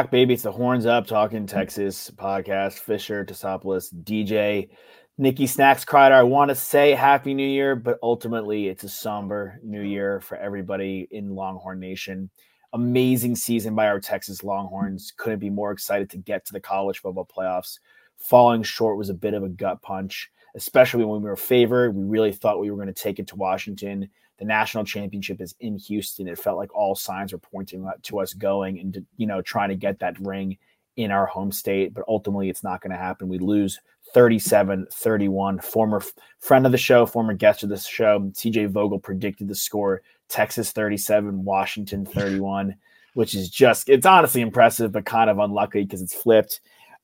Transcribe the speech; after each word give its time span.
Back, 0.00 0.10
baby. 0.10 0.32
It's 0.32 0.44
the 0.44 0.50
Horns 0.50 0.86
Up 0.86 1.06
Talking 1.06 1.46
Texas 1.46 2.10
podcast. 2.10 2.78
Fisher, 2.78 3.22
Tosopoulos, 3.22 3.92
DJ, 4.02 4.70
Nikki 5.18 5.46
Snacks 5.46 5.84
Kreider. 5.84 6.12
I 6.12 6.22
want 6.22 6.48
to 6.48 6.54
say 6.54 6.92
Happy 6.92 7.34
New 7.34 7.46
Year, 7.46 7.76
but 7.76 7.98
ultimately 8.02 8.68
it's 8.68 8.82
a 8.82 8.88
somber 8.88 9.60
new 9.62 9.82
year 9.82 10.18
for 10.22 10.38
everybody 10.38 11.06
in 11.10 11.34
Longhorn 11.34 11.80
Nation. 11.80 12.30
Amazing 12.72 13.36
season 13.36 13.74
by 13.74 13.88
our 13.88 14.00
Texas 14.00 14.42
Longhorns. 14.42 15.12
Couldn't 15.18 15.38
be 15.38 15.50
more 15.50 15.70
excited 15.70 16.08
to 16.08 16.16
get 16.16 16.46
to 16.46 16.54
the 16.54 16.60
college 16.60 17.00
football 17.00 17.28
playoffs. 17.28 17.78
Falling 18.16 18.62
short 18.62 18.96
was 18.96 19.10
a 19.10 19.14
bit 19.14 19.34
of 19.34 19.42
a 19.42 19.50
gut 19.50 19.82
punch, 19.82 20.30
especially 20.54 21.04
when 21.04 21.20
we 21.20 21.28
were 21.28 21.36
favored. 21.36 21.94
We 21.94 22.04
really 22.04 22.32
thought 22.32 22.58
we 22.58 22.70
were 22.70 22.78
going 22.78 22.88
to 22.88 22.94
take 22.94 23.18
it 23.18 23.26
to 23.26 23.36
Washington 23.36 24.08
the 24.40 24.46
national 24.46 24.84
championship 24.84 25.40
is 25.40 25.54
in 25.60 25.76
Houston. 25.76 26.26
It 26.26 26.38
felt 26.38 26.56
like 26.56 26.74
all 26.74 26.96
signs 26.96 27.32
were 27.32 27.38
pointing 27.38 27.88
to 28.02 28.20
us 28.20 28.32
going 28.32 28.80
and 28.80 29.06
you 29.16 29.26
know 29.26 29.42
trying 29.42 29.68
to 29.68 29.76
get 29.76 30.00
that 30.00 30.18
ring 30.18 30.56
in 30.96 31.10
our 31.12 31.26
home 31.26 31.52
state, 31.52 31.94
but 31.94 32.04
ultimately 32.08 32.48
it's 32.48 32.64
not 32.64 32.80
going 32.80 32.90
to 32.90 32.96
happen. 32.96 33.28
We 33.28 33.38
lose 33.38 33.78
37-31. 34.14 35.62
Former 35.62 35.98
f- 35.98 36.12
friend 36.40 36.66
of 36.66 36.72
the 36.72 36.78
show, 36.78 37.06
former 37.06 37.32
guest 37.32 37.62
of 37.62 37.68
the 37.68 37.78
show, 37.78 38.18
TJ 38.18 38.70
Vogel 38.70 38.98
predicted 38.98 39.46
the 39.46 39.54
score 39.54 40.02
Texas 40.28 40.72
37, 40.72 41.44
Washington 41.44 42.04
31, 42.04 42.74
which 43.14 43.34
is 43.34 43.50
just 43.50 43.88
it's 43.88 44.06
honestly 44.06 44.40
impressive 44.40 44.90
but 44.92 45.04
kind 45.04 45.28
of 45.28 45.38
unlucky 45.38 45.84
because 45.84 46.02
it's 46.02 46.14
flipped. 46.14 46.60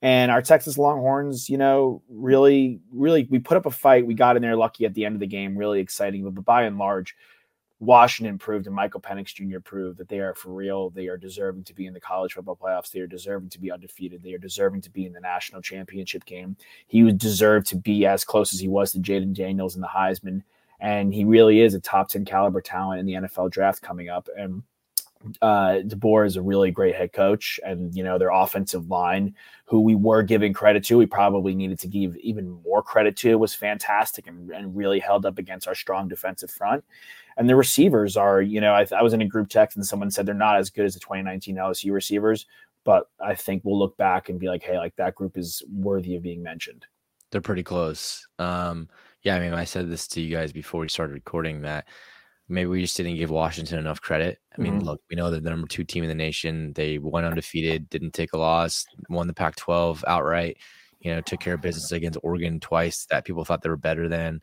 And 0.07 0.31
our 0.31 0.41
Texas 0.41 0.79
Longhorns, 0.79 1.51
you 1.51 1.59
know, 1.59 2.01
really, 2.09 2.79
really, 2.93 3.27
we 3.29 3.41
put 3.41 3.57
up 3.57 3.67
a 3.67 3.73
fight. 3.73 4.07
We 4.07 4.15
got 4.15 4.37
in 4.37 4.43
there 4.43 4.55
lucky 4.55 4.85
at 4.85 4.95
the 4.95 5.05
end 5.05 5.17
of 5.17 5.21
the 5.21 5.27
game, 5.27 5.59
really 5.59 5.81
exciting. 5.81 6.31
But, 6.31 6.45
by 6.45 6.63
and 6.63 6.79
large, 6.79 7.17
Washington 7.81 8.39
proved 8.39 8.69
and 8.69 8.77
Michael 8.77 9.01
Penix 9.01 9.35
Jr. 9.35 9.59
proved 9.59 9.99
that 9.99 10.09
they 10.09 10.21
are 10.21 10.33
for 10.33 10.51
real. 10.51 10.91
They 10.91 11.09
are 11.09 11.17
deserving 11.17 11.65
to 11.65 11.75
be 11.75 11.87
in 11.87 11.93
the 11.93 11.99
college 11.99 12.35
football 12.35 12.55
playoffs. 12.55 12.93
They 12.93 13.01
are 13.01 13.09
deserving 13.09 13.49
to 13.49 13.59
be 13.59 13.73
undefeated. 13.73 14.23
They 14.23 14.33
are 14.33 14.39
deserving 14.39 14.83
to 14.83 14.91
be 14.91 15.07
in 15.07 15.13
the 15.13 15.19
national 15.19 15.61
championship 15.61 16.25
game. 16.25 16.57
He 16.87 17.03
would 17.03 17.19
deserve 17.19 17.65
to 17.65 17.77
be 17.77 18.07
as 18.07 18.23
close 18.23 18.55
as 18.55 18.61
he 18.61 18.69
was 18.69 18.93
to 18.93 19.01
Jayden 19.01 19.35
Daniels 19.35 19.75
in 19.75 19.81
the 19.81 19.89
Heisman. 19.89 20.45
And 20.79 21.13
he 21.13 21.25
really 21.25 21.63
is 21.63 21.75
a 21.75 21.81
top 21.81 22.11
10 22.11 22.27
caliber 22.27 22.61
talent 22.61 23.01
in 23.01 23.07
the 23.07 23.15
NFL 23.15 23.51
draft 23.51 23.83
coming 23.83 24.09
up. 24.09 24.29
And 24.39 24.63
uh, 25.43 25.81
DeBoer 25.85 26.27
is 26.27 26.37
a 26.37 26.43
really 26.43 26.71
great 26.71 26.95
head 26.95 27.13
coach, 27.13 27.59
and 27.65 27.95
you 27.95 28.03
know 28.03 28.19
their 28.19 28.31
offensive 28.31 28.89
line, 28.89 29.35
who 29.65 29.81
we 29.81 29.95
were 29.95 30.23
giving 30.23 30.53
credit 30.53 30.85
to, 30.85 30.99
we 30.99 31.07
probably 31.07 31.55
needed 31.55 31.79
to 31.81 31.89
give 31.89 32.17
even 32.19 32.51
more 32.65 32.83
credit 32.83 33.17
to, 33.19 33.37
was 33.37 33.55
fantastic 33.55 34.27
and, 34.27 34.51
and 34.51 34.77
really 34.77 35.01
held 35.01 35.27
up 35.27 35.39
against 35.39 35.67
our 35.67 35.75
strong 35.75 36.09
defensive 36.09 36.51
front. 36.51 36.85
And 37.37 37.49
the 37.49 37.57
receivers 37.57 38.17
are, 38.17 38.41
you 38.41 38.61
know, 38.61 38.73
I, 38.73 38.87
I 38.97 39.03
was 39.03 39.13
in 39.13 39.21
a 39.21 39.27
group 39.27 39.49
text 39.49 39.77
and 39.77 39.85
someone 39.85 40.11
said 40.11 40.25
they're 40.25 40.35
not 40.35 40.57
as 40.57 40.71
good 40.71 40.87
as 40.87 40.95
the 40.95 41.01
2019 41.01 41.57
LSU 41.57 41.93
receivers, 41.93 42.47
but 42.85 43.11
I 43.21 43.35
think 43.35 43.63
we'll 43.65 43.79
look 43.79 43.97
back 43.97 44.29
and 44.29 44.39
be 44.39 44.49
like, 44.49 44.63
hey, 44.63 44.79
like 44.79 44.97
that 44.97 45.15
group 45.15 45.37
is 45.37 45.63
worthy 45.71 46.17
of 46.17 46.23
being 46.23 46.43
mentioned. 46.43 46.87
They're 47.31 47.41
pretty 47.41 47.65
close. 47.65 48.27
Um, 48.39 48.89
yeah, 49.23 49.35
I 49.35 49.41
mean, 49.41 49.53
I 49.53 49.65
said 49.65 49.91
this 49.91 50.07
to 50.09 50.21
you 50.21 50.35
guys 50.35 50.53
before 50.53 50.81
we 50.81 50.89
started 50.89 51.13
recording 51.13 51.63
that 51.63 51.89
maybe 52.49 52.69
we 52.69 52.81
just 52.81 52.97
didn't 52.97 53.17
give 53.17 53.31
Washington 53.31 53.79
enough 53.79 54.01
credit. 54.01 54.39
I 54.57 54.61
mean, 54.61 54.75
mm-hmm. 54.75 54.87
look, 54.87 55.03
we 55.11 55.17
know 55.17 55.31
they're 55.31 55.41
the 55.41 55.51
number 55.51 55.67
two 55.67 55.85
team 55.85 56.05
in 56.05 56.09
the 56.09 56.15
nation. 56.15 56.73
They 56.75 56.99
went 56.99 57.27
undefeated, 57.27 57.91
didn't 57.91 58.13
take 58.13 58.33
a 58.33 58.39
loss, 58.39 58.87
won 59.09 59.27
the 59.27 59.35
Pac 59.35 59.57
12 59.57 60.05
outright, 60.07 60.59
you 61.01 61.15
know, 61.15 61.21
took 61.21 61.41
care 61.41 61.55
of 61.55 61.61
business 61.61 61.93
against 61.93 62.19
Oregon 62.23 62.61
twice 62.61 63.07
that 63.11 63.25
people 63.25 63.45
thought 63.45 63.63
they 63.63 63.69
were 63.69 63.77
better 63.77 64.09
than. 64.09 64.41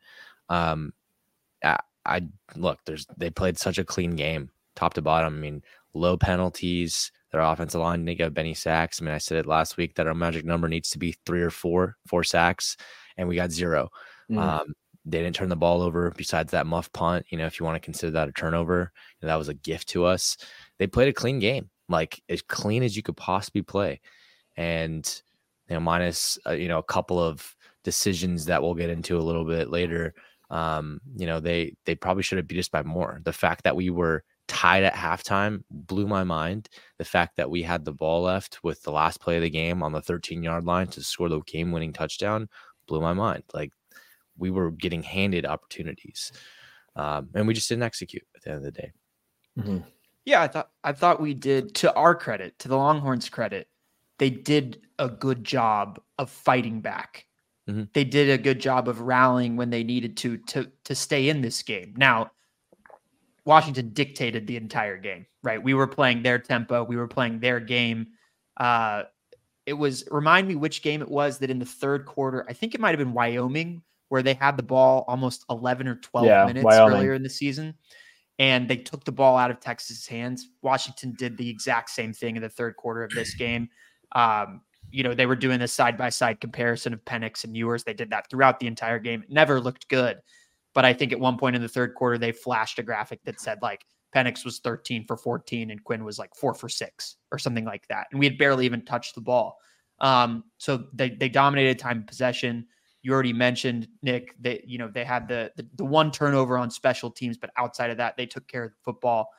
Um, 0.50 0.94
I, 1.64 1.78
I 2.06 2.22
look, 2.56 2.80
there's 2.86 3.08
they 3.18 3.30
played 3.30 3.58
such 3.58 3.78
a 3.78 3.86
clean 3.86 4.16
game, 4.16 4.50
top 4.76 4.94
to 4.96 5.02
bottom. 5.02 5.36
I 5.36 5.38
mean, 5.38 5.64
low 5.94 6.18
penalties. 6.18 7.12
Their 7.32 7.42
offensive 7.42 7.82
line 7.82 8.06
didn't 8.06 8.20
get 8.20 8.34
Benny 8.34 8.54
sacks. 8.54 9.02
I 9.02 9.06
mean, 9.06 9.14
I 9.16 9.18
said 9.18 9.40
it 9.40 9.48
last 9.48 9.78
week 9.78 9.96
that 9.96 10.06
our 10.06 10.14
magic 10.14 10.46
number 10.46 10.68
needs 10.68 10.92
to 10.92 11.00
be 11.00 11.16
three 11.26 11.42
or 11.42 11.50
four, 11.50 11.98
four 12.06 12.24
sacks, 12.24 12.78
and 13.18 13.28
we 13.28 13.36
got 13.36 13.52
0 13.52 13.90
mm-hmm. 14.30 14.38
Um, 14.38 14.74
they 15.06 15.22
didn't 15.22 15.36
turn 15.36 15.50
the 15.50 15.56
ball 15.56 15.82
over 15.82 16.12
besides 16.16 16.52
that 16.52 16.66
muff 16.66 16.92
punt. 16.94 17.26
You 17.30 17.38
know, 17.38 17.46
if 17.46 17.60
you 17.60 17.66
want 17.66 17.76
to 17.76 17.86
consider 17.86 18.12
that 18.12 18.30
a 18.30 18.32
turnover, 18.32 18.92
you 19.20 19.26
know, 19.26 19.32
that 19.32 19.38
was 19.38 19.50
a 19.50 19.54
gift 19.54 19.90
to 19.90 20.06
us. 20.06 20.38
They 20.80 20.88
played 20.88 21.10
a 21.10 21.14
clean 21.14 21.40
game, 21.40 21.70
like 21.90 22.22
as 22.30 22.42
clean 22.42 22.84
as 22.84 22.96
you 22.96 23.04
could 23.04 23.18
possibly 23.18 23.62
play. 23.62 24.02
And, 24.56 25.06
you 25.68 25.76
know, 25.76 25.80
minus, 25.80 26.38
uh, 26.48 26.52
you 26.52 26.68
know, 26.68 26.78
a 26.78 26.84
couple 26.84 27.20
of 27.20 27.56
decisions 27.84 28.46
that 28.46 28.62
we'll 28.62 28.76
get 28.76 28.90
into 28.90 29.18
a 29.18 29.22
little 29.22 29.46
bit 29.46 29.70
later. 29.70 30.14
Um, 30.50 31.02
you 31.18 31.26
know, 31.26 31.40
they, 31.40 31.76
they 31.86 31.96
probably 31.96 32.24
should 32.24 32.38
have 32.38 32.48
beat 32.48 32.60
us 32.60 32.70
by 32.70 32.84
more. 32.84 33.20
The 33.24 33.34
fact 33.34 33.64
that 33.64 33.76
we 33.76 33.90
were 33.90 34.24
tied 34.48 34.84
at 34.84 34.94
halftime 34.94 35.64
blew 35.70 36.08
my 36.08 36.24
mind. 36.24 36.70
The 36.98 37.06
fact 37.06 37.38
that 37.38 37.50
we 37.50 37.64
had 37.64 37.84
the 37.84 37.94
ball 37.94 38.24
left 38.24 38.64
with 38.64 38.82
the 38.84 38.92
last 38.92 39.20
play 39.20 39.38
of 39.38 39.42
the 39.42 39.50
game 39.50 39.84
on 39.84 39.92
the 39.92 40.02
13 40.02 40.44
yard 40.44 40.66
line 40.66 40.88
to 40.88 41.04
score 41.04 41.30
the 41.30 41.42
game 41.42 41.72
winning 41.72 41.94
touchdown 41.94 42.48
blew 42.88 43.02
my 43.02 43.14
mind. 43.14 43.44
Like 43.54 43.72
we 44.38 44.52
were 44.52 44.72
getting 44.72 45.04
handed 45.04 45.46
opportunities, 45.46 46.32
um, 46.96 47.30
and 47.34 47.48
we 47.48 47.54
just 47.54 47.70
didn't 47.70 47.84
execute 47.84 48.24
at 48.36 48.42
the 48.44 48.50
end 48.50 48.58
of 48.58 48.64
the 48.64 48.72
day. 48.72 48.92
Mm-hmm. 49.58 49.78
Yeah, 50.26 50.42
I 50.42 50.48
thought 50.48 50.70
I 50.84 50.94
thought 50.94 51.22
we 51.22 51.34
did. 51.34 51.76
To 51.76 51.94
our 51.94 52.16
credit, 52.16 52.58
to 52.60 52.68
the 52.68 52.78
Longhorns' 52.78 53.30
credit, 53.30 53.68
they 54.20 54.30
did 54.30 54.82
a 55.00 55.10
good 55.10 55.44
job 55.44 56.00
of 56.18 56.30
fighting 56.30 56.82
back. 56.82 57.26
Mm-hmm. 57.70 57.84
They 57.94 58.04
did 58.04 58.30
a 58.30 58.42
good 58.42 58.60
job 58.60 58.88
of 58.88 59.02
rallying 59.02 59.56
when 59.56 59.70
they 59.70 59.84
needed 59.84 60.18
to 60.18 60.38
to 60.38 60.72
to 60.86 60.96
stay 60.96 61.30
in 61.30 61.42
this 61.42 61.62
game. 61.64 61.94
Now, 61.98 62.32
Washington 63.46 63.92
dictated 63.94 64.48
the 64.48 64.58
entire 64.58 64.98
game, 64.98 65.26
right? 65.44 65.62
We 65.62 65.74
were 65.74 65.88
playing 65.88 66.24
their 66.24 66.40
tempo, 66.40 66.84
we 66.84 66.96
were 66.96 67.08
playing 67.08 67.40
their 67.40 67.60
game. 67.60 68.08
Uh, 68.58 69.04
it 69.66 69.74
was 69.74 70.04
remind 70.12 70.48
me 70.48 70.56
which 70.56 70.82
game 70.82 71.02
it 71.02 71.10
was 71.10 71.40
that 71.40 71.50
in 71.50 71.60
the 71.60 71.66
third 71.66 72.06
quarter, 72.06 72.46
I 72.50 72.54
think 72.54 72.76
it 72.76 72.82
might 72.82 72.90
have 72.90 73.00
been 73.00 73.14
Wyoming 73.14 73.82
where 74.14 74.22
they 74.22 74.36
had 74.36 74.56
the 74.56 74.62
ball 74.62 75.06
almost 75.08 75.44
11 75.50 75.88
or 75.88 75.96
12 75.96 76.28
yeah, 76.28 76.46
minutes 76.46 76.64
Wyoming. 76.64 76.98
earlier 76.98 77.14
in 77.16 77.24
the 77.24 77.30
season 77.32 77.74
and 78.38 78.70
they 78.70 78.78
took 78.78 79.04
the 79.06 79.12
ball 79.12 79.38
out 79.38 79.50
of 79.50 79.60
Texas' 79.60 80.06
hands. 80.06 80.50
Washington 80.62 81.16
did 81.18 81.36
the 81.36 81.50
exact 81.50 81.90
same 81.90 82.14
thing 82.14 82.36
in 82.36 82.44
the 82.44 82.48
third 82.48 82.76
quarter 82.76 83.04
of 83.04 83.10
this 83.10 83.34
game. 83.40 83.70
Um, 84.12 84.62
you 84.92 85.02
know, 85.02 85.16
they 85.16 85.26
were 85.26 85.36
doing 85.36 85.64
a 85.64 85.68
side 85.68 85.98
by 85.98 86.10
side 86.10 86.40
comparison 86.40 86.94
of 86.94 87.04
Penix 87.06 87.44
and 87.44 87.58
Ewers. 87.58 87.86
They 87.86 87.96
did 87.96 88.12
that 88.12 88.30
throughout 88.30 88.60
the 88.60 88.68
entire 88.68 89.00
game. 89.00 89.24
It 89.24 89.32
never 89.32 89.60
looked 89.60 89.88
good. 89.88 90.18
But 90.76 90.86
I 90.86 90.94
think 90.94 91.12
at 91.12 91.20
one 91.20 91.40
point 91.40 91.56
in 91.56 91.64
the 91.64 91.68
third 91.68 91.96
quarter, 91.96 92.20
they 92.20 92.32
flashed 92.32 92.78
a 92.78 92.84
graphic 92.84 93.24
that 93.24 93.42
said 93.42 93.64
like 93.64 93.84
Penix 94.16 94.46
was 94.46 94.60
13 94.60 95.08
for 95.08 95.18
14 95.18 95.72
and 95.72 95.84
Quinn 95.84 96.04
was 96.04 96.20
like 96.20 96.36
four 96.36 96.54
for 96.54 96.70
six 96.70 97.16
or 97.32 97.40
something 97.40 97.66
like 97.66 97.88
that. 97.88 98.06
And 98.12 98.20
we 98.20 98.28
had 98.28 98.38
barely 98.38 98.68
even 98.68 98.86
touched 98.86 99.16
the 99.16 99.22
ball. 99.22 99.58
Um, 100.02 100.44
so 100.60 100.86
they, 100.94 101.10
they 101.10 101.30
dominated 101.30 101.80
time 101.80 102.04
possession 102.04 102.68
you 103.04 103.14
already 103.14 103.34
mentioned 103.34 103.88
Nick 104.02 104.36
that 104.42 104.68
you 104.68 104.78
know 104.78 104.88
they 104.88 105.04
had 105.04 105.28
the, 105.28 105.52
the, 105.56 105.68
the 105.76 105.86
one 105.86 106.10
turnover 106.10 106.58
on 106.58 106.72
special 106.72 107.12
teams, 107.12 107.38
but 107.38 107.52
outside 107.58 107.92
of 107.92 107.98
that, 107.98 108.18
they 108.18 108.26
took 108.26 108.48
care 108.48 108.64
of 108.64 108.72
the 108.72 108.78
football. 108.84 109.30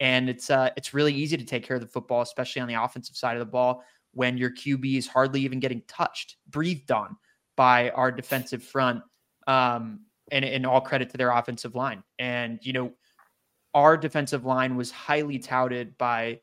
And 0.00 0.28
it's 0.28 0.50
uh 0.50 0.70
it's 0.76 0.94
really 0.94 1.14
easy 1.14 1.36
to 1.36 1.44
take 1.44 1.64
care 1.64 1.76
of 1.76 1.82
the 1.82 1.88
football, 1.88 2.22
especially 2.22 2.62
on 2.62 2.68
the 2.68 2.74
offensive 2.74 3.16
side 3.16 3.34
of 3.34 3.40
the 3.40 3.50
ball, 3.50 3.82
when 4.12 4.36
your 4.36 4.50
QB 4.50 4.98
is 4.98 5.06
hardly 5.06 5.40
even 5.40 5.58
getting 5.58 5.82
touched, 5.88 6.36
breathed 6.50 6.92
on 6.92 7.16
by 7.56 7.90
our 7.90 8.12
defensive 8.12 8.62
front. 8.62 9.02
Um, 9.46 10.00
and, 10.32 10.44
and 10.44 10.64
all 10.64 10.80
credit 10.80 11.10
to 11.10 11.18
their 11.18 11.30
offensive 11.30 11.74
line. 11.74 12.02
And 12.18 12.58
you 12.62 12.72
know, 12.72 12.92
our 13.74 13.96
defensive 13.96 14.44
line 14.44 14.76
was 14.76 14.90
highly 14.90 15.38
touted 15.38 15.98
by 15.98 16.40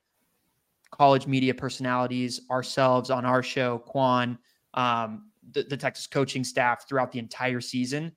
college 0.91 1.25
media 1.25 1.53
personalities, 1.53 2.41
ourselves 2.51 3.09
on 3.09 3.25
our 3.25 3.41
show, 3.41 3.79
Quan. 3.79 4.37
Um, 4.73 5.30
the, 5.51 5.63
the 5.63 5.77
Texas 5.77 6.07
coaching 6.07 6.43
staff 6.43 6.87
throughout 6.87 7.11
the 7.11 7.19
entire 7.19 7.61
season. 7.61 8.11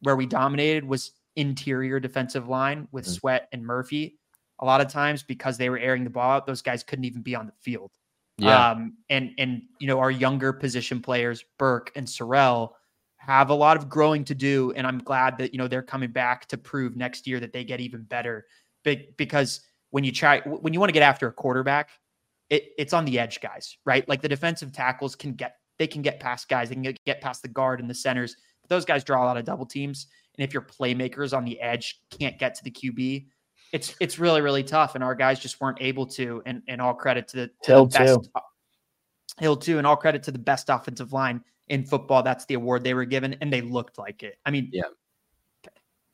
Where 0.00 0.16
we 0.16 0.26
dominated 0.26 0.84
was 0.84 1.12
interior 1.36 1.98
defensive 2.00 2.48
line 2.48 2.88
with 2.92 3.04
mm-hmm. 3.04 3.14
Sweat 3.14 3.48
and 3.52 3.64
Murphy. 3.64 4.18
A 4.60 4.64
lot 4.64 4.80
of 4.80 4.88
times 4.88 5.22
because 5.22 5.58
they 5.58 5.70
were 5.70 5.78
airing 5.78 6.04
the 6.04 6.10
ball 6.10 6.30
out, 6.30 6.46
those 6.46 6.62
guys 6.62 6.82
couldn't 6.82 7.04
even 7.04 7.22
be 7.22 7.34
on 7.34 7.46
the 7.46 7.52
field. 7.60 7.90
Yeah. 8.38 8.70
Um, 8.70 8.98
and 9.08 9.30
and 9.38 9.62
you 9.80 9.86
know, 9.86 10.00
our 10.00 10.10
younger 10.10 10.52
position 10.52 11.00
players, 11.00 11.44
Burke 11.58 11.92
and 11.96 12.06
Sorrell, 12.06 12.72
have 13.16 13.50
a 13.50 13.54
lot 13.54 13.76
of 13.76 13.88
growing 13.88 14.24
to 14.24 14.34
do. 14.34 14.72
And 14.76 14.86
I'm 14.86 14.98
glad 14.98 15.38
that, 15.38 15.52
you 15.52 15.58
know, 15.58 15.68
they're 15.68 15.82
coming 15.82 16.10
back 16.10 16.46
to 16.48 16.58
prove 16.58 16.96
next 16.96 17.26
year 17.26 17.40
that 17.40 17.52
they 17.52 17.64
get 17.64 17.80
even 17.80 18.02
better. 18.02 18.46
But 18.84 19.16
because 19.16 19.60
when 19.90 20.04
you 20.04 20.12
try, 20.12 20.40
when 20.40 20.74
you 20.74 20.80
want 20.80 20.90
to 20.90 20.92
get 20.92 21.02
after 21.02 21.26
a 21.26 21.32
quarterback, 21.32 21.88
it, 22.50 22.72
it's 22.76 22.92
on 22.92 23.06
the 23.06 23.18
edge 23.18 23.40
guys, 23.40 23.78
right? 23.86 24.06
Like 24.08 24.20
the 24.20 24.28
defensive 24.28 24.72
tackles 24.72 25.16
can 25.16 25.32
get, 25.32 25.56
they 25.78 25.86
can 25.86 26.02
get 26.02 26.20
past 26.20 26.48
guys, 26.48 26.68
they 26.68 26.74
can 26.76 26.94
get, 27.04 27.20
past 27.20 27.42
the 27.42 27.48
guard 27.48 27.80
and 27.80 27.88
the 27.88 27.94
centers. 27.94 28.36
But 28.62 28.70
those 28.70 28.84
guys 28.84 29.04
draw 29.04 29.24
a 29.24 29.26
lot 29.26 29.36
of 29.36 29.44
double 29.44 29.66
teams. 29.66 30.06
And 30.36 30.44
if 30.44 30.52
your 30.52 30.62
playmakers 30.62 31.36
on 31.36 31.44
the 31.44 31.60
edge 31.60 32.00
can't 32.10 32.38
get 32.38 32.54
to 32.56 32.64
the 32.64 32.70
QB, 32.70 33.26
it's 33.72 33.94
it's 34.00 34.18
really 34.18 34.40
really 34.40 34.62
tough. 34.64 34.94
And 34.94 35.02
our 35.04 35.14
guys 35.14 35.38
just 35.40 35.60
weren't 35.60 35.78
able 35.80 36.06
to. 36.08 36.42
And 36.46 36.62
and 36.68 36.80
all 36.80 36.94
credit 36.94 37.28
to 37.28 37.36
the, 37.36 37.46
to 37.64 37.70
Hill 37.72 37.86
the 37.86 37.98
best, 37.98 38.14
too. 38.24 38.30
Hill 39.40 39.56
too, 39.56 39.78
and 39.78 39.86
all 39.86 39.96
credit 39.96 40.22
to 40.24 40.30
the 40.32 40.38
best 40.38 40.68
offensive 40.70 41.12
line 41.12 41.40
in 41.68 41.84
football. 41.84 42.22
That's 42.22 42.44
the 42.46 42.54
award 42.54 42.84
they 42.84 42.94
were 42.94 43.04
given, 43.04 43.36
and 43.40 43.52
they 43.52 43.60
looked 43.62 43.98
like 43.98 44.22
it. 44.22 44.38
I 44.46 44.50
mean, 44.50 44.70
Yeah. 44.72 44.82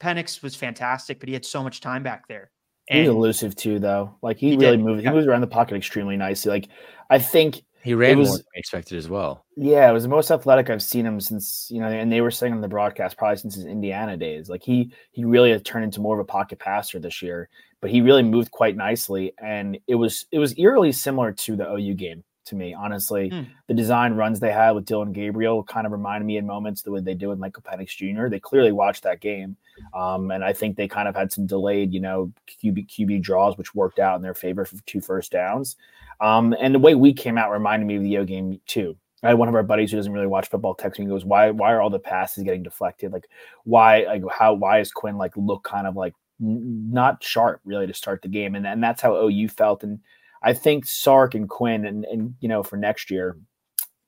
Penix 0.01 0.43
was 0.43 0.57
fantastic, 0.57 1.21
but 1.21 1.29
he 1.29 1.35
had 1.35 1.45
so 1.45 1.63
much 1.63 1.81
time 1.83 2.03
back 2.03 2.27
there. 2.29 2.51
He's 2.91 3.09
elusive 3.09 3.55
too, 3.55 3.79
though. 3.79 4.17
Like 4.23 4.39
he, 4.39 4.51
He 4.51 4.57
really 4.57 4.77
did, 4.79 4.85
moved. 4.85 5.03
yeah. 5.03 5.11
He 5.11 5.15
moves 5.15 5.27
around 5.29 5.43
the 5.43 5.47
pocket 5.47 5.77
extremely 5.77 6.17
nicely. 6.17 6.51
Like 6.51 6.69
I 7.11 7.19
think, 7.19 7.63
He 7.83 7.95
ran 7.95 8.19
was- 8.19 8.29
more 8.29 8.37
than 8.39 8.47
expected 8.55 8.99
as 8.99 9.09
well. 9.09 9.45
yeah, 9.57 9.89
it 9.89 9.93
was 9.93 10.03
the 10.03 10.09
most 10.09 10.31
athletic 10.31 10.69
I've 10.71 10.83
seen 10.83 11.07
him 11.07 11.21
since 11.21 11.69
you 11.71 11.81
know. 11.81 11.89
And 11.89 12.13
they 12.13 12.21
were 12.21 12.31
saying 12.31 12.53
on 12.53 12.61
the 12.61 12.69
broadcast 12.69 13.17
probably 13.17 13.37
since 13.37 13.55
his 13.55 13.65
Indiana 13.67 14.17
days. 14.17 14.49
Like 14.49 14.63
he 14.63 14.93
he 15.13 15.25
really 15.25 15.51
has 15.53 15.63
turned 15.63 15.85
into 15.85 16.01
more 16.01 16.15
of 16.15 16.21
a 16.21 16.25
pocket 16.25 16.59
passer 16.59 16.99
this 16.99 17.23
year. 17.23 17.49
But 17.81 17.91
he 17.91 18.03
really 18.03 18.23
moved 18.23 18.51
quite 18.51 18.77
nicely, 18.77 19.33
and 19.43 19.79
it 19.87 19.95
was 19.95 20.27
it 20.31 20.39
was 20.39 20.59
eerily 20.59 20.93
similar 20.93 21.33
to 21.33 21.57
the 21.57 21.67
OU 21.73 21.95
game 21.95 22.25
to 22.51 22.55
me. 22.57 22.75
Honestly, 22.75 23.31
Hmm. 23.31 23.43
the 23.67 23.75
design 23.75 24.15
runs 24.15 24.39
they 24.39 24.53
had 24.53 24.73
with 24.73 24.85
Dillon 24.85 25.13
Gabriel 25.13 25.65
kind 25.65 25.87
of 25.87 25.93
reminded 25.93 26.27
me 26.27 26.37
in 26.37 26.47
moments 26.47 26.83
the 26.83 26.91
way 26.93 27.01
they 27.01 27.15
did 27.15 27.27
with 27.27 27.39
Michael 27.39 27.63
Penix 27.63 27.97
Jr. 27.97 28.29
They 28.29 28.39
clearly 28.39 28.71
watched 28.73 29.03
that 29.05 29.21
game. 29.21 29.57
Um, 29.95 30.31
and 30.31 30.45
I 30.45 30.53
think 30.53 30.77
they 30.77 30.87
kind 30.89 31.09
of 31.09 31.17
had 31.17 31.33
some 31.33 31.47
delayed, 31.47 31.93
you 31.93 32.01
know, 32.01 32.31
QB 32.63 32.87
QB 32.89 33.23
draws, 33.23 33.57
which 33.57 33.75
worked 33.75 33.99
out 33.99 34.17
in 34.17 34.23
their 34.23 34.35
favor 34.35 34.65
for 34.65 34.77
two 34.87 35.01
first 35.01 35.33
downs. 35.33 35.77
Um, 36.21 36.55
and 36.61 36.75
the 36.75 36.79
way 36.79 36.95
we 36.95 37.15
came 37.15 37.39
out 37.39 37.51
reminded 37.51 37.87
me 37.87 37.97
of 37.97 38.03
the 38.03 38.15
OU 38.17 38.25
game 38.27 38.61
too. 38.67 38.97
I 39.23 39.29
had 39.29 39.39
one 39.39 39.49
of 39.49 39.55
our 39.55 39.63
buddies 39.63 39.91
who 39.91 39.97
doesn't 39.97 40.13
really 40.13 40.27
watch 40.27 40.49
football 40.49 40.75
text 40.75 40.99
me 40.99 41.05
and 41.05 41.13
goes, 41.13 41.25
"Why? 41.25 41.51
Why 41.51 41.73
are 41.73 41.81
all 41.81 41.91
the 41.91 41.99
passes 41.99 42.43
getting 42.45 42.63
deflected? 42.63 43.13
Like, 43.13 43.29
why? 43.65 44.05
Like, 44.05 44.23
how? 44.33 44.55
Why 44.55 44.81
is 44.81 44.93
Quinn 44.93 45.19
like 45.19 45.37
look 45.37 45.63
kind 45.63 45.87
of 45.87 45.95
like 45.97 46.15
not 46.39 47.23
sharp 47.23 47.61
really 47.65 47.87
to 47.87 47.93
start 47.95 48.23
the 48.23 48.29
game?" 48.29 48.55
And 48.55 48.67
and 48.67 48.83
that's 48.83 49.03
how 49.03 49.15
OU 49.17 49.49
felt. 49.49 49.83
And 49.83 50.01
I 50.43 50.53
think 50.55 50.87
Sark 50.87 51.35
and 51.35 51.49
Quinn, 51.49 51.85
and 51.87 52.05
and 52.05 52.35
you 52.41 52.49
know, 52.49 52.63
for 52.63 52.77
next 52.77 53.11
year, 53.11 53.37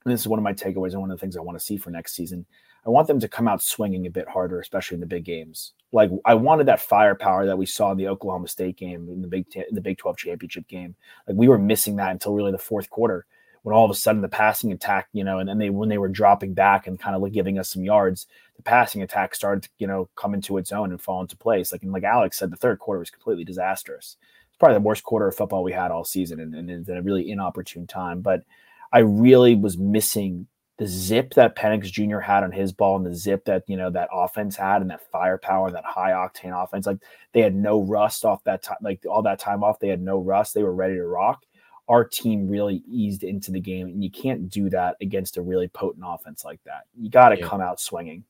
this 0.05 0.21
is 0.21 0.27
one 0.27 0.39
of 0.39 0.43
my 0.43 0.53
takeaways 0.53 0.93
and 0.93 1.01
one 1.01 1.11
of 1.11 1.17
the 1.17 1.21
things 1.21 1.37
I 1.37 1.41
want 1.41 1.57
to 1.57 1.63
see 1.63 1.77
for 1.77 1.91
next 1.91 2.15
season. 2.15 2.45
I 2.85 2.89
want 2.89 3.07
them 3.07 3.19
to 3.19 3.29
come 3.29 3.47
out 3.47 3.61
swinging 3.61 4.05
a 4.07 4.11
bit 4.11 4.27
harder, 4.27 4.59
especially 4.59 4.95
in 4.95 5.01
the 5.01 5.07
big 5.07 5.23
games. 5.23 5.73
Like 5.93 6.11
I 6.25 6.33
wanted 6.33 6.67
that 6.67 6.81
firepower 6.81 7.45
that 7.45 7.57
we 7.57 7.65
saw 7.65 7.91
in 7.91 7.97
the 7.97 8.07
Oklahoma 8.07 8.47
State 8.47 8.77
game 8.77 9.07
in 9.09 9.21
the 9.21 9.27
Big 9.27 9.45
in 9.55 9.75
the 9.75 9.81
Big 9.81 9.97
Twelve 9.97 10.17
championship 10.17 10.67
game. 10.67 10.95
Like 11.27 11.37
we 11.37 11.47
were 11.47 11.57
missing 11.57 11.95
that 11.97 12.11
until 12.11 12.33
really 12.33 12.51
the 12.51 12.57
fourth 12.57 12.89
quarter, 12.89 13.25
when 13.61 13.75
all 13.75 13.85
of 13.85 13.91
a 13.91 13.95
sudden 13.95 14.21
the 14.21 14.27
passing 14.27 14.71
attack, 14.71 15.07
you 15.13 15.23
know, 15.23 15.39
and 15.39 15.47
then 15.47 15.59
they 15.59 15.69
when 15.69 15.87
they 15.87 15.97
were 15.97 16.09
dropping 16.09 16.53
back 16.53 16.87
and 16.87 16.99
kind 16.99 17.15
of 17.15 17.21
like 17.21 17.31
giving 17.31 17.57
us 17.57 17.69
some 17.69 17.83
yards, 17.83 18.27
the 18.57 18.63
passing 18.63 19.01
attack 19.01 19.35
started 19.35 19.63
to 19.63 19.69
you 19.77 19.87
know 19.87 20.09
come 20.15 20.33
into 20.33 20.57
its 20.57 20.71
own 20.71 20.91
and 20.91 21.01
fall 21.01 21.21
into 21.21 21.37
place. 21.37 21.71
Like 21.71 21.83
and 21.83 21.93
like 21.93 22.03
Alex 22.03 22.37
said, 22.39 22.51
the 22.51 22.57
third 22.57 22.79
quarter 22.79 22.99
was 22.99 23.11
completely 23.11 23.45
disastrous. 23.45 24.17
It's 24.53 24.59
probably 24.59 24.75
the 24.75 24.81
worst 24.81 25.03
quarter 25.03 25.27
of 25.27 25.35
football 25.35 25.63
we 25.63 25.71
had 25.71 25.89
all 25.89 26.03
season, 26.05 26.39
and, 26.39 26.53
and 26.53 26.69
it's 26.69 26.87
in 26.87 26.95
a 26.97 27.01
really 27.01 27.31
inopportune 27.31 27.87
time. 27.87 28.21
But 28.21 28.43
I 28.91 28.99
really 28.99 29.55
was 29.55 29.79
missing 29.79 30.45
the 30.77 30.85
zip 30.85 31.33
that 31.33 31.55
Penix 31.55 31.85
Jr. 31.91 32.19
had 32.19 32.43
on 32.43 32.51
his 32.51 32.71
ball 32.71 32.95
and 32.95 33.05
the 33.05 33.15
zip 33.15 33.45
that 33.45 33.63
you 33.65 33.75
know 33.75 33.89
that 33.89 34.09
offense 34.13 34.55
had 34.55 34.83
and 34.83 34.91
that 34.91 35.09
firepower, 35.11 35.67
and 35.67 35.75
that 35.75 35.85
high 35.85 36.11
octane 36.11 36.53
offense. 36.63 36.85
Like 36.85 36.99
they 37.31 37.41
had 37.41 37.55
no 37.55 37.81
rust 37.81 38.25
off 38.25 38.43
that 38.43 38.61
time, 38.61 38.77
like 38.81 39.03
all 39.09 39.23
that 39.23 39.39
time 39.39 39.63
off. 39.63 39.79
They 39.79 39.87
had 39.87 40.01
no 40.03 40.19
rust. 40.19 40.53
They 40.53 40.61
were 40.63 40.75
ready 40.75 40.95
to 40.95 41.05
rock. 41.05 41.45
Our 41.89 42.05
team 42.05 42.47
really 42.47 42.83
eased 42.87 43.23
into 43.23 43.51
the 43.51 43.59
game, 43.59 43.87
and 43.87 44.03
you 44.03 44.11
can't 44.11 44.49
do 44.49 44.69
that 44.69 44.97
against 45.01 45.37
a 45.37 45.41
really 45.41 45.67
potent 45.67 46.05
offense 46.07 46.45
like 46.45 46.63
that. 46.65 46.83
You 46.95 47.09
got 47.09 47.29
to 47.29 47.39
Yeah. 47.39 47.47
come 47.47 47.59
out 47.59 47.79
swinging. 47.79 48.23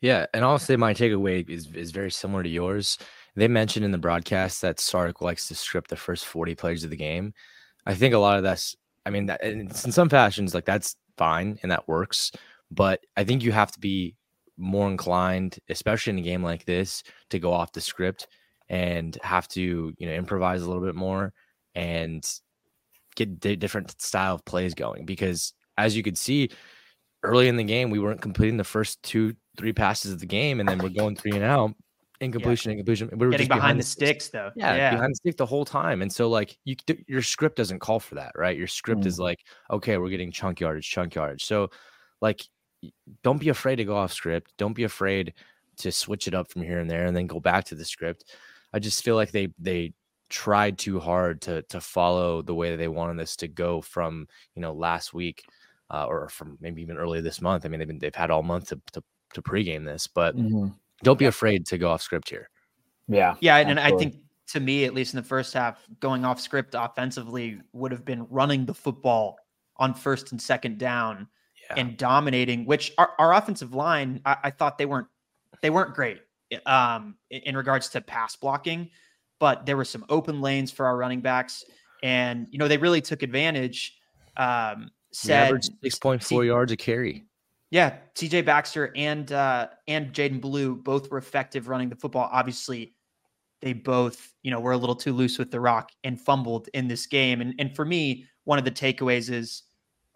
Yeah, 0.00 0.26
and 0.34 0.44
I'll 0.44 0.58
say 0.58 0.76
my 0.76 0.94
takeaway 0.94 1.48
is 1.48 1.68
is 1.74 1.90
very 1.90 2.10
similar 2.10 2.42
to 2.42 2.48
yours. 2.48 2.98
They 3.36 3.48
mentioned 3.48 3.84
in 3.84 3.92
the 3.92 3.98
broadcast 3.98 4.60
that 4.62 4.80
Sark 4.80 5.20
likes 5.22 5.48
to 5.48 5.54
script 5.54 5.88
the 5.90 5.96
first 5.96 6.26
40 6.26 6.54
plays 6.54 6.84
of 6.84 6.90
the 6.90 6.96
game. 6.96 7.32
I 7.86 7.94
think 7.94 8.14
a 8.14 8.18
lot 8.18 8.36
of 8.38 8.42
that's 8.44 8.76
I 9.06 9.10
mean, 9.10 9.26
that, 9.26 9.42
in 9.42 9.70
some 9.70 10.08
fashions 10.08 10.54
like 10.54 10.64
that's 10.64 10.96
fine 11.18 11.58
and 11.62 11.70
that 11.72 11.88
works, 11.88 12.30
but 12.70 13.00
I 13.16 13.24
think 13.24 13.42
you 13.42 13.52
have 13.52 13.72
to 13.72 13.80
be 13.80 14.14
more 14.56 14.88
inclined, 14.88 15.58
especially 15.68 16.12
in 16.12 16.18
a 16.20 16.22
game 16.22 16.42
like 16.42 16.64
this, 16.64 17.02
to 17.30 17.38
go 17.40 17.52
off 17.52 17.72
the 17.72 17.80
script 17.80 18.28
and 18.68 19.18
have 19.22 19.48
to, 19.48 19.92
you 19.98 20.06
know, 20.06 20.12
improvise 20.14 20.62
a 20.62 20.66
little 20.68 20.82
bit 20.84 20.94
more 20.94 21.32
and 21.74 22.24
get 23.16 23.40
di- 23.40 23.56
different 23.56 24.00
style 24.00 24.34
of 24.36 24.44
plays 24.44 24.74
going 24.74 25.04
because 25.04 25.52
as 25.78 25.96
you 25.96 26.02
could 26.02 26.18
see 26.18 26.50
early 27.22 27.48
in 27.48 27.56
the 27.56 27.64
game 27.64 27.90
we 27.90 27.98
weren't 27.98 28.20
completing 28.20 28.56
the 28.56 28.64
first 28.64 29.02
two 29.02 29.34
three 29.56 29.72
passes 29.72 30.12
of 30.12 30.20
the 30.20 30.26
game 30.26 30.60
and 30.60 30.68
then 30.68 30.78
we're 30.78 30.88
going 30.88 31.16
three 31.16 31.32
and 31.32 31.44
out 31.44 31.74
incompletion 32.20 32.70
incompletion. 32.70 33.10
We 33.12 33.26
were 33.26 33.32
getting 33.32 33.48
just 33.48 33.58
behind 33.58 33.78
the 33.78 33.84
sticks. 33.84 34.26
sticks 34.26 34.28
though. 34.28 34.50
yeah, 34.76 34.90
behind 34.92 35.12
the 35.12 35.16
stick 35.16 35.36
the 35.36 35.46
whole 35.46 35.64
time 35.64 36.02
and 36.02 36.12
so 36.12 36.28
like 36.28 36.56
you 36.64 36.76
your 37.06 37.22
script 37.22 37.56
doesn't 37.56 37.80
call 37.80 38.00
for 38.00 38.14
that 38.14 38.32
right? 38.36 38.56
Your 38.56 38.68
script 38.68 39.06
is 39.06 39.18
like 39.18 39.40
okay 39.70 39.98
we're 39.98 40.10
getting 40.10 40.30
chunk 40.30 40.60
yardage 40.60 40.88
chunk 40.88 41.14
yardage. 41.14 41.44
So 41.44 41.70
like 42.20 42.42
don't 43.22 43.38
be 43.38 43.48
afraid 43.48 43.76
to 43.76 43.84
go 43.84 43.96
off 43.96 44.12
script. 44.12 44.52
Don't 44.56 44.72
be 44.72 44.84
afraid 44.84 45.34
to 45.78 45.90
switch 45.90 46.28
it 46.28 46.34
up 46.34 46.50
from 46.50 46.62
here 46.62 46.78
and 46.78 46.90
there 46.90 47.06
and 47.06 47.16
then 47.16 47.26
go 47.26 47.40
back 47.40 47.64
to 47.64 47.74
the 47.74 47.84
script. 47.84 48.24
I 48.72 48.78
just 48.78 49.04
feel 49.04 49.16
like 49.16 49.32
they 49.32 49.48
they 49.58 49.92
tried 50.28 50.78
too 50.78 50.98
hard 50.98 51.42
to 51.42 51.62
to 51.62 51.80
follow 51.80 52.40
the 52.40 52.54
way 52.54 52.70
that 52.70 52.78
they 52.78 52.88
wanted 52.88 53.18
this 53.18 53.36
to 53.36 53.48
go 53.48 53.80
from 53.80 54.26
you 54.54 54.62
know 54.62 54.72
last 54.72 55.12
week 55.12 55.44
uh, 55.92 56.06
or 56.06 56.28
from 56.28 56.56
maybe 56.60 56.80
even 56.82 56.96
earlier 56.96 57.20
this 57.20 57.40
month. 57.40 57.64
I 57.64 57.68
mean, 57.68 57.78
they've 57.78 57.88
been 57.88 57.98
they've 57.98 58.14
had 58.14 58.30
all 58.30 58.42
month 58.42 58.68
to 58.68 58.80
to, 58.92 59.04
to 59.34 59.42
pregame 59.42 59.84
this, 59.84 60.06
but 60.06 60.34
don't 61.02 61.18
be 61.18 61.26
afraid 61.26 61.66
to 61.66 61.78
go 61.78 61.90
off 61.90 62.02
script 62.02 62.30
here. 62.30 62.48
Yeah, 63.08 63.34
Yeah, 63.40 63.56
and, 63.56 63.70
and 63.70 63.80
I 63.80 63.96
think 63.96 64.16
to 64.48 64.60
me, 64.60 64.84
at 64.84 64.94
least 64.94 65.14
in 65.14 65.16
the 65.16 65.26
first 65.26 65.52
half, 65.54 65.84
going 66.00 66.24
off 66.24 66.40
script 66.40 66.74
offensively 66.76 67.60
would 67.72 67.90
have 67.92 68.04
been 68.04 68.26
running 68.28 68.66
the 68.66 68.74
football 68.74 69.38
on 69.76 69.94
first 69.94 70.32
and 70.32 70.40
second 70.40 70.78
down 70.78 71.26
Yeah. 71.68 71.80
and 71.80 71.96
dominating. 71.96 72.64
Which 72.66 72.92
our, 72.98 73.10
our 73.18 73.34
offensive 73.34 73.74
line, 73.74 74.20
I, 74.24 74.36
I 74.44 74.50
thought 74.50 74.78
they 74.78 74.86
weren't 74.86 75.08
they 75.62 75.70
weren't 75.70 75.94
great 75.94 76.20
um, 76.66 77.16
in, 77.30 77.40
in 77.42 77.56
regards 77.56 77.88
to 77.90 78.00
pass 78.00 78.36
blocking, 78.36 78.90
but 79.38 79.66
there 79.66 79.76
were 79.76 79.84
some 79.84 80.04
open 80.08 80.40
lanes 80.40 80.70
for 80.70 80.86
our 80.86 80.96
running 80.96 81.20
backs, 81.20 81.64
and 82.02 82.46
you 82.50 82.58
know 82.58 82.68
they 82.68 82.78
really 82.78 83.00
took 83.00 83.22
advantage. 83.22 83.96
Um, 84.36 84.82
We 84.82 84.88
said 85.12 85.64
six 85.82 85.98
point 85.98 86.22
four 86.22 86.44
yards 86.44 86.72
a 86.72 86.76
carry. 86.76 87.24
Yeah, 87.72 87.96
CJ 88.14 88.44
Baxter 88.44 88.92
and 88.96 89.32
uh 89.32 89.68
and 89.88 90.12
Jaydon 90.12 90.42
Blue 90.42 90.76
both 90.76 91.10
were 91.10 91.16
effective 91.16 91.68
running 91.68 91.88
the 91.88 91.96
football. 91.96 92.28
Obviously, 92.30 92.94
they 93.62 93.72
both, 93.72 94.34
you 94.42 94.50
know, 94.50 94.60
were 94.60 94.72
a 94.72 94.76
little 94.76 94.94
too 94.94 95.14
loose 95.14 95.38
with 95.38 95.50
the 95.50 95.58
rock 95.58 95.90
and 96.04 96.20
fumbled 96.20 96.68
in 96.74 96.86
this 96.86 97.06
game. 97.06 97.40
And 97.40 97.54
and 97.58 97.74
for 97.74 97.86
me, 97.86 98.26
one 98.44 98.58
of 98.58 98.66
the 98.66 98.70
takeaways 98.70 99.32
is 99.32 99.62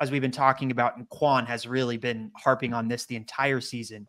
as 0.03 0.11
we've 0.11 0.21
been 0.21 0.31
talking 0.31 0.71
about, 0.71 0.99
and 0.99 1.09
Quan 1.09 1.47
has 1.47 1.67
really 1.67 1.97
been 1.97 2.31
harping 2.37 2.75
on 2.75 2.89
this 2.89 3.07
the 3.07 3.17
entire 3.17 3.63
season. 3.63 4.07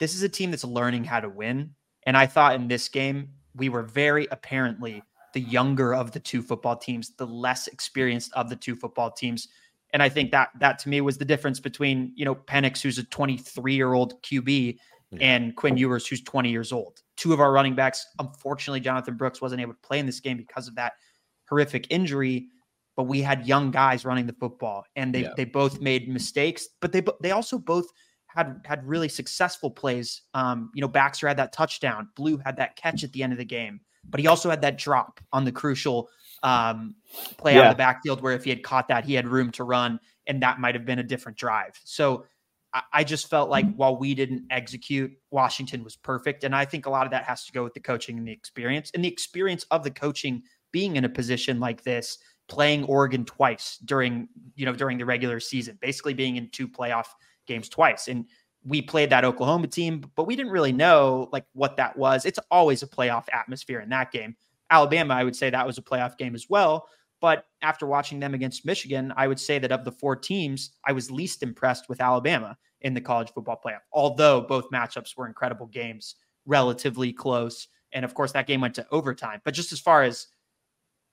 This 0.00 0.16
is 0.16 0.24
a 0.24 0.28
team 0.28 0.50
that's 0.50 0.64
learning 0.64 1.04
how 1.04 1.20
to 1.20 1.28
win. 1.28 1.76
And 2.06 2.16
I 2.16 2.26
thought 2.26 2.56
in 2.56 2.66
this 2.66 2.88
game, 2.88 3.28
we 3.54 3.68
were 3.68 3.84
very 3.84 4.26
apparently 4.32 5.04
the 5.32 5.40
younger 5.40 5.94
of 5.94 6.10
the 6.10 6.18
two 6.18 6.42
football 6.42 6.74
teams, 6.74 7.14
the 7.14 7.26
less 7.26 7.68
experienced 7.68 8.32
of 8.32 8.48
the 8.48 8.56
two 8.56 8.74
football 8.74 9.12
teams. 9.12 9.46
And 9.92 10.02
I 10.02 10.08
think 10.08 10.30
that 10.32 10.50
that 10.60 10.78
to 10.80 10.88
me 10.88 11.00
was 11.00 11.18
the 11.18 11.24
difference 11.24 11.60
between, 11.60 12.12
you 12.14 12.24
know, 12.24 12.34
Penix, 12.34 12.82
who's 12.82 12.98
a 12.98 13.04
23 13.04 13.74
year 13.74 13.92
old 13.94 14.22
QB, 14.22 14.78
Yeah. 15.10 15.18
and 15.20 15.56
Quinn 15.56 15.76
Ewers, 15.78 16.06
who's 16.06 16.22
20 16.22 16.50
years 16.50 16.70
old. 16.72 17.00
Two 17.16 17.32
of 17.32 17.40
our 17.40 17.50
running 17.52 17.74
backs, 17.74 18.06
unfortunately, 18.18 18.80
Jonathan 18.80 19.16
Brooks 19.16 19.40
wasn't 19.40 19.62
able 19.62 19.72
to 19.72 19.80
play 19.80 19.98
in 19.98 20.04
this 20.06 20.20
game 20.20 20.36
because 20.36 20.68
of 20.68 20.74
that 20.74 20.92
horrific 21.48 21.86
injury. 21.90 22.48
But 22.96 23.04
we 23.04 23.22
had 23.22 23.46
young 23.46 23.70
guys 23.70 24.04
running 24.04 24.26
the 24.26 24.32
football, 24.34 24.84
and 24.96 25.14
they 25.14 25.22
Yeah. 25.22 25.32
they 25.36 25.44
both 25.44 25.80
made 25.80 26.08
mistakes, 26.08 26.68
but 26.80 26.92
they 26.92 27.02
they 27.22 27.30
also 27.30 27.56
both 27.58 27.86
had 28.26 28.60
had 28.66 28.84
really 28.86 29.08
successful 29.08 29.70
plays. 29.70 30.22
Um, 30.34 30.70
you 30.74 30.82
know, 30.82 30.88
Baxter 30.88 31.28
had 31.28 31.36
that 31.38 31.52
touchdown, 31.52 32.08
Blue 32.16 32.36
had 32.38 32.56
that 32.56 32.76
catch 32.76 33.04
at 33.04 33.12
the 33.12 33.22
end 33.22 33.32
of 33.32 33.38
the 33.38 33.44
game, 33.44 33.80
but 34.04 34.20
he 34.20 34.26
also 34.26 34.50
had 34.50 34.60
that 34.62 34.76
drop 34.78 35.20
on 35.32 35.44
the 35.44 35.52
crucial 35.52 36.10
um, 36.42 36.94
play 37.36 37.56
out 37.56 37.66
of 37.66 37.72
the 37.72 37.78
backfield 37.78 38.20
where 38.20 38.34
if 38.34 38.44
he 38.44 38.50
had 38.50 38.62
caught 38.62 38.88
that, 38.88 39.04
he 39.04 39.14
had 39.14 39.26
room 39.26 39.50
to 39.52 39.64
run, 39.64 40.00
and 40.26 40.42
that 40.42 40.60
might 40.60 40.74
have 40.74 40.84
been 40.84 40.98
a 40.98 41.04
different 41.04 41.38
drive. 41.38 41.78
So 41.84 42.26
I, 42.72 42.82
I 42.92 43.04
just 43.04 43.28
felt 43.28 43.50
like 43.50 43.72
while 43.74 43.96
we 43.96 44.14
didn't 44.14 44.44
execute, 44.50 45.12
Washington 45.30 45.84
was 45.84 45.96
perfect, 45.96 46.44
and 46.44 46.54
I 46.54 46.64
think 46.64 46.86
a 46.86 46.90
lot 46.90 47.06
of 47.06 47.12
that 47.12 47.24
has 47.24 47.44
to 47.46 47.52
go 47.52 47.64
with 47.64 47.74
the 47.74 47.80
coaching 47.80 48.18
and 48.18 48.26
the 48.26 48.32
experience, 48.32 48.90
and 48.94 49.04
the 49.04 49.08
experience 49.08 49.64
of 49.70 49.84
the 49.84 49.90
coaching 49.90 50.42
being 50.70 50.96
in 50.96 51.04
a 51.04 51.08
position 51.08 51.60
like 51.60 51.82
this, 51.82 52.18
playing 52.48 52.84
Oregon 52.84 53.24
twice 53.24 53.78
during 53.84 54.28
you 54.54 54.66
know 54.66 54.72
during 54.74 54.98
the 54.98 55.04
regular 55.04 55.40
season, 55.40 55.78
basically 55.80 56.14
being 56.14 56.36
in 56.36 56.48
two 56.50 56.68
playoff 56.68 57.06
games 57.46 57.68
twice, 57.68 58.08
and 58.08 58.26
we 58.64 58.82
played 58.82 59.10
that 59.10 59.24
Oklahoma 59.24 59.66
team, 59.68 60.04
but 60.14 60.26
we 60.26 60.36
didn't 60.36 60.52
really 60.52 60.72
know 60.72 61.28
like 61.32 61.44
what 61.52 61.76
that 61.76 61.96
was. 61.96 62.26
It's 62.26 62.38
always 62.50 62.82
a 62.82 62.86
playoff 62.86 63.24
atmosphere 63.32 63.80
in 63.80 63.88
that 63.90 64.12
game. 64.12 64.36
Alabama, 64.70 65.14
I 65.14 65.24
would 65.24 65.36
say 65.36 65.50
that 65.50 65.66
was 65.66 65.78
a 65.78 65.82
playoff 65.82 66.16
game 66.18 66.34
as 66.34 66.46
well. 66.48 66.88
But 67.20 67.46
after 67.62 67.86
watching 67.86 68.20
them 68.20 68.34
against 68.34 68.64
Michigan, 68.64 69.12
I 69.16 69.26
would 69.26 69.40
say 69.40 69.58
that 69.58 69.72
of 69.72 69.84
the 69.84 69.92
four 69.92 70.14
teams, 70.14 70.70
I 70.86 70.92
was 70.92 71.10
least 71.10 71.42
impressed 71.42 71.88
with 71.88 72.00
Alabama 72.00 72.56
in 72.82 72.94
the 72.94 73.00
college 73.00 73.32
football 73.32 73.60
playoff. 73.64 73.80
Although 73.92 74.42
both 74.42 74.70
matchups 74.70 75.16
were 75.16 75.26
incredible 75.26 75.66
games, 75.66 76.14
relatively 76.46 77.12
close, 77.12 77.68
and 77.92 78.04
of 78.04 78.14
course 78.14 78.32
that 78.32 78.46
game 78.46 78.60
went 78.60 78.74
to 78.76 78.86
overtime. 78.92 79.40
But 79.44 79.54
just 79.54 79.72
as 79.72 79.80
far 79.80 80.04
as 80.04 80.28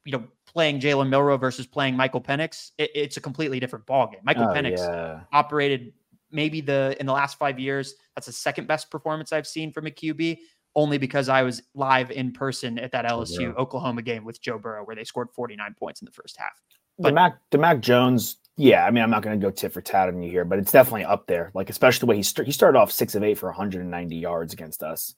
you 0.05 0.11
know, 0.11 0.23
playing 0.45 0.79
Jalen 0.79 1.09
Milroe 1.09 1.37
versus 1.37 1.65
playing 1.65 1.97
Michael 1.97 2.21
Penix, 2.21 2.71
it, 2.77 2.91
it's 2.93 3.17
a 3.17 3.21
completely 3.21 3.59
different 3.59 3.87
ballgame. 3.87 4.23
Michael 4.23 4.43
oh, 4.43 4.53
Penix 4.53 4.77
yeah. 4.77 5.21
operated 5.33 5.93
maybe 6.31 6.61
the 6.61 6.95
in 6.99 7.07
the 7.07 7.13
last 7.13 7.39
five 7.39 7.59
years. 7.59 7.95
That's 8.15 8.27
the 8.27 8.33
second 8.33 8.67
best 8.67 8.91
performance 8.91 9.33
I've 9.33 9.47
seen 9.47 9.71
from 9.71 9.87
a 9.87 9.89
QB. 9.89 10.37
Only 10.75 10.97
because 10.97 11.29
I 11.29 11.43
was 11.43 11.61
live 11.73 12.11
in 12.11 12.31
person 12.33 12.77
at 12.79 12.91
that 12.91 13.05
LSU 13.05 13.55
Oklahoma 13.55 14.01
game 14.01 14.25
with 14.25 14.41
Joe 14.41 14.57
Burrow, 14.57 14.83
where 14.83 14.95
they 14.95 15.05
scored 15.05 15.29
49 15.31 15.75
points 15.79 16.01
in 16.01 16.05
the 16.05 16.11
first 16.11 16.37
half. 16.37 16.61
But 16.99 17.13
Mac, 17.13 17.37
the 17.51 17.57
Mac 17.57 17.79
Jones, 17.79 18.37
yeah, 18.57 18.85
I 18.85 18.91
mean, 18.91 19.03
I'm 19.03 19.09
not 19.09 19.21
going 19.21 19.39
to 19.39 19.45
go 19.45 19.51
tit 19.51 19.71
for 19.71 19.81
tat 19.81 20.09
on 20.09 20.21
you 20.21 20.29
here, 20.29 20.43
but 20.43 20.59
it's 20.59 20.71
definitely 20.71 21.05
up 21.05 21.27
there. 21.27 21.51
Like, 21.53 21.69
especially 21.69 22.01
the 22.01 22.05
way 22.07 22.15
he, 22.17 22.23
st- 22.23 22.45
he 22.45 22.51
started 22.51 22.77
off 22.77 22.91
six 22.91 23.15
of 23.15 23.23
eight 23.23 23.37
for 23.37 23.47
190 23.47 24.15
yards 24.15 24.53
against 24.53 24.83
us 24.83 25.15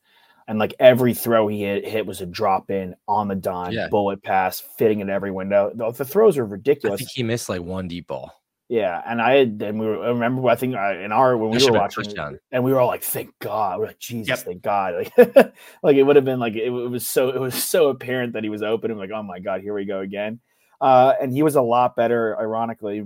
and 0.48 0.60
like 0.60 0.74
every 0.80 1.14
throw 1.14 1.48
he 1.48 1.62
hit, 1.64 1.86
hit 1.86 2.06
was 2.06 2.22
a 2.22 2.26
drop 2.26 2.72
in 2.72 2.96
on 3.08 3.28
the 3.28 3.36
dime, 3.36 3.74
yeah. 3.74 3.88
bullet 3.90 4.24
pass, 4.24 4.60
fitting 4.60 5.02
in 5.02 5.10
every 5.10 5.32
window. 5.32 5.72
The, 5.74 5.92
the, 5.92 6.06
throws 6.06 6.38
are 6.38 6.46
ridiculous. 6.46 6.96
I 6.96 6.98
think 6.98 7.10
he 7.14 7.24
missed 7.24 7.50
like 7.50 7.62
one 7.62 7.88
deep 7.88 8.08
ball. 8.08 8.32
Yeah, 8.70 9.02
and 9.06 9.22
I 9.22 9.36
had, 9.36 9.62
and 9.62 9.80
we 9.80 9.86
were, 9.86 10.04
I 10.04 10.10
remember 10.10 10.46
I 10.50 10.56
think 10.56 10.76
uh, 10.76 10.98
in 10.98 11.14
our 11.14 11.38
when 11.38 11.52
we 11.52 11.66
were 11.66 11.72
watching, 11.72 12.14
and 12.52 12.64
we 12.66 12.74
were 12.74 12.82
all 12.82 12.88
like, 12.88 13.04
"Thank 13.04 13.38
God!" 13.40 13.80
We're 13.80 13.88
like, 13.88 14.00
"Jesus, 14.00 14.28
yep. 14.28 14.40
thank 14.40 14.62
God!" 14.62 15.10
Like, 15.18 15.54
like 15.84 15.96
it 15.96 16.04
would 16.04 16.18
have 16.18 16.26
been 16.26 16.40
like 16.40 16.56
it, 16.56 16.68
it, 16.68 16.70
was 16.70 17.08
so 17.08 17.30
it 17.30 17.40
was 17.40 17.56
so 17.56 17.88
apparent 17.88 18.34
that 18.34 18.44
he 18.44 18.50
was 18.50 18.64
open. 18.64 18.92
I'm 18.92 18.98
like, 18.98 19.12
"Oh 19.12 19.24
my 19.24 19.40
God, 19.40 19.62
here 19.62 19.74
we 19.74 19.86
go 19.86 20.02
again." 20.02 20.42
Uh, 20.82 21.14
and 21.22 21.32
he 21.32 21.44
was 21.44 21.56
a 21.56 21.62
lot 21.62 21.96
better, 21.96 22.38
ironically, 22.38 23.06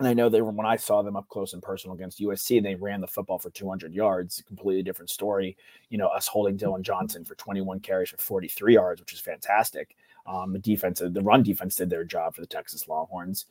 and 0.00 0.08
I 0.08 0.14
know 0.14 0.30
they 0.30 0.40
were 0.40 0.50
when 0.50 0.66
I 0.66 0.76
saw 0.76 1.02
them 1.02 1.14
up 1.14 1.28
close 1.28 1.52
and 1.52 1.62
personal 1.62 1.94
against 1.94 2.20
USC, 2.20 2.62
they 2.62 2.74
ran 2.74 3.02
the 3.02 3.06
football 3.06 3.38
for 3.38 3.50
200 3.50 3.92
yards. 3.92 4.42
Completely 4.46 4.82
different 4.82 5.10
story. 5.10 5.58
You 5.90 5.98
know, 5.98 6.08
us 6.08 6.26
holding 6.26 6.56
Dillon 6.56 6.82
Johnson 6.82 7.22
for 7.22 7.34
21 7.34 7.80
carries 7.80 8.08
for 8.08 8.16
43 8.16 8.74
yards, 8.74 9.00
which 9.02 9.12
is 9.12 9.20
fantastic. 9.20 9.96
Um, 10.26 10.54
the 10.54 10.58
defense, 10.58 11.02
the 11.04 11.20
run 11.20 11.42
defense 11.42 11.76
did 11.76 11.90
their 11.90 12.04
job 12.04 12.34
for 12.34 12.40
the 12.40 12.46
Texas 12.46 12.88
Longhorns. 12.88 13.44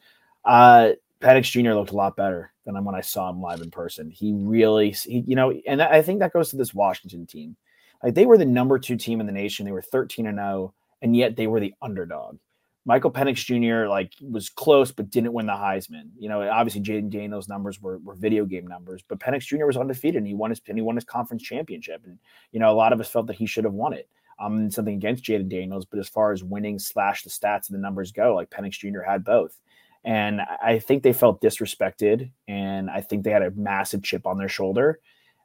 Uh, 0.45 0.91
Penix 1.21 1.51
Jr. 1.51 1.73
looked 1.73 1.91
a 1.91 1.95
lot 1.95 2.15
better 2.15 2.53
than 2.65 2.83
when 2.83 2.95
I 2.95 3.01
saw 3.01 3.29
him 3.29 3.41
live 3.41 3.61
in 3.61 3.71
person. 3.71 4.09
He 4.09 4.33
really, 4.33 4.91
he, 4.91 5.23
you 5.27 5.35
know, 5.35 5.51
and 5.67 5.81
I 5.81 6.01
think 6.01 6.19
that 6.19 6.33
goes 6.33 6.49
to 6.49 6.55
this 6.55 6.73
Washington 6.73 7.25
team. 7.25 7.55
Like 8.03 8.15
they 8.15 8.25
were 8.25 8.37
the 8.37 8.45
number 8.45 8.79
two 8.79 8.95
team 8.95 9.19
in 9.19 9.25
the 9.25 9.33
nation. 9.33 9.65
They 9.65 9.73
were 9.73 9.81
13 9.81 10.27
and 10.27 10.37
0, 10.37 10.73
and 11.01 11.15
yet 11.15 11.35
they 11.35 11.47
were 11.47 11.59
the 11.59 11.73
underdog. 11.81 12.37
Michael 12.85 13.11
Penix 13.11 13.45
Jr. 13.45 13.87
like 13.87 14.13
was 14.21 14.49
close 14.49 14.91
but 14.91 15.11
didn't 15.11 15.33
win 15.33 15.45
the 15.45 15.53
Heisman. 15.53 16.09
You 16.17 16.29
know, 16.29 16.49
obviously 16.49 16.81
Jayden 16.81 17.09
Daniels 17.09 17.49
numbers 17.49 17.81
were, 17.81 17.99
were 17.99 18.15
video 18.15 18.45
game 18.45 18.65
numbers, 18.65 19.03
but 19.07 19.19
Penix 19.19 19.41
Jr. 19.41 19.65
was 19.65 19.77
undefeated 19.77 20.17
and 20.17 20.27
he 20.27 20.33
won 20.33 20.49
his 20.49 20.61
and 20.67 20.77
he 20.77 20.81
won 20.81 20.95
his 20.95 21.03
conference 21.03 21.43
championship. 21.43 22.01
And 22.05 22.17
you 22.51 22.59
know, 22.59 22.71
a 22.71 22.73
lot 22.73 22.93
of 22.93 22.99
us 22.99 23.09
felt 23.09 23.27
that 23.27 23.35
he 23.35 23.45
should 23.45 23.65
have 23.65 23.73
won 23.73 23.93
it. 23.93 24.09
Um, 24.39 24.71
something 24.71 24.95
against 24.95 25.25
Jayden 25.25 25.49
Daniels, 25.49 25.85
but 25.85 25.99
as 25.99 26.07
far 26.07 26.31
as 26.31 26.45
winning 26.45 26.79
slash 26.79 27.23
the 27.23 27.29
stats 27.29 27.67
and 27.67 27.77
the 27.77 27.81
numbers 27.81 28.13
go, 28.13 28.33
like 28.33 28.49
Penix 28.49 28.71
Jr. 28.71 29.01
had 29.01 29.25
both. 29.25 29.59
And 30.05 30.41
I 30.41 30.79
think 30.79 31.03
they 31.03 31.13
felt 31.13 31.41
disrespected, 31.41 32.31
and 32.47 32.89
I 32.89 33.01
think 33.01 33.23
they 33.23 33.31
had 33.31 33.43
a 33.43 33.51
massive 33.51 34.01
chip 34.01 34.25
on 34.25 34.37
their 34.37 34.49
shoulder. 34.49 34.99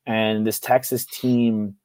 And 0.06 0.46
this 0.46 0.60
Texas 0.60 1.04
team 1.06 1.76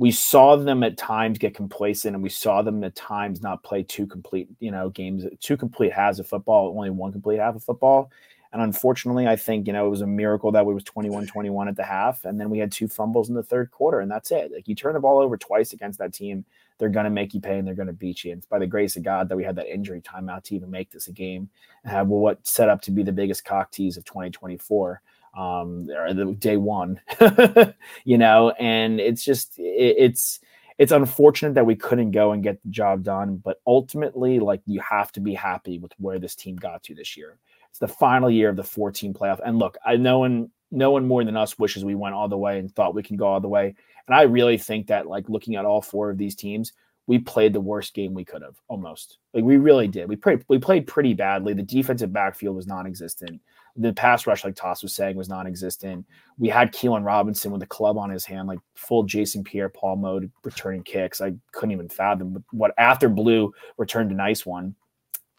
we 0.00 0.10
saw 0.10 0.56
them 0.56 0.82
at 0.82 0.96
times 0.96 1.36
get 1.36 1.54
complacent 1.54 2.14
and 2.14 2.22
we 2.22 2.30
saw 2.30 2.62
them 2.62 2.82
at 2.84 2.96
times 2.96 3.42
not 3.42 3.62
play 3.62 3.82
two 3.82 4.06
complete, 4.06 4.48
you 4.58 4.70
know, 4.70 4.88
games, 4.88 5.26
two 5.40 5.58
complete 5.58 5.92
halves 5.92 6.18
of 6.18 6.26
football, 6.26 6.74
only 6.74 6.88
one 6.88 7.12
complete 7.12 7.38
half 7.38 7.54
of 7.54 7.62
football. 7.62 8.10
And 8.50 8.62
unfortunately, 8.62 9.28
I 9.28 9.36
think, 9.36 9.66
you 9.66 9.74
know, 9.74 9.86
it 9.86 9.90
was 9.90 10.00
a 10.00 10.06
miracle 10.06 10.52
that 10.52 10.64
we 10.64 10.72
was 10.72 10.84
21 10.84 11.26
21 11.26 11.68
at 11.68 11.76
the 11.76 11.84
half. 11.84 12.24
And 12.24 12.40
then 12.40 12.48
we 12.48 12.58
had 12.58 12.72
two 12.72 12.88
fumbles 12.88 13.28
in 13.28 13.34
the 13.34 13.42
third 13.42 13.72
quarter, 13.72 14.00
and 14.00 14.10
that's 14.10 14.30
it. 14.30 14.50
Like 14.50 14.68
you 14.68 14.74
turn 14.74 14.94
the 14.94 15.00
ball 15.00 15.18
over 15.18 15.36
twice 15.36 15.74
against 15.74 15.98
that 15.98 16.14
team, 16.14 16.46
they're 16.80 16.88
going 16.88 17.04
to 17.04 17.10
make 17.10 17.34
you 17.34 17.40
pay 17.40 17.58
and 17.58 17.66
they're 17.68 17.74
going 17.74 17.86
to 17.86 17.92
beat 17.92 18.24
you. 18.24 18.32
And 18.32 18.38
it's 18.38 18.46
by 18.46 18.58
the 18.58 18.66
grace 18.66 18.96
of 18.96 19.04
God 19.04 19.28
that 19.28 19.36
we 19.36 19.44
had 19.44 19.54
that 19.56 19.72
injury 19.72 20.00
timeout 20.00 20.42
to 20.44 20.56
even 20.56 20.70
make 20.70 20.90
this 20.90 21.06
a 21.06 21.12
game 21.12 21.48
and 21.84 21.92
have 21.92 22.08
what 22.08 22.44
set 22.44 22.68
up 22.68 22.80
to 22.82 22.90
be 22.90 23.02
the 23.02 23.12
biggest 23.12 23.44
cock 23.44 23.70
tease 23.70 23.96
of 23.96 24.04
2024 24.06 25.02
um, 25.36 25.88
or 25.90 26.12
the 26.12 26.32
day 26.32 26.56
one, 26.56 27.00
you 28.04 28.18
know, 28.18 28.50
and 28.58 28.98
it's 28.98 29.22
just 29.22 29.58
it, 29.58 29.94
it's 29.98 30.40
it's 30.78 30.92
unfortunate 30.92 31.54
that 31.54 31.66
we 31.66 31.76
couldn't 31.76 32.10
go 32.10 32.32
and 32.32 32.42
get 32.42 32.60
the 32.62 32.70
job 32.70 33.04
done, 33.04 33.36
but 33.36 33.60
ultimately, 33.66 34.40
like 34.40 34.62
you 34.64 34.80
have 34.80 35.12
to 35.12 35.20
be 35.20 35.34
happy 35.34 35.78
with 35.78 35.92
where 35.98 36.18
this 36.18 36.34
team 36.34 36.56
got 36.56 36.82
to 36.84 36.94
this 36.94 37.16
year. 37.16 37.38
It's 37.68 37.78
the 37.78 37.86
final 37.86 38.30
year 38.30 38.48
of 38.48 38.56
the 38.56 38.64
14 38.64 39.14
playoff, 39.14 39.40
and 39.44 39.58
look, 39.58 39.76
I 39.84 39.96
know 39.96 40.20
one 40.20 40.50
no 40.70 40.90
one 40.90 41.06
more 41.06 41.24
than 41.24 41.36
us 41.36 41.58
wishes 41.58 41.84
we 41.84 41.94
went 41.94 42.14
all 42.14 42.28
the 42.28 42.38
way 42.38 42.58
and 42.58 42.74
thought 42.74 42.94
we 42.94 43.02
can 43.02 43.16
go 43.16 43.26
all 43.26 43.40
the 43.40 43.48
way. 43.48 43.74
And 44.06 44.16
I 44.16 44.22
really 44.22 44.58
think 44.58 44.86
that, 44.88 45.06
like 45.06 45.28
looking 45.28 45.56
at 45.56 45.64
all 45.64 45.82
four 45.82 46.10
of 46.10 46.18
these 46.18 46.34
teams, 46.34 46.72
we 47.06 47.18
played 47.18 47.52
the 47.52 47.60
worst 47.60 47.94
game 47.94 48.14
we 48.14 48.24
could 48.24 48.42
have 48.42 48.56
almost. 48.68 49.18
Like 49.34 49.44
we 49.44 49.56
really 49.56 49.88
did. 49.88 50.08
We 50.08 50.16
played 50.16 50.44
we 50.48 50.58
played 50.58 50.86
pretty 50.86 51.14
badly. 51.14 51.54
The 51.54 51.62
defensive 51.62 52.12
backfield 52.12 52.56
was 52.56 52.66
non-existent. 52.66 53.40
The 53.76 53.92
pass 53.92 54.26
rush, 54.26 54.44
like 54.44 54.56
Toss 54.56 54.82
was 54.82 54.94
saying, 54.94 55.16
was 55.16 55.28
non-existent. 55.28 56.04
We 56.38 56.48
had 56.48 56.72
Keilan 56.72 57.04
Robinson 57.04 57.52
with 57.52 57.62
a 57.62 57.66
club 57.66 57.98
on 57.98 58.10
his 58.10 58.24
hand, 58.24 58.48
like 58.48 58.58
full 58.74 59.04
Jason 59.04 59.44
Pierre-Paul 59.44 59.96
mode, 59.96 60.30
returning 60.44 60.82
kicks. 60.82 61.20
I 61.20 61.34
couldn't 61.52 61.72
even 61.72 61.88
fathom 61.88 62.44
what 62.50 62.74
after 62.78 63.08
Blue 63.08 63.54
returned 63.78 64.10
a 64.10 64.14
nice 64.14 64.44
one. 64.44 64.74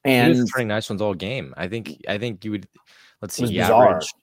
And 0.03 0.33
he 0.33 0.41
returning 0.41 0.69
nice 0.69 0.89
ones 0.89 1.01
all 1.01 1.13
game. 1.13 1.53
I 1.57 1.67
think 1.67 2.01
I 2.07 2.17
think 2.17 2.43
you 2.43 2.51
would 2.51 2.67
let's 3.21 3.35
see. 3.35 3.45
He 3.47 3.61
averaged, 3.61 4.13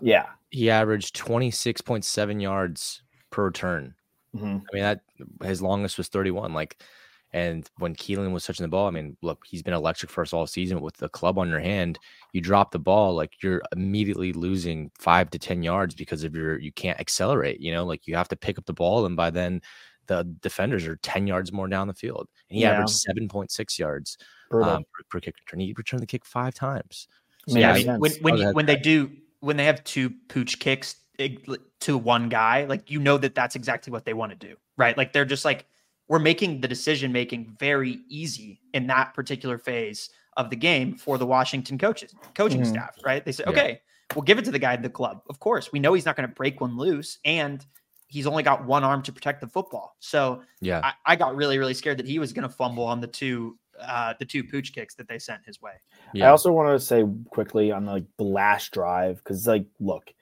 yeah. 0.00 0.26
He 0.50 0.70
averaged 0.70 1.16
26.7 1.16 2.42
yards 2.42 3.02
per 3.30 3.44
return. 3.44 3.94
Mm-hmm. 4.34 4.46
I 4.46 4.74
mean, 4.74 4.82
that 4.82 5.00
his 5.42 5.62
longest 5.62 5.98
was 5.98 6.08
31. 6.08 6.52
Like 6.54 6.82
and 7.32 7.68
when 7.76 7.94
Keilan 7.94 8.32
was 8.32 8.46
touching 8.46 8.64
the 8.64 8.68
ball, 8.68 8.88
I 8.88 8.90
mean, 8.90 9.16
look, 9.20 9.44
he's 9.46 9.62
been 9.62 9.74
electric 9.74 10.10
for 10.10 10.22
us 10.22 10.32
all 10.32 10.46
season 10.46 10.80
with 10.80 10.96
the 10.96 11.10
club 11.10 11.38
on 11.38 11.50
your 11.50 11.60
hand. 11.60 11.98
You 12.32 12.40
drop 12.40 12.70
the 12.70 12.78
ball, 12.78 13.14
like 13.14 13.42
you're 13.42 13.60
immediately 13.72 14.32
losing 14.32 14.90
five 14.98 15.28
to 15.30 15.38
10 15.38 15.62
yards 15.62 15.94
because 15.94 16.24
of 16.24 16.34
your, 16.34 16.58
you 16.58 16.72
can't 16.72 16.98
accelerate, 16.98 17.60
you 17.60 17.72
know, 17.72 17.84
like 17.84 18.06
you 18.06 18.16
have 18.16 18.28
to 18.28 18.36
pick 18.36 18.56
up 18.56 18.64
the 18.64 18.72
ball. 18.72 19.04
And 19.04 19.14
by 19.14 19.28
then, 19.28 19.60
the 20.06 20.24
defenders 20.40 20.86
are 20.86 20.96
10 20.96 21.26
yards 21.26 21.52
more 21.52 21.68
down 21.68 21.86
the 21.86 21.94
field. 21.94 22.28
And 22.48 22.56
he 22.56 22.62
yeah. 22.62 22.72
averaged 22.72 23.04
7.6 23.06 23.78
yards 23.78 24.16
um, 24.50 24.84
per, 24.94 25.02
per, 25.10 25.20
kick 25.20 25.34
return. 25.38 25.60
He 25.60 25.74
returned 25.76 26.02
the 26.02 26.06
kick 26.06 26.24
five 26.24 26.54
times. 26.54 27.08
So, 27.46 27.58
yeah. 27.58 27.72
I 27.72 27.84
mean, 27.84 28.00
when, 28.00 28.12
when, 28.22 28.36
you, 28.38 28.52
when 28.52 28.64
they 28.64 28.76
do, 28.76 29.10
when 29.40 29.56
they 29.56 29.64
have 29.64 29.82
two 29.84 30.10
pooch 30.28 30.58
kicks 30.58 30.96
to 31.80 31.98
one 31.98 32.28
guy, 32.28 32.64
like, 32.64 32.90
you 32.90 33.00
know 33.00 33.18
that 33.18 33.34
that's 33.34 33.56
exactly 33.56 33.92
what 33.92 34.04
they 34.04 34.14
want 34.14 34.30
to 34.30 34.46
do, 34.46 34.56
right? 34.76 34.96
Like, 34.96 35.12
they're 35.12 35.24
just 35.24 35.44
like, 35.44 35.66
we're 36.08 36.18
making 36.18 36.60
the 36.60 36.68
decision 36.68 37.12
making 37.12 37.54
very 37.58 38.00
easy 38.08 38.60
in 38.72 38.86
that 38.86 39.14
particular 39.14 39.58
phase 39.58 40.10
of 40.36 40.50
the 40.50 40.56
game 40.56 40.96
for 40.96 41.18
the 41.18 41.26
Washington 41.26 41.76
coaches, 41.76 42.14
coaching 42.34 42.62
mm-hmm. 42.62 42.70
staff, 42.70 42.96
right? 43.04 43.24
They 43.24 43.32
say, 43.32 43.44
yeah. 43.46 43.50
okay, 43.50 43.80
we'll 44.14 44.22
give 44.22 44.38
it 44.38 44.44
to 44.46 44.50
the 44.50 44.58
guy 44.58 44.72
at 44.72 44.82
the 44.82 44.88
club. 44.88 45.22
Of 45.28 45.40
course, 45.40 45.72
we 45.72 45.80
know 45.80 45.92
he's 45.94 46.06
not 46.06 46.16
going 46.16 46.28
to 46.28 46.34
break 46.34 46.60
one 46.60 46.76
loose, 46.76 47.18
and 47.24 47.64
he's 48.06 48.26
only 48.26 48.42
got 48.42 48.64
one 48.64 48.84
arm 48.84 49.02
to 49.02 49.12
protect 49.12 49.40
the 49.40 49.48
football. 49.48 49.96
So 49.98 50.42
yeah, 50.60 50.80
I, 50.82 50.92
I 51.04 51.16
got 51.16 51.36
really, 51.36 51.58
really 51.58 51.74
scared 51.74 51.98
that 51.98 52.06
he 52.06 52.18
was 52.18 52.32
going 52.32 52.48
to 52.48 52.54
fumble 52.54 52.84
on 52.84 53.00
the 53.00 53.06
two 53.06 53.58
uh, 53.80 54.14
the 54.18 54.24
two 54.24 54.44
pooch 54.44 54.72
kicks 54.72 54.94
that 54.96 55.08
they 55.08 55.18
sent 55.18 55.44
his 55.44 55.60
way. 55.60 55.72
Yeah. 56.14 56.26
I 56.26 56.30
also 56.30 56.52
want 56.52 56.78
to 56.78 56.84
say 56.84 57.04
quickly 57.30 57.72
on 57.72 57.86
like 57.86 58.04
the 58.16 58.24
last 58.24 58.72
drive 58.72 59.18
because 59.18 59.46
like 59.46 59.66
look, 59.80 60.12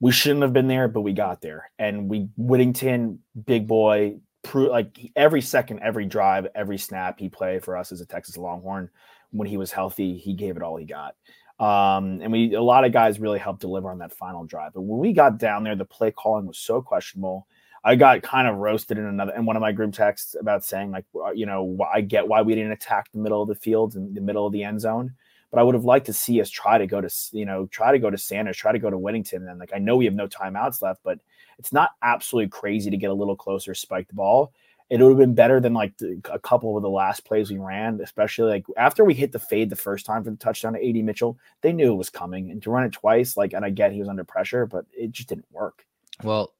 we 0.00 0.12
shouldn't 0.12 0.42
have 0.42 0.52
been 0.52 0.68
there, 0.68 0.88
but 0.88 1.00
we 1.02 1.12
got 1.12 1.40
there, 1.40 1.70
and 1.78 2.08
we 2.08 2.28
Whittington, 2.36 3.20
big 3.46 3.66
boy, 3.66 4.18
prove 4.42 4.70
like 4.70 5.10
every 5.16 5.40
second, 5.40 5.80
every 5.80 6.06
drive, 6.06 6.46
every 6.54 6.78
snap 6.78 7.18
he 7.18 7.28
played 7.28 7.64
for 7.64 7.76
us 7.76 7.92
as 7.92 8.00
a 8.00 8.06
Texas 8.06 8.36
Longhorn 8.36 8.90
when 9.30 9.48
he 9.48 9.56
was 9.56 9.72
healthy, 9.72 10.16
he 10.16 10.34
gave 10.34 10.56
it 10.56 10.62
all 10.62 10.76
he 10.76 10.84
got. 10.84 11.14
Um, 11.60 12.20
and 12.22 12.30
we 12.30 12.54
a 12.54 12.62
lot 12.62 12.84
of 12.84 12.92
guys 12.92 13.18
really 13.18 13.38
helped 13.38 13.60
deliver 13.60 13.90
on 13.90 13.98
that 13.98 14.12
final 14.12 14.44
drive. 14.44 14.74
But 14.74 14.82
when 14.82 15.00
we 15.00 15.12
got 15.12 15.38
down 15.38 15.64
there, 15.64 15.74
the 15.74 15.84
play 15.84 16.12
calling 16.12 16.46
was 16.46 16.58
so 16.58 16.80
questionable. 16.80 17.48
I 17.84 17.94
got 17.94 18.22
kind 18.22 18.48
of 18.48 18.56
roasted 18.56 18.98
in 18.98 19.04
another 19.04 19.32
in 19.34 19.46
one 19.46 19.56
of 19.56 19.62
my 19.62 19.72
group 19.72 19.92
texts 19.92 20.34
about 20.38 20.64
saying 20.64 20.90
like 20.90 21.04
you 21.34 21.46
know 21.46 21.78
I 21.92 22.00
get 22.00 22.28
why 22.28 22.42
we 22.42 22.54
didn't 22.54 22.72
attack 22.72 23.10
the 23.12 23.20
middle 23.20 23.42
of 23.42 23.48
the 23.48 23.54
field 23.54 23.94
and 23.94 24.14
the 24.14 24.20
middle 24.20 24.46
of 24.46 24.52
the 24.52 24.64
end 24.64 24.80
zone, 24.80 25.14
but 25.50 25.60
I 25.60 25.62
would 25.62 25.74
have 25.74 25.84
liked 25.84 26.06
to 26.06 26.12
see 26.12 26.40
us 26.40 26.50
try 26.50 26.78
to 26.78 26.86
go 26.86 27.00
to 27.00 27.10
you 27.32 27.46
know 27.46 27.66
try 27.66 27.92
to 27.92 27.98
go 27.98 28.10
to 28.10 28.18
Sanders, 28.18 28.56
try 28.56 28.72
to 28.72 28.78
go 28.78 28.90
to 28.90 28.98
Whittington, 28.98 29.48
and 29.48 29.58
like 29.58 29.72
I 29.74 29.78
know 29.78 29.96
we 29.96 30.04
have 30.06 30.14
no 30.14 30.28
timeouts 30.28 30.82
left, 30.82 31.00
but 31.04 31.18
it's 31.58 31.72
not 31.72 31.90
absolutely 32.02 32.50
crazy 32.50 32.90
to 32.90 32.96
get 32.96 33.10
a 33.10 33.14
little 33.14 33.36
closer, 33.36 33.74
spike 33.74 34.08
the 34.08 34.14
ball. 34.14 34.52
it 34.90 35.00
would 35.00 35.08
have 35.10 35.18
been 35.18 35.34
better 35.34 35.60
than 35.60 35.74
like 35.74 35.92
a 36.30 36.38
couple 36.38 36.76
of 36.76 36.82
the 36.82 36.88
last 36.88 37.24
plays 37.24 37.50
we 37.50 37.58
ran, 37.58 38.00
especially 38.02 38.50
like 38.50 38.66
after 38.76 39.04
we 39.04 39.14
hit 39.14 39.32
the 39.32 39.38
fade 39.38 39.70
the 39.70 39.76
first 39.76 40.06
time 40.06 40.24
for 40.24 40.30
the 40.30 40.36
touchdown 40.36 40.72
to 40.74 40.88
AD 40.88 41.04
Mitchell. 41.04 41.38
They 41.60 41.72
knew 41.72 41.92
it 41.92 41.96
was 41.96 42.10
coming, 42.10 42.50
and 42.50 42.62
to 42.62 42.70
run 42.70 42.84
it 42.84 42.92
twice, 42.92 43.36
like, 43.36 43.52
and 43.52 43.64
I 43.64 43.70
get 43.70 43.92
he 43.92 44.00
was 44.00 44.08
under 44.08 44.24
pressure, 44.24 44.66
but 44.66 44.86
it 44.92 45.12
just 45.12 45.28
didn't 45.28 45.46
work. 45.50 45.84
Well, 46.22 46.52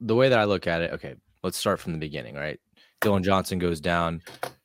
the 0.00 0.14
way 0.14 0.28
that 0.28 0.38
I 0.38 0.44
look 0.44 0.66
at 0.66 0.82
it, 0.82 0.92
okay, 0.92 1.14
let's 1.42 1.56
start 1.56 1.80
from 1.80 1.92
the 1.92 1.98
beginning, 1.98 2.34
right? 2.34 2.58
Dillon 3.00 3.22
Johnson 3.22 3.58
goes 3.58 3.80
down. 3.80 4.22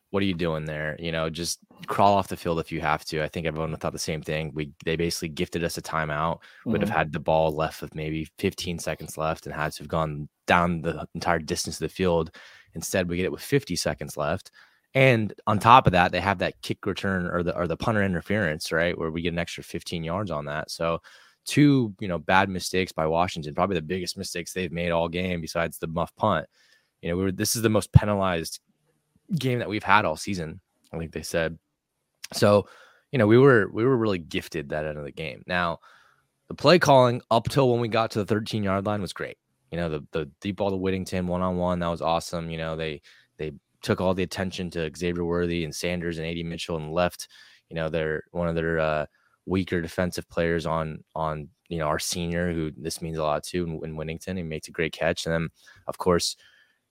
What 0.09 0.23
are 0.23 0.25
you 0.25 0.33
doing 0.33 0.65
there? 0.65 0.97
You 0.99 1.11
know, 1.11 1.29
just 1.29 1.59
crawl 1.87 2.13
off 2.13 2.27
the 2.27 2.37
field 2.37 2.59
if 2.59 2.71
you 2.71 2.81
have 2.81 3.05
to. 3.05 3.23
I 3.23 3.27
think 3.27 3.47
everyone 3.47 3.75
thought 3.77 3.93
the 3.93 3.99
same 3.99 4.21
thing. 4.21 4.51
We 4.53 4.71
they 4.83 4.95
basically 4.95 5.29
gifted 5.29 5.63
us 5.63 5.77
a 5.77 5.81
timeout. 5.81 6.39
Mm-hmm. 6.39 6.71
Would 6.71 6.81
have 6.81 6.89
had 6.89 7.13
the 7.13 7.19
ball 7.19 7.51
left 7.51 7.81
with 7.81 7.95
maybe 7.95 8.27
15 8.39 8.79
seconds 8.79 9.17
left 9.17 9.45
and 9.45 9.55
had 9.55 9.71
to 9.73 9.83
have 9.83 9.87
gone 9.87 10.27
down 10.47 10.81
the 10.81 11.07
entire 11.15 11.39
distance 11.39 11.75
of 11.77 11.87
the 11.87 11.89
field. 11.89 12.35
Instead, 12.73 13.09
we 13.09 13.17
get 13.17 13.25
it 13.25 13.31
with 13.31 13.41
50 13.41 13.75
seconds 13.75 14.17
left. 14.17 14.51
And 14.93 15.33
on 15.47 15.59
top 15.59 15.87
of 15.87 15.93
that, 15.93 16.11
they 16.11 16.19
have 16.19 16.39
that 16.39 16.61
kick 16.61 16.85
return 16.85 17.27
or 17.27 17.43
the 17.43 17.55
or 17.55 17.67
the 17.67 17.77
punter 17.77 18.03
interference, 18.03 18.71
right? 18.71 18.97
Where 18.97 19.11
we 19.11 19.21
get 19.21 19.33
an 19.33 19.39
extra 19.39 19.63
15 19.63 20.03
yards 20.03 20.31
on 20.31 20.45
that. 20.45 20.69
So 20.71 21.01
two, 21.45 21.93
you 21.99 22.07
know, 22.07 22.17
bad 22.17 22.49
mistakes 22.49 22.91
by 22.91 23.05
Washington, 23.05 23.53
probably 23.53 23.75
the 23.75 23.81
biggest 23.81 24.17
mistakes 24.17 24.53
they've 24.53 24.71
made 24.71 24.91
all 24.91 25.09
game 25.09 25.41
besides 25.41 25.77
the 25.77 25.87
muff 25.87 26.15
punt. 26.15 26.47
You 27.01 27.09
know, 27.09 27.17
we 27.17 27.23
were 27.23 27.31
this 27.31 27.55
is 27.55 27.61
the 27.61 27.69
most 27.69 27.91
penalized 27.93 28.59
game 29.37 29.59
that 29.59 29.69
we've 29.69 29.83
had 29.83 30.05
all 30.05 30.17
season. 30.17 30.61
I 30.93 30.97
think 30.97 31.11
they 31.11 31.23
said. 31.23 31.57
So, 32.33 32.67
you 33.11 33.19
know, 33.19 33.27
we 33.27 33.37
were 33.37 33.69
we 33.71 33.83
were 33.83 33.97
really 33.97 34.19
gifted 34.19 34.69
that 34.69 34.85
end 34.85 34.97
of 34.97 35.03
the 35.03 35.11
game. 35.11 35.43
Now, 35.47 35.79
the 36.47 36.55
play 36.55 36.79
calling 36.79 37.21
up 37.31 37.49
till 37.49 37.69
when 37.69 37.79
we 37.79 37.87
got 37.87 38.11
to 38.11 38.19
the 38.19 38.25
13 38.25 38.63
yard 38.63 38.85
line 38.85 39.01
was 39.01 39.13
great. 39.13 39.37
You 39.71 39.77
know, 39.77 39.89
the 39.89 40.05
the 40.11 40.29
deep 40.41 40.57
ball 40.57 40.69
to 40.69 40.77
Whittington 40.77 41.27
one 41.27 41.41
on 41.41 41.57
one 41.57 41.79
that 41.79 41.87
was 41.87 42.01
awesome. 42.01 42.49
You 42.49 42.57
know, 42.57 42.75
they 42.75 43.01
they 43.37 43.53
took 43.81 43.99
all 43.99 44.13
the 44.13 44.23
attention 44.23 44.69
to 44.71 44.91
Xavier 44.95 45.25
Worthy 45.25 45.63
and 45.63 45.75
Sanders 45.75 46.17
and 46.17 46.27
AD 46.27 46.45
Mitchell 46.45 46.77
and 46.77 46.91
left, 46.91 47.27
you 47.69 47.75
know, 47.75 47.89
their 47.89 48.23
one 48.31 48.47
of 48.47 48.55
their 48.55 48.79
uh, 48.79 49.05
weaker 49.45 49.81
defensive 49.81 50.29
players 50.29 50.65
on 50.65 51.03
on 51.15 51.49
you 51.69 51.77
know 51.77 51.85
our 51.85 51.99
senior 51.99 52.51
who 52.51 52.71
this 52.77 53.01
means 53.01 53.17
a 53.17 53.23
lot 53.23 53.43
to 53.43 53.63
in, 53.63 53.79
in 53.83 53.95
Whittington. 53.95 54.37
He 54.37 54.43
makes 54.43 54.67
a 54.67 54.71
great 54.71 54.93
catch, 54.93 55.25
and 55.25 55.33
then 55.33 55.49
of 55.87 55.97
course 55.97 56.35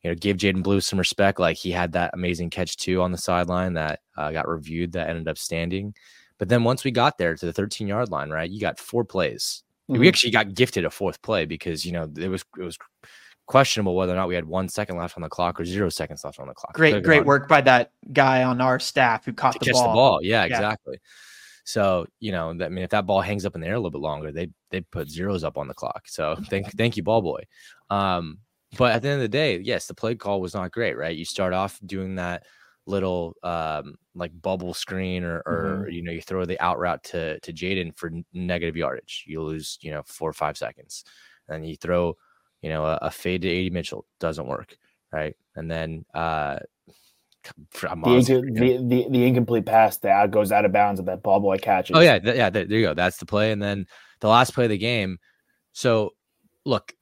you 0.02 0.10
know, 0.10 0.14
give 0.14 0.38
Jaydon 0.38 0.62
Blue 0.62 0.80
some 0.80 0.98
respect. 0.98 1.38
Like 1.38 1.56
he 1.56 1.70
had 1.70 1.92
that 1.92 2.12
amazing 2.14 2.50
catch 2.50 2.76
too 2.76 3.02
on 3.02 3.12
the 3.12 3.18
sideline 3.18 3.74
that 3.74 4.00
uh, 4.16 4.30
got 4.30 4.48
reviewed 4.48 4.92
that 4.92 5.10
ended 5.10 5.28
up 5.28 5.38
standing. 5.38 5.94
But 6.38 6.48
then 6.48 6.64
once 6.64 6.84
we 6.84 6.90
got 6.90 7.18
there 7.18 7.34
to 7.34 7.46
the 7.46 7.52
13 7.52 7.86
yard 7.86 8.10
line, 8.10 8.30
right, 8.30 8.50
you 8.50 8.60
got 8.60 8.78
four 8.78 9.04
plays. 9.04 9.62
Mm-hmm. 9.90 10.00
We 10.00 10.08
actually 10.08 10.30
got 10.30 10.54
gifted 10.54 10.84
a 10.84 10.90
fourth 10.90 11.20
play 11.22 11.44
because 11.44 11.84
you 11.84 11.92
know 11.92 12.10
it 12.16 12.28
was 12.28 12.44
it 12.58 12.64
was 12.64 12.78
questionable 13.46 13.96
whether 13.96 14.12
or 14.12 14.16
not 14.16 14.28
we 14.28 14.36
had 14.36 14.44
one 14.44 14.68
second 14.68 14.96
left 14.96 15.16
on 15.16 15.22
the 15.22 15.28
clock 15.28 15.60
or 15.60 15.64
zero 15.64 15.88
seconds 15.88 16.24
left 16.24 16.38
on 16.38 16.46
the 16.46 16.54
clock. 16.54 16.72
Great, 16.72 17.02
great 17.02 17.26
work 17.26 17.48
by 17.48 17.60
that 17.60 17.90
guy 18.12 18.44
on 18.44 18.60
our 18.60 18.78
staff 18.78 19.24
who 19.24 19.32
caught 19.32 19.54
the 19.54 19.58
catch 19.58 19.74
ball. 19.74 19.88
the 19.88 19.94
ball. 19.94 20.20
Yeah, 20.22 20.44
yeah, 20.44 20.44
exactly. 20.44 20.98
So 21.72 22.06
you 22.20 22.32
know, 22.32 22.52
that, 22.54 22.66
I 22.66 22.68
mean, 22.68 22.84
if 22.84 22.90
that 22.90 23.06
ball 23.06 23.20
hangs 23.20 23.46
up 23.46 23.54
in 23.54 23.60
the 23.60 23.66
air 23.66 23.74
a 23.74 23.78
little 23.78 23.90
bit 23.90 24.00
longer, 24.00 24.32
they 24.32 24.48
they 24.70 24.80
put 24.80 25.08
zeros 25.08 25.44
up 25.44 25.58
on 25.58 25.68
the 25.68 25.74
clock. 25.74 26.02
So 26.06 26.36
thank 26.50 26.70
thank 26.76 26.96
you, 26.96 27.02
ball 27.02 27.22
boy. 27.22 27.42
Um, 27.90 28.38
but 28.78 28.92
at 28.92 29.02
the 29.02 29.08
end 29.08 29.16
of 29.16 29.22
the 29.22 29.28
day, 29.28 29.58
yes, 29.58 29.86
the 29.86 29.94
play 29.94 30.14
call 30.14 30.40
was 30.40 30.54
not 30.54 30.70
great, 30.70 30.96
right? 30.96 31.16
You 31.16 31.24
start 31.24 31.52
off 31.52 31.80
doing 31.84 32.16
that 32.16 32.44
little 32.86 33.36
um, 33.42 33.96
like 34.14 34.32
bubble 34.42 34.74
screen 34.74 35.24
or, 35.24 35.42
or 35.46 35.82
mm-hmm. 35.82 35.90
you 35.90 36.02
know 36.02 36.12
you 36.12 36.20
throw 36.20 36.44
the 36.44 36.60
out 36.60 36.78
route 36.78 37.02
to 37.04 37.38
to 37.40 37.52
Jaydon 37.52 37.96
for 37.96 38.10
negative 38.32 38.76
yardage 38.76 39.24
you 39.26 39.42
lose 39.42 39.78
you 39.80 39.90
know 39.90 40.02
four 40.04 40.28
or 40.28 40.34
five 40.34 40.56
seconds 40.56 41.04
and 41.48 41.66
you 41.66 41.76
throw 41.76 42.16
you 42.62 42.68
know 42.68 42.84
a, 42.84 42.98
a 43.02 43.10
fade 43.10 43.42
to 43.42 43.66
AD 43.66 43.72
Mitchell 43.72 44.06
doesn't 44.18 44.46
work 44.46 44.76
right 45.12 45.36
and 45.56 45.70
then 45.70 46.04
uh 46.14 46.58
the, 48.26 48.40
the, 48.40 48.78
the, 48.82 49.06
the, 49.10 49.26
incomplete 49.26 49.66
pass 49.66 49.96
that 49.98 50.30
goes 50.30 50.52
out 50.52 50.64
of 50.64 50.72
bounds 50.72 51.00
of 51.00 51.06
that 51.06 51.22
ball 51.22 51.40
boy 51.40 51.56
catches 51.58 51.96
oh 51.96 52.00
yeah 52.00 52.18
th- 52.18 52.36
yeah 52.36 52.50
there, 52.50 52.64
there 52.64 52.78
you 52.78 52.86
go 52.86 52.94
that's 52.94 53.18
the 53.18 53.26
play 53.26 53.52
and 53.52 53.62
then 53.62 53.86
the 54.20 54.28
last 54.28 54.54
play 54.54 54.64
of 54.64 54.70
the 54.70 54.78
game 54.78 55.18
so 55.72 56.12
look, 56.64 56.94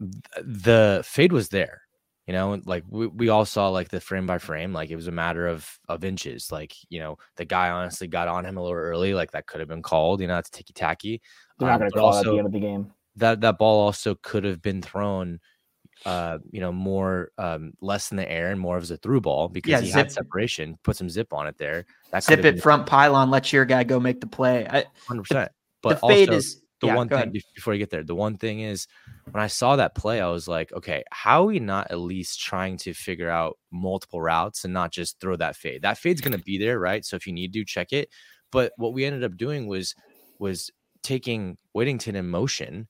the 0.43 1.02
fade 1.05 1.33
was 1.33 1.49
there. 1.49 1.83
You 2.26 2.35
know, 2.35 2.61
like 2.67 2.85
we, 2.87 3.07
we 3.07 3.28
all 3.31 3.47
saw 3.47 3.71
like 3.71 3.88
the 3.88 4.02
frame 4.02 4.26
by 4.26 4.37
frame, 4.37 4.75
like 4.75 4.90
it 4.90 4.97
was 4.97 5.07
a 5.07 5.12
matter 5.12 5.47
of 5.47 5.67
of 5.88 6.05
inches. 6.05 6.52
Like, 6.52 6.75
you 6.90 7.01
know, 7.01 7.16
the 7.37 7.46
guy 7.46 7.70
honestly 7.70 8.07
got 8.07 8.29
on 8.29 8.44
him 8.44 8.59
a 8.59 8.62
little 8.62 8.77
early, 8.77 9.14
like 9.14 9.31
that 9.31 9.46
could 9.46 9.61
have 9.61 9.68
been 9.68 9.81
called, 9.81 10.20
you 10.20 10.27
know, 10.27 10.37
it's 10.37 10.51
ticky 10.51 10.75
tacky. 10.75 11.22
They're 11.59 11.68
not 11.68 11.77
um, 11.77 11.88
gonna 11.88 11.90
call 11.92 12.07
also, 12.12 12.18
at 12.18 12.33
the 12.33 12.38
end 12.38 12.46
of 12.46 12.53
the 12.53 12.61
game. 12.61 12.92
That 13.16 13.40
that 13.40 13.57
ball 13.57 13.81
also 13.81 14.14
could 14.14 14.44
have 14.44 14.61
been 14.61 14.83
thrown 14.83 15.40
uh, 16.04 16.38
you 16.50 16.61
know, 16.61 16.72
more 16.72 17.30
um 17.38 17.72
less 17.80 18.11
in 18.11 18.16
the 18.16 18.30
air 18.30 18.50
and 18.50 18.61
more 18.61 18.76
of 18.76 18.90
a 18.90 18.96
through 18.96 19.20
ball 19.20 19.48
because 19.48 19.70
yeah, 19.70 19.80
he 19.80 19.87
zip, 19.87 19.94
had 19.94 20.12
separation, 20.12 20.78
put 20.82 20.96
some 20.96 21.11
zip 21.11 21.32
on 21.32 21.46
it 21.46 21.58
there. 21.58 21.87
That 22.12 22.24
zip 22.24 22.44
it 22.44 22.62
front 22.62 22.87
pylon, 22.87 23.30
let 23.30 23.52
your 23.52 23.64
guy 23.64 23.84
go 23.84 23.98
make 24.00 24.20
the 24.20 24.26
play. 24.26 24.66
Hundred 25.06 25.22
percent. 25.22 25.52
But 25.82 26.00
the 26.00 26.08
fade 26.08 26.28
also, 26.28 26.38
is 26.38 26.62
the 26.80 26.88
yeah, 26.88 26.94
one 26.94 27.08
thing 27.08 27.18
ahead. 27.18 27.32
before 27.54 27.74
you 27.74 27.78
get 27.78 27.90
there, 27.90 28.04
the 28.04 28.14
one 28.14 28.37
thing 28.37 28.61
is 28.61 28.87
when 29.30 29.42
I 29.42 29.46
saw 29.48 29.76
that 29.76 29.94
play, 29.94 30.20
I 30.20 30.28
was 30.28 30.48
like, 30.48 30.72
okay, 30.72 31.04
how 31.11 31.42
are 31.42 31.46
we 31.46 31.61
not 31.61 31.90
at 31.90 31.98
least 31.98 32.40
trying 32.40 32.76
to 32.78 32.94
figure 32.94 33.30
out 33.30 33.58
multiple 33.70 34.20
routes 34.20 34.64
and 34.64 34.72
not 34.72 34.92
just 34.92 35.20
throw 35.20 35.37
that 35.37 35.56
fade? 35.56 35.82
That 35.82 35.98
fade's 35.98 36.20
gonna 36.20 36.38
be 36.38 36.58
there, 36.58 36.78
right? 36.78 37.04
So 37.04 37.16
if 37.16 37.26
you 37.26 37.32
need 37.32 37.52
to 37.52 37.64
check 37.64 37.92
it. 37.92 38.08
But 38.50 38.72
what 38.76 38.94
we 38.94 39.04
ended 39.04 39.24
up 39.24 39.37
doing 39.37 39.66
was 39.66 39.94
was 40.38 40.70
taking 41.02 41.58
Whittington 41.72 42.16
in 42.16 42.28
motion, 42.28 42.88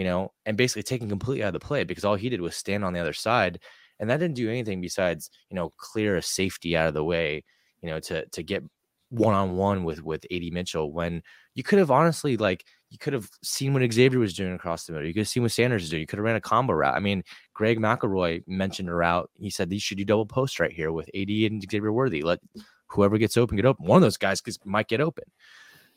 you 0.00 0.06
know, 0.06 0.32
and 0.46 0.56
basically 0.56 0.82
taking 0.82 1.10
completely 1.10 1.44
out 1.44 1.48
of 1.48 1.60
the 1.60 1.60
play 1.60 1.84
because 1.84 2.06
all 2.06 2.14
he 2.14 2.30
did 2.30 2.40
was 2.40 2.56
stand 2.56 2.86
on 2.86 2.94
the 2.94 2.98
other 2.98 3.12
side. 3.12 3.58
And 3.98 4.08
that 4.08 4.16
didn't 4.16 4.36
do 4.36 4.48
anything 4.48 4.80
besides, 4.80 5.28
you 5.50 5.54
know, 5.54 5.74
clear 5.76 6.16
a 6.16 6.22
safety 6.22 6.74
out 6.74 6.88
of 6.88 6.94
the 6.94 7.04
way, 7.04 7.44
you 7.82 7.90
know, 7.90 8.00
to 8.00 8.24
to 8.24 8.42
get 8.42 8.64
one 9.10 9.34
on 9.34 9.56
one 9.56 9.84
with 9.84 10.02
with 10.02 10.24
AD 10.32 10.54
Mitchell 10.54 10.90
when 10.90 11.22
you 11.54 11.62
could 11.62 11.78
have 11.78 11.90
honestly 11.90 12.38
like 12.38 12.64
you 12.88 12.96
could 12.96 13.12
have 13.12 13.28
seen 13.44 13.74
what 13.74 13.92
Xavier 13.92 14.18
was 14.18 14.32
doing 14.32 14.54
across 14.54 14.86
the 14.86 14.94
middle. 14.94 15.06
You 15.06 15.12
could 15.12 15.20
have 15.20 15.28
seen 15.28 15.42
what 15.42 15.52
Sanders 15.52 15.82
is 15.82 15.90
doing. 15.90 16.00
You 16.00 16.06
could 16.06 16.18
have 16.18 16.24
ran 16.24 16.36
a 16.36 16.40
combo 16.40 16.72
route. 16.72 16.96
I 16.96 17.00
mean, 17.00 17.22
Greg 17.52 17.78
McElroy 17.78 18.42
mentioned 18.46 18.88
a 18.88 18.94
route. 18.94 19.28
He 19.38 19.50
said 19.50 19.68
these 19.68 19.82
should 19.82 19.98
do 19.98 20.06
double 20.06 20.24
post 20.24 20.60
right 20.60 20.72
here 20.72 20.92
with 20.92 21.10
AD 21.14 21.28
and 21.28 21.62
Xavier 21.70 21.92
Worthy. 21.92 22.22
Let 22.22 22.38
whoever 22.86 23.18
gets 23.18 23.36
open 23.36 23.56
get 23.56 23.66
open. 23.66 23.84
One 23.84 23.98
of 23.98 24.02
those 24.02 24.16
guys 24.16 24.40
because 24.40 24.58
might 24.64 24.88
get 24.88 25.02
open. 25.02 25.24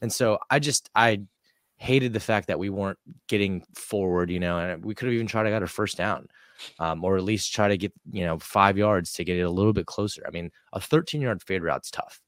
And 0.02 0.12
so 0.12 0.40
I 0.50 0.60
just 0.60 0.90
I 0.94 1.22
hated 1.84 2.14
the 2.14 2.20
fact 2.20 2.48
that 2.48 2.58
we 2.58 2.70
weren't 2.70 2.98
getting 3.28 3.62
forward, 3.76 4.32
you 4.32 4.40
know, 4.40 4.58
and 4.58 4.86
we 4.86 4.96
could 4.96 5.08
have 5.08 5.14
even 5.14 5.28
tried 5.28 5.44
to 5.44 5.50
get 5.50 5.62
a 5.62 5.68
first 5.68 5.98
down. 5.98 6.28
Um, 6.80 7.04
or 7.04 7.18
at 7.18 7.24
least 7.24 7.54
try 7.54 7.68
to 7.68 7.78
get, 7.78 7.92
you 8.10 8.26
know, 8.26 8.40
five 8.40 8.78
yards 8.78 9.12
to 9.14 9.26
get 9.26 9.38
it 9.38 9.42
a 9.42 9.50
little 9.50 9.74
bit 9.74 9.86
closer. 9.86 10.24
I 10.26 10.32
mean, 10.32 10.50
a 10.72 10.80
13 10.80 11.20
yard 11.20 11.44
fade 11.44 11.62
route's 11.62 11.92
tough 11.92 12.22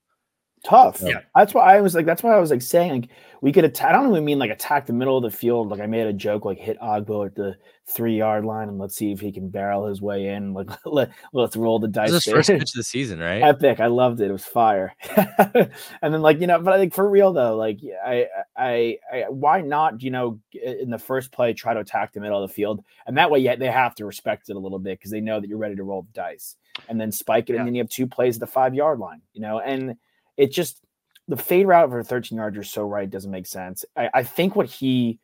tough. 0.65 1.01
Yeah. 1.01 1.21
That's 1.35 1.53
why 1.53 1.75
I 1.75 1.81
was 1.81 1.95
like, 1.95 2.05
that's 2.05 2.23
why 2.23 2.35
I 2.35 2.39
was 2.39 2.51
like 2.51 2.61
saying 2.61 2.91
like 2.91 3.09
we 3.41 3.51
could 3.51 3.63
attack. 3.63 3.89
I 3.89 3.93
don't 3.93 4.09
even 4.09 4.25
mean 4.25 4.39
like 4.39 4.49
attack 4.49 4.87
the 4.87 4.93
middle 4.93 5.17
of 5.17 5.23
the 5.23 5.35
field. 5.35 5.69
Like 5.69 5.79
I 5.79 5.85
made 5.85 6.07
a 6.07 6.13
joke 6.13 6.45
like 6.45 6.57
hit 6.57 6.79
Ogbo 6.79 7.27
at 7.27 7.35
the 7.35 7.55
three 7.87 8.17
yard 8.17 8.43
line 8.43 8.67
and 8.67 8.79
let's 8.79 8.95
see 8.95 9.11
if 9.11 9.19
he 9.19 9.31
can 9.31 9.49
barrel 9.49 9.85
his 9.85 10.01
way 10.01 10.29
in. 10.29 10.53
Like 10.53 10.69
let 10.85 11.11
let's 11.31 11.55
roll 11.55 11.79
the 11.79 11.87
dice. 11.87 12.11
This 12.11 12.25
first 12.25 12.49
pitch 12.49 12.61
of 12.61 12.73
the 12.73 12.83
season, 12.83 13.19
right? 13.19 13.41
Epic. 13.41 13.79
I 13.79 13.87
loved 13.87 14.19
it. 14.19 14.29
It 14.29 14.31
was 14.31 14.45
fire. 14.45 14.95
and 15.15 15.69
then 16.01 16.21
like 16.21 16.41
you 16.41 16.47
know, 16.47 16.59
but 16.59 16.73
I 16.73 16.77
think 16.77 16.93
for 16.93 17.07
real 17.07 17.31
though, 17.31 17.55
like 17.55 17.79
I, 18.05 18.27
I 18.57 18.97
I 19.13 19.25
why 19.29 19.61
not 19.61 20.01
you 20.01 20.11
know 20.11 20.39
in 20.53 20.89
the 20.89 20.97
first 20.97 21.31
play 21.31 21.53
try 21.53 21.73
to 21.73 21.79
attack 21.79 22.13
the 22.13 22.19
middle 22.19 22.43
of 22.43 22.49
the 22.49 22.53
field 22.53 22.83
and 23.05 23.17
that 23.17 23.29
way 23.29 23.39
yeah 23.39 23.55
they 23.55 23.67
have 23.67 23.95
to 23.95 24.05
respect 24.05 24.49
it 24.49 24.55
a 24.55 24.59
little 24.59 24.79
bit 24.79 24.97
because 24.97 25.11
they 25.11 25.21
know 25.21 25.39
that 25.39 25.47
you're 25.47 25.57
ready 25.57 25.75
to 25.75 25.83
roll 25.83 26.01
the 26.01 26.11
dice 26.13 26.55
and 26.89 26.99
then 26.99 27.11
spike 27.11 27.49
it 27.49 27.53
yeah. 27.53 27.59
and 27.59 27.67
then 27.67 27.75
you 27.75 27.81
have 27.81 27.89
two 27.89 28.07
plays 28.07 28.37
at 28.37 28.39
the 28.39 28.47
five 28.47 28.73
yard 28.73 28.99
line. 28.99 29.21
You 29.33 29.41
know 29.41 29.59
and 29.59 29.95
it 30.37 30.51
just 30.51 30.81
the 31.27 31.37
fade 31.37 31.67
route 31.67 31.89
for 31.89 32.03
13 32.03 32.37
yards, 32.37 32.55
you're 32.55 32.63
so 32.63 32.83
right, 32.83 33.09
doesn't 33.09 33.31
make 33.31 33.47
sense. 33.47 33.83
I, 33.95 34.09
I 34.13 34.23
think 34.23 34.55
what 34.55 34.67
he 34.67 35.19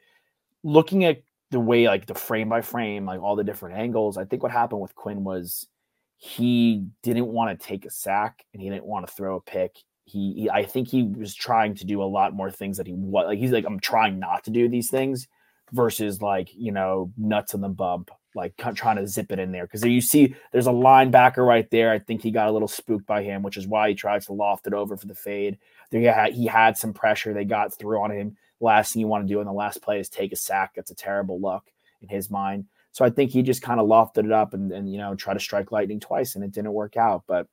looking 0.63 1.05
at 1.05 1.21
the 1.51 1.59
way 1.59 1.87
like 1.87 2.05
the 2.05 2.15
frame 2.15 2.49
by 2.49 2.61
frame, 2.61 3.05
like 3.05 3.21
all 3.21 3.35
the 3.35 3.43
different 3.43 3.77
angles, 3.77 4.17
I 4.17 4.25
think 4.25 4.41
what 4.41 4.51
happened 4.51 4.81
with 4.81 4.95
Quinn 4.95 5.23
was 5.23 5.67
he 6.17 6.85
didn't 7.03 7.27
want 7.27 7.59
to 7.59 7.67
take 7.67 7.85
a 7.85 7.89
sack 7.89 8.45
and 8.53 8.61
he 8.61 8.69
didn't 8.69 8.85
want 8.85 9.07
to 9.07 9.13
throw 9.13 9.35
a 9.35 9.41
pick. 9.41 9.77
He, 10.05 10.33
he, 10.33 10.49
I 10.49 10.63
think 10.63 10.87
he 10.87 11.03
was 11.03 11.35
trying 11.35 11.75
to 11.75 11.85
do 11.85 12.01
a 12.01 12.05
lot 12.05 12.33
more 12.33 12.51
things 12.51 12.77
that 12.77 12.87
he 12.87 12.93
was 12.93 13.25
like 13.27 13.39
he's 13.39 13.51
like 13.51 13.65
I'm 13.65 13.79
trying 13.79 14.19
not 14.19 14.43
to 14.45 14.51
do 14.51 14.67
these 14.67 14.89
things 14.89 15.27
versus 15.71 16.21
like 16.21 16.49
you 16.53 16.71
know 16.71 17.11
nuts 17.17 17.53
on 17.53 17.61
the 17.61 17.69
bump 17.69 18.11
like 18.35 18.55
trying 18.75 18.97
to 18.97 19.07
zip 19.07 19.31
it 19.31 19.39
in 19.39 19.51
there 19.51 19.65
because 19.65 19.83
you 19.83 20.01
see 20.01 20.35
there's 20.51 20.67
a 20.67 20.71
linebacker 20.71 21.45
right 21.45 21.69
there. 21.69 21.91
I 21.91 21.99
think 21.99 22.21
he 22.21 22.31
got 22.31 22.47
a 22.47 22.51
little 22.51 22.67
spooked 22.67 23.05
by 23.05 23.23
him, 23.23 23.43
which 23.43 23.57
is 23.57 23.67
why 23.67 23.89
he 23.89 23.95
tries 23.95 24.25
to 24.27 24.33
loft 24.33 24.67
it 24.67 24.73
over 24.73 24.95
for 24.97 25.07
the 25.07 25.15
fade. 25.15 25.57
There 25.89 26.13
had, 26.13 26.33
he 26.33 26.45
had 26.45 26.77
some 26.77 26.93
pressure. 26.93 27.33
They 27.33 27.45
got 27.45 27.73
through 27.73 28.01
on 28.01 28.11
him. 28.11 28.37
Last 28.59 28.93
thing 28.93 29.01
you 29.01 29.07
want 29.07 29.27
to 29.27 29.33
do 29.33 29.39
in 29.39 29.47
the 29.47 29.53
last 29.53 29.81
play 29.81 29.99
is 29.99 30.07
take 30.07 30.31
a 30.31 30.37
sack. 30.37 30.73
That's 30.75 30.91
a 30.91 30.95
terrible 30.95 31.39
luck 31.39 31.65
in 32.01 32.07
his 32.07 32.29
mind. 32.29 32.65
So 32.91 33.05
I 33.05 33.09
think 33.09 33.31
he 33.31 33.41
just 33.41 33.61
kind 33.61 33.79
of 33.79 33.87
lofted 33.87 34.25
it 34.25 34.31
up 34.31 34.53
and, 34.53 34.71
and 34.71 34.91
you 34.91 34.97
know 34.97 35.15
try 35.15 35.33
to 35.33 35.39
strike 35.39 35.71
lightning 35.71 35.99
twice, 35.99 36.35
and 36.35 36.43
it 36.43 36.51
didn't 36.51 36.73
work 36.73 36.97
out. 36.97 37.23
But 37.27 37.47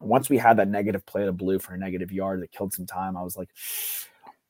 once 0.00 0.28
we 0.28 0.38
had 0.38 0.58
that 0.58 0.68
negative 0.68 1.06
play 1.06 1.24
to 1.24 1.32
blue 1.32 1.58
for 1.58 1.74
a 1.74 1.78
negative 1.78 2.12
yard 2.12 2.42
that 2.42 2.52
killed 2.52 2.74
some 2.74 2.86
time, 2.86 3.16
I 3.16 3.22
was 3.22 3.36
like, 3.36 3.48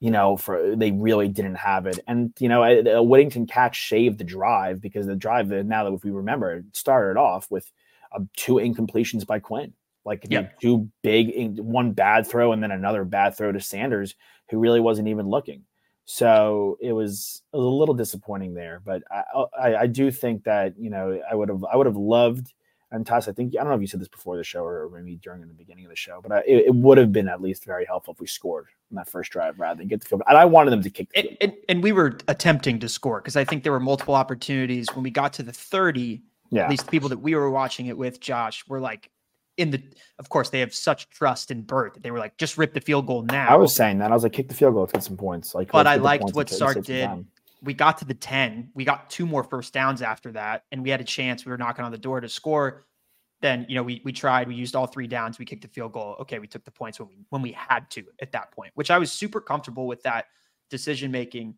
you 0.00 0.10
know, 0.10 0.36
for 0.36 0.76
they 0.76 0.92
really 0.92 1.28
didn't 1.28 1.54
have 1.56 1.86
it. 1.86 2.00
And 2.06 2.32
you 2.38 2.48
know, 2.48 2.62
a, 2.62 2.96
a 2.96 3.02
Whittington 3.02 3.46
catch 3.46 3.88
saved 3.88 4.18
the 4.18 4.24
drive 4.24 4.80
because 4.80 5.06
the 5.06 5.16
drive 5.16 5.48
now 5.48 5.84
that 5.84 5.92
if 5.92 6.04
we 6.04 6.10
remember, 6.10 6.56
it 6.56 6.64
started 6.72 7.18
off 7.18 7.50
with 7.50 7.70
uh, 8.12 8.20
two 8.36 8.54
incompletions 8.54 9.26
by 9.26 9.38
Quinn. 9.38 9.72
Like 10.04 10.26
yep. 10.28 10.60
two 10.60 10.90
big, 11.02 11.58
one 11.58 11.92
bad 11.92 12.26
throw 12.26 12.52
and 12.52 12.62
then 12.62 12.70
another 12.70 13.04
bad 13.04 13.34
throw 13.34 13.52
to 13.52 13.60
Sanders, 13.60 14.14
who 14.50 14.58
really 14.58 14.80
wasn't 14.80 15.08
even 15.08 15.26
looking. 15.28 15.62
So 16.04 16.76
it 16.82 16.92
was, 16.92 17.40
a 17.54 17.58
little 17.58 17.94
disappointing 17.94 18.52
there, 18.52 18.82
but 18.84 19.02
I, 19.10 19.44
I, 19.58 19.76
I 19.76 19.86
do 19.86 20.10
think 20.10 20.44
that 20.44 20.74
you 20.78 20.90
know 20.90 21.20
I 21.30 21.34
would 21.34 21.48
have 21.48 21.64
I 21.64 21.76
would 21.76 21.86
have 21.86 21.96
loved 21.96 22.52
and 22.94 23.04
Toss, 23.04 23.26
I 23.26 23.32
think 23.32 23.54
I 23.56 23.58
don't 23.58 23.70
know 23.70 23.74
if 23.74 23.80
you 23.80 23.88
said 23.88 24.00
this 24.00 24.08
before 24.08 24.36
the 24.36 24.44
show 24.44 24.64
or 24.64 24.88
maybe 24.88 25.16
during 25.16 25.40
the 25.40 25.46
beginning 25.48 25.84
of 25.84 25.90
the 25.90 25.96
show, 25.96 26.20
but 26.22 26.30
I, 26.30 26.38
it, 26.46 26.66
it, 26.66 26.74
would 26.74 26.96
have 26.96 27.12
been 27.12 27.28
at 27.28 27.42
least 27.42 27.64
very 27.64 27.84
helpful 27.84 28.14
if 28.14 28.20
we 28.20 28.28
scored 28.28 28.66
in 28.90 28.96
that 28.96 29.08
first 29.08 29.32
drive 29.32 29.58
rather 29.58 29.78
than 29.78 29.88
get 29.88 30.00
the 30.00 30.06
field. 30.06 30.22
And 30.28 30.38
I 30.38 30.44
wanted 30.44 30.70
them 30.70 30.82
to 30.82 30.90
kick. 30.90 31.08
And, 31.16 31.36
and, 31.40 31.52
and, 31.68 31.82
we 31.82 31.90
were 31.90 32.18
attempting 32.28 32.78
to 32.78 32.88
score 32.88 33.20
because 33.20 33.34
I 33.34 33.44
think 33.44 33.64
there 33.64 33.72
were 33.72 33.80
multiple 33.80 34.14
opportunities 34.14 34.86
when 34.94 35.02
we 35.02 35.10
got 35.10 35.32
to 35.34 35.42
the 35.42 35.52
thirty. 35.52 36.22
Yeah. 36.50 36.64
At 36.64 36.70
least 36.70 36.84
the 36.84 36.90
people 36.92 37.08
that 37.08 37.18
we 37.18 37.34
were 37.34 37.50
watching 37.50 37.86
it 37.86 37.98
with, 37.98 38.20
Josh, 38.20 38.64
were 38.68 38.78
like 38.78 39.10
in 39.56 39.70
the. 39.70 39.82
Of 40.20 40.28
course, 40.28 40.50
they 40.50 40.60
have 40.60 40.72
such 40.72 41.10
trust 41.10 41.50
in 41.50 41.62
Bert 41.62 41.94
that 41.94 42.04
they 42.04 42.12
were 42.12 42.20
like, 42.20 42.36
just 42.36 42.56
rip 42.56 42.74
the 42.74 42.80
field 42.80 43.08
goal 43.08 43.22
now. 43.22 43.48
I 43.48 43.56
was 43.56 43.74
saying 43.74 43.98
that 43.98 44.12
I 44.12 44.14
was 44.14 44.22
like, 44.22 44.32
kick 44.32 44.48
the 44.48 44.54
field 44.54 44.74
goal, 44.74 44.82
let's 44.82 44.92
get 44.92 45.02
some 45.02 45.16
points. 45.16 45.52
Like, 45.52 45.72
but 45.72 45.88
I 45.88 45.96
liked 45.96 46.32
what 46.34 46.48
Sark 46.48 46.84
did 46.84 47.26
we 47.64 47.74
got 47.74 47.98
to 47.98 48.04
the 48.04 48.14
10 48.14 48.70
we 48.74 48.84
got 48.84 49.10
two 49.10 49.26
more 49.26 49.42
first 49.42 49.72
downs 49.72 50.02
after 50.02 50.30
that 50.32 50.64
and 50.70 50.82
we 50.82 50.90
had 50.90 51.00
a 51.00 51.04
chance 51.04 51.44
we 51.44 51.50
were 51.50 51.58
knocking 51.58 51.84
on 51.84 51.92
the 51.92 51.98
door 51.98 52.20
to 52.20 52.28
score. 52.28 52.86
Then 53.40 53.66
you 53.68 53.74
know 53.74 53.82
we 53.82 54.00
we 54.04 54.12
tried 54.12 54.48
we 54.48 54.54
used 54.54 54.76
all 54.76 54.86
three 54.86 55.06
downs 55.06 55.38
we 55.38 55.44
kicked 55.44 55.62
the 55.62 55.68
field 55.68 55.92
goal. 55.92 56.16
Okay 56.20 56.38
we 56.38 56.46
took 56.46 56.64
the 56.64 56.70
points 56.70 57.00
when 57.00 57.08
we 57.08 57.16
when 57.30 57.42
we 57.42 57.52
had 57.52 57.90
to 57.90 58.04
at 58.20 58.32
that 58.32 58.52
point 58.52 58.72
which 58.74 58.90
i 58.90 58.98
was 58.98 59.10
super 59.10 59.40
comfortable 59.40 59.86
with 59.86 60.02
that 60.02 60.26
decision 60.70 61.10
making. 61.10 61.56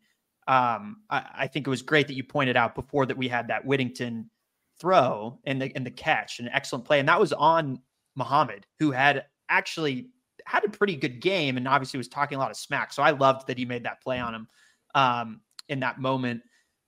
Um 0.49 1.03
I, 1.11 1.25
I, 1.39 1.47
think 1.49 1.67
it 1.67 1.71
was 1.71 1.83
great 1.83 2.07
that 2.07 2.15
you 2.15 2.23
pointed 2.23 2.57
out 2.57 2.75
before 2.77 3.05
that 3.07 3.17
we 3.17 3.27
had 3.27 3.49
that 3.49 3.65
whittington 3.65 4.31
throw 4.79 5.39
and 5.45 5.61
the 5.61 5.73
and 5.75 5.85
the 5.85 5.91
catch 5.91 6.39
an 6.39 6.49
excellent 6.53 6.85
play. 6.85 7.01
And 7.01 7.09
that 7.09 7.21
was 7.21 7.33
on 7.33 7.81
muhammad 8.15 8.67
who 8.79 8.91
had 8.91 9.27
actually 9.49 10.11
had 10.45 10.65
a 10.65 10.69
pretty 10.69 10.95
good 10.97 11.21
game 11.21 11.57
and 11.57 11.67
obviously 11.67 11.99
was 11.99 12.09
talking 12.09 12.37
a 12.37 12.41
lot 12.41 12.51
of 12.51 12.57
smack. 12.57 12.93
So 12.93 13.03
i 13.03 13.11
loved 13.11 13.49
that 13.49 13.59
he 13.59 13.65
made 13.65 13.85
that 13.85 14.03
play 14.03 14.19
on 14.19 14.35
him. 14.35 14.49
Um 14.95 15.41
in 15.69 15.81
that 15.81 16.01
moment 16.01 16.43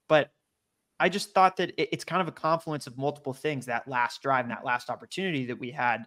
but 0.08 0.30
I 1.00 1.08
just 1.08 1.32
thought 1.32 1.56
that 1.58 1.72
it's 1.76 2.04
kind 2.04 2.20
of 2.20 2.28
a 2.28 2.32
confluence 2.32 2.86
of 2.86 2.98
multiple 2.98 3.32
things. 3.32 3.66
That 3.66 3.86
last 3.86 4.20
drive 4.20 4.44
and 4.44 4.50
that 4.50 4.64
last 4.64 4.90
opportunity 4.90 5.46
that 5.46 5.58
we 5.58 5.70
had 5.70 6.06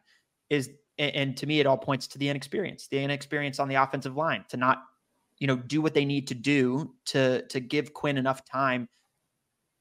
is, 0.50 0.70
and 0.98 1.38
to 1.38 1.48
me, 1.48 1.62
it 1.62 1.66
all 1.66 1.78
points 1.78 2.08
to 2.08 2.18
the 2.18 2.28
inexperience, 2.28 2.88
the 2.88 3.00
inexperience 3.00 3.60
on 3.60 3.70
the 3.70 3.76
offensive 3.76 4.18
line 4.18 4.44
to 4.50 4.58
not, 4.58 4.84
you 5.40 5.48
know, 5.48 5.56
do 5.56 5.82
what 5.82 5.94
they 5.94 6.04
need 6.04 6.28
to 6.28 6.36
do 6.36 6.94
to 7.06 7.44
to 7.48 7.60
give 7.60 7.94
Quinn 7.94 8.18
enough 8.18 8.44
time 8.44 8.90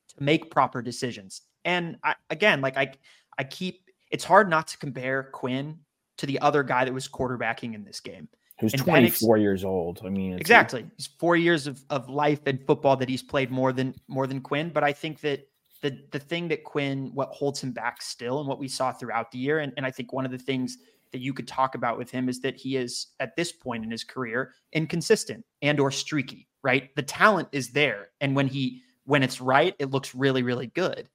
to 0.09 0.23
make 0.23 0.51
proper 0.51 0.81
decisions. 0.81 1.43
And 1.65 1.97
I, 2.05 2.15
again, 2.31 2.61
like 2.61 2.77
I, 2.77 2.93
I 3.37 3.45
keep 3.45 3.91
it's 4.11 4.25
hard 4.25 4.49
not 4.49 4.69
to 4.69 4.79
compare 4.79 5.25
Quinn 5.25 5.81
to 6.19 6.27
the 6.27 6.39
other 6.41 6.63
guy 6.63 6.85
that 6.85 6.95
was 6.95 7.09
quarterbacking 7.09 7.75
in 7.75 7.85
this 7.85 8.01
game 8.01 8.29
who's 8.61 8.73
and 8.75 8.83
24 8.83 9.37
Penix, 9.37 9.41
years 9.41 9.65
old. 9.65 10.01
I 10.05 10.11
mean, 10.11 10.39
exactly. 10.39 10.87
He's 10.97 11.07
four 11.07 11.37
years 11.37 11.67
of, 11.67 11.83
of 11.91 12.09
life 12.09 12.41
and 12.47 12.65
football 12.67 12.97
that 12.97 13.09
he's 13.09 13.23
played 13.23 13.51
more 13.51 13.73
than 13.73 13.95
more 14.09 14.27
than 14.27 14.41
Quinn. 14.41 14.71
But 14.73 14.85
I 14.85 14.93
think 14.93 15.21
that 15.21 15.49
the 15.83 15.99
the 16.11 16.19
thing 16.19 16.49
that 16.49 16.65
Quinn 16.65 17.11
what 17.15 17.31
holds 17.31 17.63
him 17.63 17.73
back 17.73 18.03
still 18.03 18.39
and 18.41 18.49
what 18.49 18.59
we 18.59 18.69
saw 18.69 18.93
throughout 18.93 19.31
the 19.33 19.39
year, 19.39 19.61
and, 19.61 19.73
and 19.77 19.87
I 19.87 19.91
think 19.91 20.13
one 20.13 20.25
of 20.25 20.31
the 20.31 20.39
things 20.39 20.79
that 21.13 21.21
you 21.21 21.33
could 21.33 21.49
talk 21.49 21.75
about 21.75 21.99
with 21.99 22.11
him 22.11 22.29
is 22.29 22.41
that 22.41 22.57
he 22.57 22.77
is 22.77 23.09
at 23.19 23.35
this 23.37 23.51
point 23.51 23.85
in 23.85 23.91
his 23.91 24.05
career 24.05 24.53
inconsistent 24.73 25.45
and 25.63 25.81
or 25.81 25.91
streaky, 25.91 26.47
right? 26.63 26.95
The 26.95 27.03
talent 27.03 27.49
is 27.53 27.71
there. 27.71 28.11
And 28.21 28.37
when 28.37 28.47
he 28.47 28.83
when 29.05 29.23
it's 29.23 29.41
right, 29.41 29.75
it 29.79 29.91
looks 29.91 30.15
really, 30.15 30.43
really 30.43 30.69
good. 30.69 31.09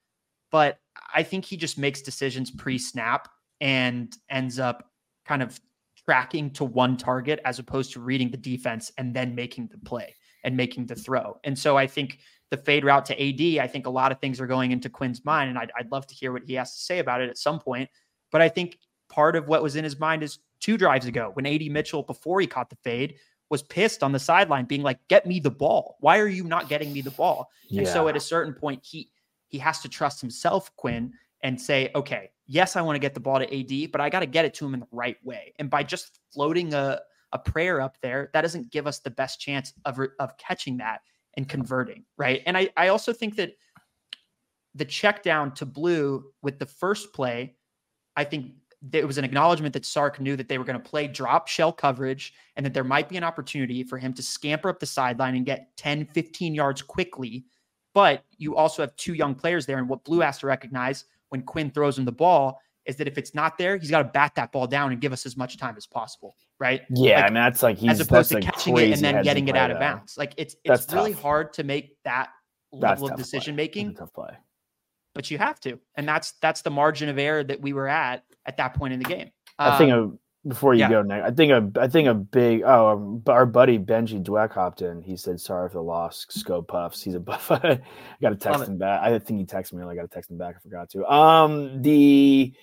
But 0.52 0.80
I 1.14 1.24
think 1.24 1.46
he 1.46 1.58
just 1.58 1.78
makes 1.78 2.02
decisions 2.02 2.52
pre-snap 2.52 3.30
and 3.62 4.16
ends 4.30 4.60
up 4.60 4.90
kind 5.26 5.42
of 5.42 5.60
tracking 6.06 6.52
to 6.52 6.64
one 6.64 6.98
target 6.98 7.40
as 7.46 7.60
opposed 7.60 7.94
to 7.94 8.00
reading 8.00 8.30
the 8.30 8.38
defense 8.38 8.92
and 8.98 9.14
then 9.14 9.36
making 9.36 9.68
the 9.68 9.78
play 9.80 10.16
and 10.44 10.56
making 10.56 10.86
the 10.86 10.96
throw. 10.96 11.38
And 11.44 11.58
so 11.58 11.78
I 11.78 11.88
think 11.88 12.20
the 12.52 12.58
fade 12.58 12.86
route 12.86 13.06
to 13.06 13.14
AD, 13.14 13.64
I 13.64 13.68
think 13.68 13.88
a 13.88 13.90
lot 13.90 14.12
of 14.12 14.20
things 14.20 14.40
are 14.40 14.48
going 14.48 14.72
into 14.72 14.90
Quinn's 14.90 15.26
mind, 15.26 15.50
and 15.50 15.58
I'd, 15.58 15.72
I'd 15.78 15.92
love 15.92 16.06
to 16.08 16.16
hear 16.16 16.32
what 16.32 16.44
he 16.46 16.54
has 16.54 16.76
to 16.76 16.82
say 16.82 17.00
about 17.00 17.22
it 17.22 17.30
at 17.30 17.38
some 17.38 17.60
point. 17.60 17.90
But 18.32 18.42
I 18.42 18.50
think 18.50 18.78
part 19.10 19.36
of 19.36 19.48
what 19.48 19.64
was 19.64 19.76
in 19.76 19.84
his 19.84 20.00
mind 20.00 20.22
is 20.22 20.40
two 20.60 20.78
drives 20.78 21.08
ago 21.08 21.32
when 21.34 21.46
AD 21.46 21.64
Mitchell, 21.72 22.04
before 22.04 22.40
he 22.40 22.48
caught 22.48 22.70
the 22.70 22.78
fade, 22.84 23.16
was 23.50 23.64
pissed 23.64 24.04
on 24.04 24.12
the 24.12 24.20
sideline, 24.20 24.66
being 24.66 24.82
like, 24.82 25.00
"Get 25.08 25.26
me 25.26 25.40
the 25.40 25.52
ball. 25.52 25.98
Why 26.00 26.20
are 26.20 26.28
you 26.28 26.44
not 26.44 26.70
getting 26.70 26.92
me 26.94 27.02
the 27.02 27.12
ball?" 27.12 27.50
Yeah. 27.70 27.80
And 27.80 27.88
so 27.88 28.08
at 28.08 28.16
a 28.16 28.20
certain 28.20 28.54
point, 28.54 28.84
he 28.84 29.10
he 29.48 29.60
has 29.60 29.82
to 29.82 29.90
trust 29.90 30.22
himself, 30.22 30.76
Quinn, 30.76 31.14
and 31.42 31.60
say, 31.60 31.92
"Okay, 31.96 32.32
yes, 32.48 32.76
I 32.76 32.82
want 32.82 32.96
to 32.96 33.00
get 33.00 33.14
the 33.14 33.20
ball 33.20 33.40
to 33.40 33.46
AD, 33.46 33.92
but 33.92 34.02
I 34.02 34.10
got 34.10 34.20
to 34.20 34.26
get 34.26 34.46
it 34.46 34.54
to 34.56 34.66
him 34.66 34.74
in 34.74 34.80
the 34.82 34.88
right 34.92 35.18
way. 35.24 35.54
And 35.60 35.70
by 35.70 35.84
just 35.84 36.20
floating 36.34 36.74
a, 36.74 37.00
a 37.32 37.40
prayer 37.40 37.82
up 37.82 37.98
there, 38.02 38.30
that 38.34 38.42
doesn't 38.42 38.72
give 38.72 38.88
us 38.88 39.00
the 39.00 39.10
best 39.10 39.40
chance 39.40 39.74
of, 39.86 40.00
of 40.20 40.38
catching 40.38 40.78
that 40.78 41.02
and 41.38 41.48
converting. 41.50 42.06
Right. 42.18 42.42
And 42.46 42.58
I, 42.58 42.70
I 42.78 42.90
also 42.90 43.14
think 43.14 43.36
that 43.38 43.54
the 44.74 44.86
check 44.86 45.24
down 45.24 45.54
to 45.56 45.66
blue 45.66 46.26
with 46.42 46.60
the 46.60 46.66
first 46.66 47.14
play, 47.14 47.56
I 48.16 48.24
think 48.24 48.52
it 48.94 49.08
was 49.08 49.18
an 49.18 49.26
acknowledgement 49.26 49.74
that 49.74 49.86
Sark 49.86 50.20
knew 50.20 50.36
that 50.36 50.48
they 50.48 50.58
were 50.58 50.64
going 50.64 50.80
to 50.80 50.90
play 50.90 51.08
drop 51.08 51.48
shell 51.48 51.72
coverage 51.72 52.34
and 52.56 52.66
that 52.66 52.74
there 52.74 52.84
might 52.84 53.10
be 53.10 53.18
an 53.18 53.24
opportunity 53.24 53.84
for 53.84 53.98
him 53.98 54.14
to 54.14 54.22
scamper 54.22 54.70
up 54.70 54.80
the 54.80 54.86
sideline 54.86 55.36
and 55.36 55.46
get 55.46 55.76
10, 55.78 56.06
15 56.08 56.54
yards 56.54 56.82
quickly. 56.82 57.46
But 57.94 58.26
you 58.38 58.56
also 58.56 58.84
have 58.84 58.96
two 58.98 59.14
young 59.14 59.34
players 59.34 59.66
there. 59.66 59.78
And 59.78 59.88
what 59.88 60.04
Blue 60.04 60.20
has 60.20 60.38
to 60.40 60.48
recognize 60.48 61.06
when 61.36 61.44
Quinn 61.44 61.70
throws 61.70 61.98
him 61.98 62.06
the 62.06 62.12
ball 62.12 62.62
is 62.86 62.96
that 62.98 63.08
if 63.08 63.18
it's 63.18 63.34
not 63.36 63.58
there, 63.58 63.78
he's 63.78 63.92
got 63.92 64.04
to 64.04 64.10
bat 64.10 64.34
that 64.36 64.52
ball 64.52 64.68
down 64.68 64.92
and 64.92 65.02
give 65.02 65.12
us 65.12 65.26
as 65.26 65.36
much 65.36 65.58
time 65.58 65.76
as 65.76 65.86
possible, 65.86 66.36
right? 66.60 66.82
Yeah, 66.90 67.18
like, 67.18 67.28
and 67.28 67.36
that's 67.36 67.64
like 67.64 67.78
he's 67.78 67.92
as 67.92 68.00
opposed 68.00 68.32
to 68.32 68.40
catching 68.40 68.78
it 68.78 68.92
and 68.92 69.02
then 69.02 69.24
getting 69.24 69.48
it 69.48 69.58
out 69.58 69.72
of 69.72 69.80
bounds. 69.80 70.18
Like 70.18 70.34
it's 70.38 70.56
it's 70.64 70.86
that's 70.86 70.94
really 70.94 71.14
tough. 71.14 71.22
hard 71.22 71.54
to 71.54 71.64
make 71.64 71.98
that 72.06 72.30
level 72.72 73.10
of 73.10 73.18
decision 73.18 73.56
making. 73.56 73.96
Tough 73.96 74.14
play, 74.14 74.38
but 75.14 75.30
you 75.30 75.38
have 75.38 75.60
to, 75.62 75.80
and 75.96 76.08
that's 76.08 76.34
that's 76.42 76.62
the 76.62 76.72
margin 76.72 77.10
of 77.10 77.18
error 77.18 77.44
that 77.44 77.60
we 77.60 77.74
were 77.74 77.88
at 77.88 78.24
at 78.46 78.58
that 78.58 78.76
point 78.76 78.94
in 78.94 79.00
the 79.00 79.06
game. 79.06 79.32
I 79.58 79.78
think 79.78 79.92
um, 79.92 80.20
before 80.48 80.74
you 80.74 80.82
yeah. 80.82 80.90
go 80.90 81.02
next, 81.02 81.26
I 81.26 81.32
think 81.32 81.52
a 81.52 81.82
I 81.82 81.88
think 81.88 82.08
a 82.08 82.14
big 82.14 82.64
oh 82.64 83.22
our 83.28 83.46
buddy 83.46 83.80
Benji 83.80 84.24
Dweck 84.24 84.52
hopped 84.52 84.82
in. 84.82 85.02
He 85.02 85.18
said 85.18 85.40
sorry 85.40 85.70
for 85.70 85.76
the 85.76 85.84
loss. 85.84 86.26
Scope 86.30 86.68
puffs. 86.68 87.02
He's 87.02 87.16
a 87.16 87.20
buff. 87.22 87.52
I 87.52 87.82
got 88.22 88.30
to 88.30 88.36
text 88.36 88.68
him 88.68 88.78
back. 88.78 89.02
I 89.02 89.18
think 89.20 89.40
he 89.40 89.46
texted 89.46 89.74
me. 89.74 89.84
I 89.84 89.96
got 89.96 90.04
to 90.04 90.08
text 90.08 90.30
him 90.30 90.38
back. 90.38 90.56
I 90.58 90.60
forgot 90.60 90.90
to. 90.92 91.06
Um 91.12 91.82
the 91.82 92.54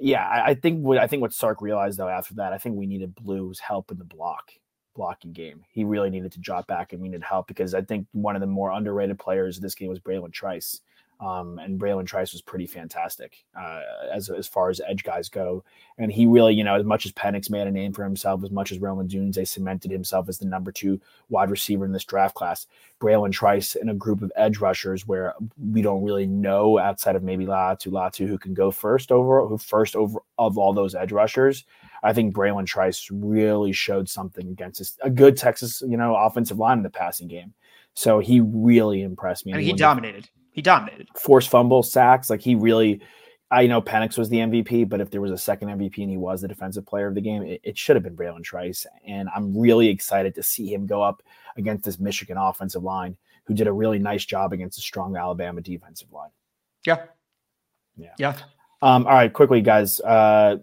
yeah 0.00 0.26
I, 0.26 0.50
I 0.50 0.54
think 0.54 0.82
what 0.82 0.98
I 0.98 1.06
think 1.06 1.22
what 1.22 1.32
Sark 1.32 1.62
realized 1.62 1.98
though 1.98 2.08
after 2.08 2.34
that 2.34 2.52
I 2.52 2.58
think 2.58 2.76
we 2.76 2.86
needed 2.86 3.14
Blue's 3.14 3.58
help 3.58 3.90
in 3.90 3.98
the 3.98 4.04
block 4.04 4.50
blocking 4.94 5.32
game. 5.32 5.62
He 5.70 5.84
really 5.84 6.10
needed 6.10 6.32
to 6.32 6.40
drop 6.40 6.66
back 6.66 6.92
and 6.92 7.00
we 7.00 7.08
needed 7.08 7.22
help 7.22 7.46
because 7.46 7.74
I 7.74 7.82
think 7.82 8.06
one 8.12 8.34
of 8.34 8.40
the 8.40 8.46
more 8.46 8.72
underrated 8.72 9.18
players 9.18 9.56
of 9.56 9.62
this 9.62 9.74
game 9.74 9.88
was 9.88 10.00
Bralen 10.00 10.32
Trice. 10.32 10.80
Um, 11.18 11.58
and 11.58 11.80
Bralen 11.80 12.06
Trice 12.06 12.32
was 12.32 12.42
pretty 12.42 12.66
fantastic 12.66 13.44
uh, 13.58 13.80
as 14.12 14.28
as 14.28 14.46
far 14.46 14.68
as 14.68 14.82
edge 14.86 15.02
guys 15.02 15.28
go. 15.30 15.64
And 15.96 16.12
he 16.12 16.26
really, 16.26 16.54
you 16.54 16.62
know, 16.62 16.74
as 16.74 16.84
much 16.84 17.06
as 17.06 17.12
Penix 17.12 17.48
made 17.48 17.66
a 17.66 17.70
name 17.70 17.94
for 17.94 18.04
himself, 18.04 18.44
as 18.44 18.50
much 18.50 18.70
as 18.70 18.78
Rome 18.78 18.98
Odunze 18.98 19.48
cemented 19.48 19.90
himself 19.90 20.28
as 20.28 20.38
the 20.38 20.44
number 20.44 20.70
two 20.70 21.00
wide 21.30 21.50
receiver 21.50 21.86
in 21.86 21.92
this 21.92 22.04
draft 22.04 22.34
class, 22.34 22.66
Bralen 23.00 23.32
Trice 23.32 23.76
in 23.76 23.88
a 23.88 23.94
group 23.94 24.20
of 24.20 24.30
edge 24.36 24.58
rushers 24.58 25.06
where 25.06 25.34
we 25.58 25.80
don't 25.80 26.04
really 26.04 26.26
know 26.26 26.78
outside 26.78 27.16
of 27.16 27.22
maybe 27.22 27.46
Latu 27.46 27.90
Latu 27.90 28.26
who 28.26 28.38
can 28.38 28.52
go 28.52 28.70
first 28.70 29.10
over 29.10 29.46
who 29.46 29.56
first 29.56 29.96
over 29.96 30.20
of 30.38 30.58
all 30.58 30.74
those 30.74 30.94
edge 30.94 31.12
rushers. 31.12 31.64
I 32.02 32.12
think 32.12 32.34
Bralen 32.34 32.66
Trice 32.66 33.10
really 33.10 33.72
showed 33.72 34.08
something 34.08 34.48
against 34.48 34.78
this, 34.78 34.98
a 35.00 35.10
good 35.10 35.36
Texas, 35.36 35.82
you 35.86 35.96
know, 35.96 36.14
offensive 36.14 36.58
line 36.58 36.76
in 36.76 36.84
the 36.84 36.90
passing 36.90 37.26
game. 37.26 37.54
So 37.94 38.18
he 38.18 38.40
really 38.40 39.02
impressed 39.02 39.46
me. 39.46 39.54
I 39.54 39.56
mean, 39.56 39.66
he 39.66 39.72
dominated. 39.72 40.28
He 40.56 40.62
dominated. 40.62 41.08
Forced 41.14 41.50
fumble, 41.50 41.82
sacks. 41.82 42.30
Like 42.30 42.40
he 42.40 42.54
really, 42.54 43.02
I 43.50 43.66
know 43.66 43.82
Penix 43.82 44.16
was 44.16 44.30
the 44.30 44.38
MVP, 44.38 44.88
but 44.88 45.02
if 45.02 45.10
there 45.10 45.20
was 45.20 45.30
a 45.30 45.36
second 45.38 45.68
MVP 45.68 45.98
and 45.98 46.10
he 46.10 46.16
was 46.16 46.40
the 46.40 46.48
defensive 46.48 46.86
player 46.86 47.06
of 47.06 47.14
the 47.14 47.20
game, 47.20 47.42
it, 47.42 47.60
it 47.62 47.76
should 47.78 47.94
have 47.94 48.02
been 48.02 48.16
Bralen 48.16 48.42
Trice. 48.42 48.86
And 49.06 49.28
I'm 49.36 49.56
really 49.56 49.88
excited 49.88 50.34
to 50.34 50.42
see 50.42 50.72
him 50.72 50.86
go 50.86 51.02
up 51.02 51.22
against 51.58 51.84
this 51.84 52.00
Michigan 52.00 52.38
offensive 52.38 52.82
line, 52.82 53.18
who 53.44 53.52
did 53.52 53.66
a 53.66 53.72
really 53.72 53.98
nice 53.98 54.24
job 54.24 54.54
against 54.54 54.78
a 54.78 54.80
strong 54.80 55.14
Alabama 55.14 55.60
defensive 55.60 56.10
line. 56.10 56.30
Yeah. 56.86 57.04
Yeah. 57.98 58.14
Yeah. 58.18 58.36
Um, 58.80 59.06
all 59.06 59.12
right, 59.12 59.32
quickly, 59.32 59.60
guys. 59.60 60.00
Uh, 60.00 60.56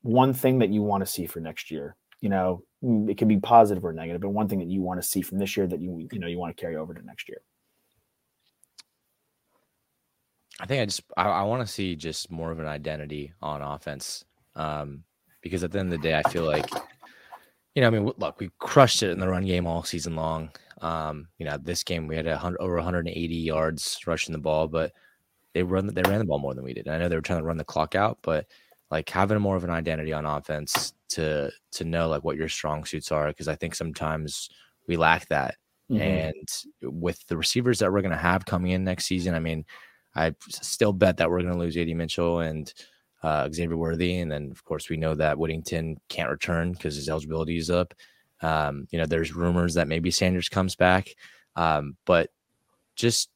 one 0.00 0.32
thing 0.32 0.58
that 0.60 0.70
you 0.70 0.82
want 0.82 1.02
to 1.02 1.06
see 1.06 1.26
for 1.26 1.40
next 1.40 1.70
year, 1.70 1.96
you 2.20 2.30
know, 2.30 2.62
it 2.82 3.18
can 3.18 3.28
be 3.28 3.38
positive 3.38 3.84
or 3.84 3.92
negative, 3.92 4.22
but 4.22 4.30
one 4.30 4.48
thing 4.48 4.58
that 4.60 4.68
you 4.68 4.80
want 4.80 5.02
to 5.02 5.06
see 5.06 5.20
from 5.20 5.38
this 5.38 5.54
year 5.54 5.66
that 5.66 5.80
you 5.80 6.08
you 6.12 6.18
know 6.18 6.26
you 6.26 6.38
want 6.38 6.54
to 6.54 6.60
carry 6.60 6.76
over 6.76 6.94
to 6.94 7.04
next 7.04 7.28
year. 7.28 7.42
I 10.60 10.66
think 10.66 10.82
I 10.82 10.84
just 10.84 11.02
I, 11.16 11.24
I 11.24 11.42
want 11.42 11.66
to 11.66 11.72
see 11.72 11.96
just 11.96 12.30
more 12.30 12.50
of 12.50 12.60
an 12.60 12.66
identity 12.66 13.32
on 13.42 13.62
offense, 13.62 14.24
um, 14.54 15.02
because 15.40 15.64
at 15.64 15.72
the 15.72 15.78
end 15.78 15.92
of 15.92 16.00
the 16.00 16.08
day, 16.08 16.14
I 16.14 16.22
feel 16.30 16.44
like, 16.44 16.68
you 17.74 17.82
know, 17.82 17.88
I 17.88 17.90
mean, 17.90 18.12
look, 18.16 18.38
we 18.38 18.50
crushed 18.58 19.02
it 19.02 19.10
in 19.10 19.18
the 19.18 19.28
run 19.28 19.44
game 19.44 19.66
all 19.66 19.82
season 19.82 20.14
long. 20.16 20.50
Um, 20.80 21.28
you 21.38 21.46
know, 21.46 21.56
this 21.56 21.82
game 21.82 22.06
we 22.06 22.16
had 22.16 22.26
a 22.26 22.36
hundred 22.36 22.60
over 22.60 22.76
180 22.76 23.34
yards 23.34 23.98
rushing 24.06 24.32
the 24.32 24.38
ball, 24.38 24.68
but 24.68 24.92
they 25.54 25.62
run 25.62 25.86
they 25.86 26.02
ran 26.02 26.18
the 26.18 26.24
ball 26.24 26.38
more 26.38 26.54
than 26.54 26.64
we 26.64 26.74
did. 26.74 26.88
I 26.88 26.98
know 26.98 27.08
they 27.08 27.16
were 27.16 27.22
trying 27.22 27.40
to 27.40 27.46
run 27.46 27.56
the 27.56 27.64
clock 27.64 27.94
out, 27.94 28.18
but 28.22 28.46
like 28.90 29.08
having 29.08 29.38
more 29.40 29.56
of 29.56 29.64
an 29.64 29.70
identity 29.70 30.12
on 30.12 30.26
offense 30.26 30.92
to 31.10 31.50
to 31.72 31.84
know 31.84 32.08
like 32.08 32.22
what 32.22 32.36
your 32.36 32.48
strong 32.48 32.84
suits 32.84 33.10
are 33.10 33.28
because 33.28 33.48
I 33.48 33.54
think 33.56 33.74
sometimes 33.74 34.50
we 34.86 34.96
lack 34.96 35.28
that. 35.28 35.56
Mm-hmm. 35.90 36.02
And 36.02 37.00
with 37.00 37.26
the 37.26 37.36
receivers 37.36 37.78
that 37.78 37.92
we're 37.92 38.02
going 38.02 38.10
to 38.10 38.16
have 38.16 38.46
coming 38.46 38.72
in 38.72 38.84
next 38.84 39.06
season, 39.06 39.34
I 39.34 39.40
mean, 39.40 39.64
I 40.14 40.34
still 40.48 40.92
bet 40.92 41.16
that 41.16 41.30
we're 41.30 41.42
going 41.42 41.52
to 41.52 41.58
lose 41.58 41.76
AD 41.76 41.88
Mitchell 41.88 42.40
and 42.40 42.72
uh, 43.22 43.48
Xavier 43.52 43.76
Worthy, 43.76 44.18
and 44.18 44.30
then 44.30 44.50
of 44.50 44.64
course 44.64 44.88
we 44.88 44.96
know 44.96 45.14
that 45.14 45.38
Whittington 45.38 45.98
can't 46.08 46.30
return 46.30 46.72
because 46.72 46.94
his 46.94 47.08
eligibility 47.08 47.56
is 47.56 47.70
up. 47.70 47.94
Um, 48.42 48.86
you 48.90 48.98
know, 48.98 49.06
there's 49.06 49.34
rumors 49.34 49.74
that 49.74 49.88
maybe 49.88 50.10
Sanders 50.10 50.48
comes 50.48 50.76
back, 50.76 51.08
um, 51.56 51.96
but 52.04 52.30
just 52.96 53.30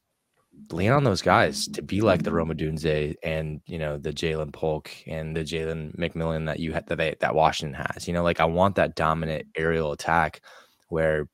lean 0.71 0.91
on 0.91 1.03
those 1.03 1.21
guys 1.21 1.67
to 1.69 1.81
be 1.81 2.01
like 2.01 2.23
the 2.23 2.31
Roma 2.31 2.53
Odunze 2.53 3.15
and 3.23 3.61
you 3.65 3.79
know 3.79 3.97
the 3.97 4.11
Ja'Lynn 4.11 4.53
Polk 4.53 4.91
and 5.07 5.35
the 5.35 5.43
Jalen 5.43 5.95
McMillan 5.97 6.45
that 6.47 6.59
you 6.59 6.73
had 6.73 6.85
that 6.87 6.97
they, 6.97 7.15
that 7.19 7.35
Washington 7.35 7.81
has. 7.91 8.07
You 8.07 8.13
know, 8.13 8.23
like 8.23 8.39
I 8.39 8.45
want 8.45 8.75
that 8.75 8.95
dominant 8.95 9.47
aerial 9.55 9.91
attack 9.91 10.41
where 10.89 11.27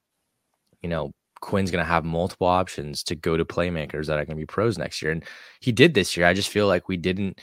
you 0.82 0.90
know 0.90 1.12
Quinn's 1.46 1.72
going 1.72 1.84
to 1.84 1.90
have 1.90 2.04
multiple 2.04 2.48
options 2.48 3.04
to 3.04 3.16
go 3.16 3.38
to 3.38 3.46
playmakers 3.46 4.08
that 4.08 4.18
are 4.18 4.26
going 4.26 4.38
to 4.38 4.42
be 4.42 4.46
pros 4.46 4.78
next 4.78 5.02
year, 5.02 5.12
and 5.12 5.24
he 5.60 5.72
did 5.72 5.94
this 5.94 6.18
year. 6.18 6.26
I 6.26 6.34
just 6.34 6.50
feel 6.50 6.68
like 6.68 6.88
we 6.90 6.98
didn't 6.98 7.40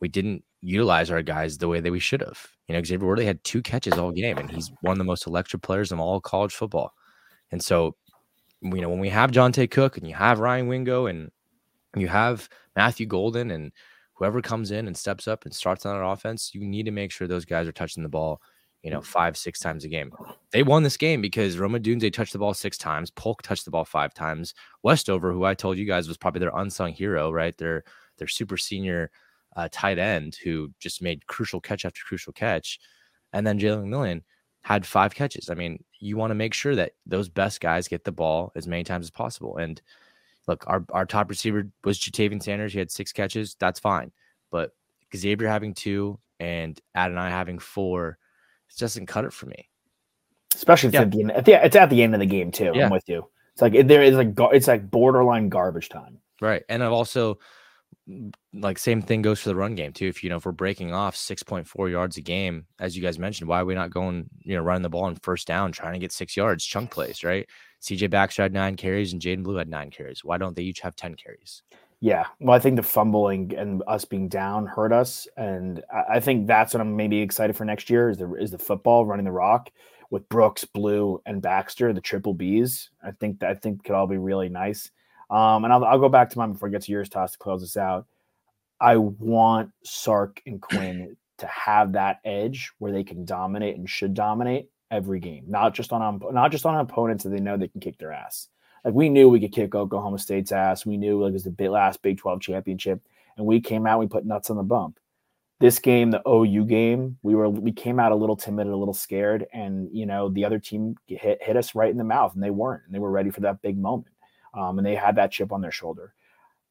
we 0.00 0.08
didn't 0.08 0.44
utilize 0.60 1.10
our 1.10 1.22
guys 1.22 1.58
the 1.58 1.68
way 1.68 1.80
that 1.80 1.90
we 1.90 2.00
should 2.00 2.20
have. 2.20 2.46
You 2.68 2.74
know, 2.74 2.82
Xavier 2.82 3.06
Worthy 3.06 3.24
had 3.24 3.42
two 3.44 3.62
catches 3.62 3.94
all 3.94 4.12
game, 4.12 4.38
and 4.38 4.50
he's 4.50 4.70
one 4.82 4.92
of 4.92 4.98
the 4.98 5.04
most 5.04 5.26
electric 5.26 5.62
players 5.62 5.90
in 5.90 5.98
all 5.98 6.20
college 6.20 6.52
football. 6.52 6.92
And 7.50 7.62
so 7.62 7.96
you 8.60 8.80
know, 8.80 8.88
when 8.88 9.00
we 9.00 9.08
have 9.08 9.30
Johntay 9.30 9.70
Cook 9.70 9.96
and 9.96 10.06
you 10.06 10.14
have 10.14 10.40
Ryan 10.40 10.66
Wingo 10.66 11.06
and 11.06 11.30
you 11.96 12.08
have 12.08 12.48
Matthew 12.74 13.06
Golden 13.06 13.50
and 13.50 13.72
whoever 14.14 14.40
comes 14.40 14.70
in 14.70 14.86
and 14.86 14.96
steps 14.96 15.28
up 15.28 15.44
and 15.44 15.54
starts 15.54 15.86
on 15.86 15.96
an 15.96 16.04
offense, 16.04 16.50
you 16.54 16.66
need 16.66 16.84
to 16.84 16.90
make 16.90 17.12
sure 17.12 17.26
those 17.26 17.44
guys 17.44 17.66
are 17.66 17.72
touching 17.72 18.02
the 18.02 18.08
ball, 18.08 18.40
you 18.86 18.92
know, 18.92 19.00
five, 19.00 19.36
six 19.36 19.58
times 19.58 19.84
a 19.84 19.88
game. 19.88 20.12
They 20.52 20.62
won 20.62 20.84
this 20.84 20.96
game 20.96 21.20
because 21.20 21.58
Rome 21.58 21.72
Odunze 21.72 22.12
touched 22.12 22.32
the 22.32 22.38
ball 22.38 22.54
six 22.54 22.78
times, 22.78 23.10
Polk 23.10 23.42
touched 23.42 23.64
the 23.64 23.72
ball 23.72 23.84
five 23.84 24.14
times, 24.14 24.54
Westover, 24.84 25.32
who 25.32 25.44
I 25.44 25.54
told 25.54 25.76
you 25.76 25.84
guys 25.84 26.06
was 26.06 26.16
probably 26.16 26.38
their 26.38 26.56
unsung 26.56 26.92
hero, 26.92 27.32
right? 27.32 27.58
Their 27.58 27.82
their 28.18 28.28
super 28.28 28.56
senior 28.56 29.10
uh, 29.56 29.68
tight 29.72 29.98
end 29.98 30.36
who 30.36 30.70
just 30.78 31.02
made 31.02 31.26
crucial 31.26 31.60
catch 31.60 31.84
after 31.84 32.00
crucial 32.06 32.32
catch. 32.32 32.78
And 33.32 33.44
then 33.44 33.58
Jalen 33.58 33.88
McMillan 33.88 34.22
had 34.62 34.86
five 34.86 35.16
catches. 35.16 35.50
I 35.50 35.54
mean, 35.54 35.82
you 35.98 36.16
want 36.16 36.30
to 36.30 36.36
make 36.36 36.54
sure 36.54 36.76
that 36.76 36.92
those 37.06 37.28
best 37.28 37.60
guys 37.60 37.88
get 37.88 38.04
the 38.04 38.12
ball 38.12 38.52
as 38.54 38.68
many 38.68 38.84
times 38.84 39.06
as 39.06 39.10
possible. 39.10 39.56
And 39.56 39.82
look, 40.46 40.62
our, 40.68 40.84
our 40.90 41.06
top 41.06 41.28
receiver 41.28 41.68
was 41.82 41.98
Ja'Tavion 41.98 42.40
Sanders. 42.40 42.72
He 42.72 42.78
had 42.78 42.92
six 42.92 43.10
catches. 43.10 43.56
That's 43.58 43.80
fine. 43.80 44.12
But 44.52 44.70
Xavier 45.14 45.48
having 45.48 45.74
two 45.74 46.20
and 46.38 46.80
Adonai 46.94 47.30
having 47.30 47.58
four, 47.58 48.18
it 48.76 48.80
doesn't 48.80 49.06
cut 49.06 49.24
it 49.24 49.32
for 49.32 49.46
me. 49.46 49.68
Especially 50.54 50.90
yeah. 50.90 51.02
at 51.02 51.10
the. 51.10 51.24
At 51.34 51.44
the, 51.44 51.64
it's 51.64 51.76
at 51.76 51.90
the 51.90 52.02
end 52.02 52.14
of 52.14 52.20
the 52.20 52.26
game 52.26 52.50
too. 52.50 52.72
Yeah. 52.74 52.86
I'm 52.86 52.90
with 52.90 53.08
you. 53.08 53.28
It's 53.52 53.62
like 53.62 53.86
there 53.86 54.02
is 54.02 54.16
like 54.16 54.34
it's 54.52 54.68
like 54.68 54.90
borderline 54.90 55.48
garbage 55.48 55.88
time. 55.88 56.18
Right. 56.40 56.62
And 56.68 56.84
I've 56.84 56.92
also 56.92 57.38
like 58.52 58.78
same 58.78 59.02
thing 59.02 59.22
goes 59.22 59.40
for 59.40 59.48
the 59.48 59.56
run 59.56 59.74
game 59.74 59.92
too. 59.92 60.06
If 60.06 60.22
you 60.22 60.30
know 60.30 60.36
if 60.36 60.46
we're 60.46 60.52
breaking 60.52 60.92
off 60.92 61.16
6.4 61.16 61.90
yards 61.90 62.16
a 62.16 62.20
game, 62.20 62.66
as 62.78 62.96
you 62.96 63.02
guys 63.02 63.18
mentioned, 63.18 63.48
why 63.48 63.60
are 63.60 63.64
we 63.64 63.74
not 63.74 63.90
going, 63.90 64.28
you 64.42 64.56
know, 64.56 64.62
running 64.62 64.82
the 64.82 64.90
ball 64.90 65.04
on 65.04 65.16
first 65.16 65.46
down, 65.46 65.72
trying 65.72 65.94
to 65.94 65.98
get 65.98 66.12
six 66.12 66.36
yards, 66.36 66.64
chunk 66.64 66.90
plays, 66.90 67.24
right? 67.24 67.48
CJ 67.82 68.10
Baxter 68.10 68.42
had 68.42 68.52
nine 68.52 68.76
carries 68.76 69.12
and 69.12 69.22
Jaydon 69.22 69.42
Blue 69.42 69.56
had 69.56 69.68
nine 69.68 69.90
carries. 69.90 70.24
Why 70.24 70.38
don't 70.38 70.54
they 70.54 70.62
each 70.62 70.80
have 70.80 70.96
10 70.96 71.14
carries? 71.14 71.62
Yeah. 72.00 72.26
Well, 72.40 72.54
I 72.54 72.58
think 72.58 72.76
the 72.76 72.82
fumbling 72.82 73.54
and 73.56 73.82
us 73.86 74.04
being 74.04 74.28
down 74.28 74.66
hurt 74.66 74.92
us. 74.92 75.26
And 75.36 75.82
I 76.10 76.20
think 76.20 76.46
that's 76.46 76.74
what 76.74 76.80
I'm 76.80 76.94
maybe 76.94 77.20
excited 77.20 77.56
for 77.56 77.64
next 77.64 77.88
year 77.88 78.10
is 78.10 78.18
the 78.18 78.34
is 78.34 78.50
the 78.50 78.58
football 78.58 79.06
running 79.06 79.24
the 79.24 79.32
rock 79.32 79.70
with 80.10 80.28
Brooks, 80.28 80.64
Blue, 80.64 81.20
and 81.26 81.42
Baxter, 81.42 81.92
the 81.92 82.00
triple 82.00 82.34
Bs. 82.34 82.90
I 83.02 83.12
think 83.12 83.40
that 83.40 83.50
I 83.50 83.54
think 83.54 83.84
could 83.84 83.94
all 83.94 84.06
be 84.06 84.18
really 84.18 84.48
nice. 84.48 84.90
Um, 85.30 85.64
and 85.64 85.72
I'll, 85.72 85.84
I'll 85.84 85.98
go 85.98 86.08
back 86.08 86.30
to 86.30 86.38
mine 86.38 86.52
before 86.52 86.68
I 86.68 86.72
get 86.72 86.82
to 86.82 86.92
yours, 86.92 87.08
Toss, 87.08 87.32
to 87.32 87.38
close 87.38 87.60
this 87.60 87.76
out. 87.76 88.06
I 88.80 88.96
want 88.96 89.72
Sark 89.82 90.42
and 90.46 90.60
Quinn 90.60 91.16
to 91.38 91.46
have 91.46 91.92
that 91.92 92.20
edge 92.24 92.72
where 92.78 92.92
they 92.92 93.04
can 93.04 93.24
dominate 93.24 93.76
and 93.76 93.88
should 93.88 94.14
dominate 94.14 94.70
every 94.90 95.18
game, 95.18 95.44
not 95.48 95.74
just 95.74 95.92
on 95.92 96.20
not 96.32 96.52
just 96.52 96.66
on 96.66 96.78
opponents 96.78 97.24
that 97.24 97.30
they 97.30 97.40
know 97.40 97.56
they 97.56 97.68
can 97.68 97.80
kick 97.80 97.98
their 97.98 98.12
ass. 98.12 98.48
Like 98.86 98.94
we 98.94 99.10
knew 99.10 99.28
we 99.28 99.40
could 99.40 99.52
kick 99.52 99.74
Oklahoma 99.74 100.18
State's 100.18 100.52
ass. 100.52 100.86
We 100.86 100.96
knew 100.96 101.22
like 101.22 101.30
it 101.30 101.32
was 101.34 101.44
the 101.44 101.68
last 101.68 102.00
Big 102.00 102.16
12 102.16 102.40
championship, 102.40 103.02
and 103.36 103.44
we 103.44 103.60
came 103.60 103.86
out, 103.86 104.00
we 104.00 104.06
put 104.06 104.24
nuts 104.24 104.48
on 104.48 104.56
the 104.56 104.62
bump. 104.62 104.98
This 105.60 105.78
game, 105.78 106.10
the 106.10 106.22
OU 106.26 106.64
game, 106.64 107.18
we 107.22 107.34
were 107.34 107.50
we 107.50 107.72
came 107.72 108.00
out 108.00 108.12
a 108.12 108.16
little 108.16 108.36
timid, 108.36 108.66
a 108.66 108.76
little 108.76 108.94
scared, 108.94 109.46
and 109.52 109.90
you 109.92 110.06
know 110.06 110.30
the 110.30 110.46
other 110.46 110.58
team 110.58 110.96
hit 111.06 111.42
hit 111.42 111.58
us 111.58 111.74
right 111.74 111.90
in 111.90 111.98
the 111.98 112.04
mouth, 112.04 112.32
and 112.34 112.42
they 112.42 112.50
weren't, 112.50 112.84
and 112.86 112.94
they 112.94 112.98
were 112.98 113.10
ready 113.10 113.30
for 113.30 113.40
that 113.42 113.60
big 113.60 113.76
moment 113.76 114.14
um, 114.56 114.78
and 114.78 114.86
they 114.86 114.94
had 114.94 115.16
that 115.16 115.30
chip 115.30 115.52
on 115.52 115.60
their 115.60 115.70
shoulder. 115.70 116.14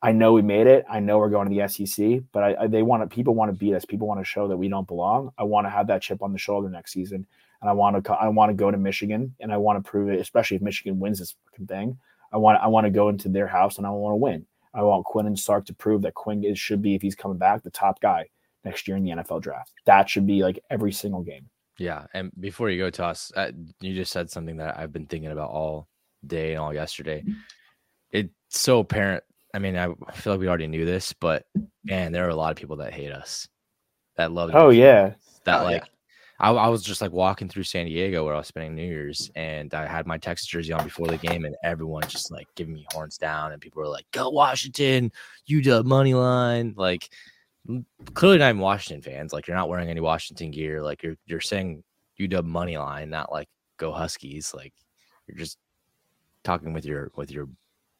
I 0.01 0.11
know 0.11 0.33
we 0.33 0.41
made 0.41 0.67
it. 0.67 0.85
I 0.89 0.99
know 0.99 1.17
we're 1.17 1.29
going 1.29 1.49
to 1.49 1.55
the 1.55 1.67
SEC, 1.67 2.23
but 2.31 2.43
I, 2.43 2.63
I, 2.63 2.67
they 2.67 2.83
want 2.83 3.03
to. 3.03 3.13
People 3.13 3.33
want 3.33 3.49
to 3.49 3.57
beat 3.57 3.73
us. 3.73 3.85
People 3.85 4.07
want 4.07 4.19
to 4.19 4.25
show 4.25 4.47
that 4.47 4.57
we 4.57 4.67
don't 4.67 4.87
belong. 4.87 5.31
I 5.37 5.43
want 5.43 5.65
to 5.65 5.71
have 5.71 5.87
that 5.87 6.01
chip 6.01 6.21
on 6.21 6.33
the 6.33 6.37
shoulder 6.37 6.69
next 6.69 6.91
season, 6.91 7.25
and 7.61 7.69
I 7.69 7.73
want 7.73 8.03
to. 8.03 8.13
I 8.13 8.27
want 8.29 8.49
to 8.49 8.53
go 8.53 8.71
to 8.71 8.77
Michigan, 8.77 9.35
and 9.39 9.51
I 9.51 9.57
want 9.57 9.83
to 9.83 9.89
prove 9.89 10.09
it. 10.09 10.19
Especially 10.19 10.55
if 10.55 10.63
Michigan 10.63 10.99
wins 10.99 11.19
this 11.19 11.35
fucking 11.45 11.67
thing, 11.67 11.97
I 12.31 12.37
want. 12.37 12.61
I 12.61 12.67
want 12.67 12.85
to 12.85 12.91
go 12.91 13.09
into 13.09 13.29
their 13.29 13.47
house, 13.47 13.77
and 13.77 13.87
I 13.87 13.89
want 13.89 14.13
to 14.13 14.17
win. 14.17 14.45
I 14.73 14.81
want 14.83 15.05
Quinn 15.05 15.25
and 15.25 15.39
Sark 15.39 15.65
to 15.67 15.73
prove 15.73 16.01
that 16.01 16.15
Quinn 16.15 16.43
is, 16.43 16.59
should 16.59 16.81
be, 16.81 16.95
if 16.95 17.01
he's 17.01 17.15
coming 17.15 17.37
back, 17.37 17.63
the 17.63 17.69
top 17.69 18.01
guy 18.01 18.27
next 18.65 18.87
year 18.87 18.97
in 18.97 19.03
the 19.03 19.11
NFL 19.11 19.41
draft. 19.41 19.71
That 19.85 20.09
should 20.09 20.27
be 20.27 20.43
like 20.43 20.59
every 20.69 20.91
single 20.91 21.21
game. 21.21 21.49
Yeah, 21.77 22.05
and 22.13 22.31
before 22.39 22.69
you 22.69 22.77
go, 22.77 22.89
Toss, 22.89 23.31
uh, 23.35 23.51
you 23.79 23.93
just 23.93 24.11
said 24.11 24.29
something 24.29 24.57
that 24.57 24.77
I've 24.77 24.91
been 24.91 25.05
thinking 25.05 25.31
about 25.31 25.49
all 25.49 25.87
day 26.25 26.51
and 26.51 26.59
all 26.59 26.73
yesterday 26.73 27.23
it's 28.15 28.33
so 28.49 28.79
apparent. 28.79 29.23
I 29.53 29.59
mean, 29.59 29.77
I 29.77 29.87
feel 30.13 30.33
like 30.33 30.39
we 30.39 30.47
already 30.47 30.67
knew 30.67 30.85
this, 30.85 31.13
but 31.13 31.45
man, 31.83 32.11
there 32.11 32.25
are 32.25 32.29
a 32.29 32.35
lot 32.35 32.51
of 32.51 32.57
people 32.57 32.77
that 32.77 32.93
hate 32.93 33.11
us, 33.11 33.47
that 34.17 34.31
love. 34.31 34.51
Oh 34.53 34.69
yeah, 34.69 35.13
that 35.45 35.61
oh, 35.61 35.63
like. 35.63 35.83
I, 36.39 36.51
I, 36.51 36.67
was 36.67 36.83
just 36.83 37.01
like 37.01 37.13
walking 37.13 37.47
through 37.47 37.63
San 37.63 37.85
Diego 37.85 38.25
where 38.25 38.35
I 38.35 38.37
was 38.37 38.47
spending 38.47 38.75
New 38.75 38.85
Year's, 38.85 39.31
and 39.35 39.73
I 39.73 39.87
had 39.87 40.05
my 40.05 40.17
Texas 40.17 40.47
jersey 40.47 40.73
on 40.73 40.83
before 40.83 41.07
the 41.07 41.17
game, 41.17 41.45
and 41.45 41.55
everyone 41.63 42.03
just 42.07 42.29
like 42.29 42.47
giving 42.55 42.73
me 42.73 42.85
horns 42.91 43.17
down, 43.17 43.53
and 43.53 43.61
people 43.61 43.81
were 43.81 43.87
like, 43.87 44.05
"Go 44.11 44.29
Washington, 44.29 45.11
UW 45.49 45.85
money 45.85 46.13
line!" 46.13 46.73
Like, 46.75 47.09
clearly 48.13 48.39
not 48.39 48.49
even 48.49 48.59
Washington 48.59 49.01
fans. 49.01 49.31
Like, 49.31 49.47
you're 49.47 49.55
not 49.55 49.69
wearing 49.69 49.89
any 49.89 50.01
Washington 50.01 50.51
gear. 50.51 50.83
Like, 50.83 51.03
you're 51.03 51.15
you're 51.25 51.41
saying 51.41 51.83
UW 52.19 52.43
money 52.43 52.77
line, 52.77 53.09
not 53.09 53.31
like 53.31 53.47
go 53.77 53.93
Huskies. 53.93 54.53
Like, 54.53 54.73
you're 55.27 55.37
just 55.37 55.57
talking 56.43 56.73
with 56.73 56.85
your 56.85 57.11
with 57.15 57.31
your 57.31 57.47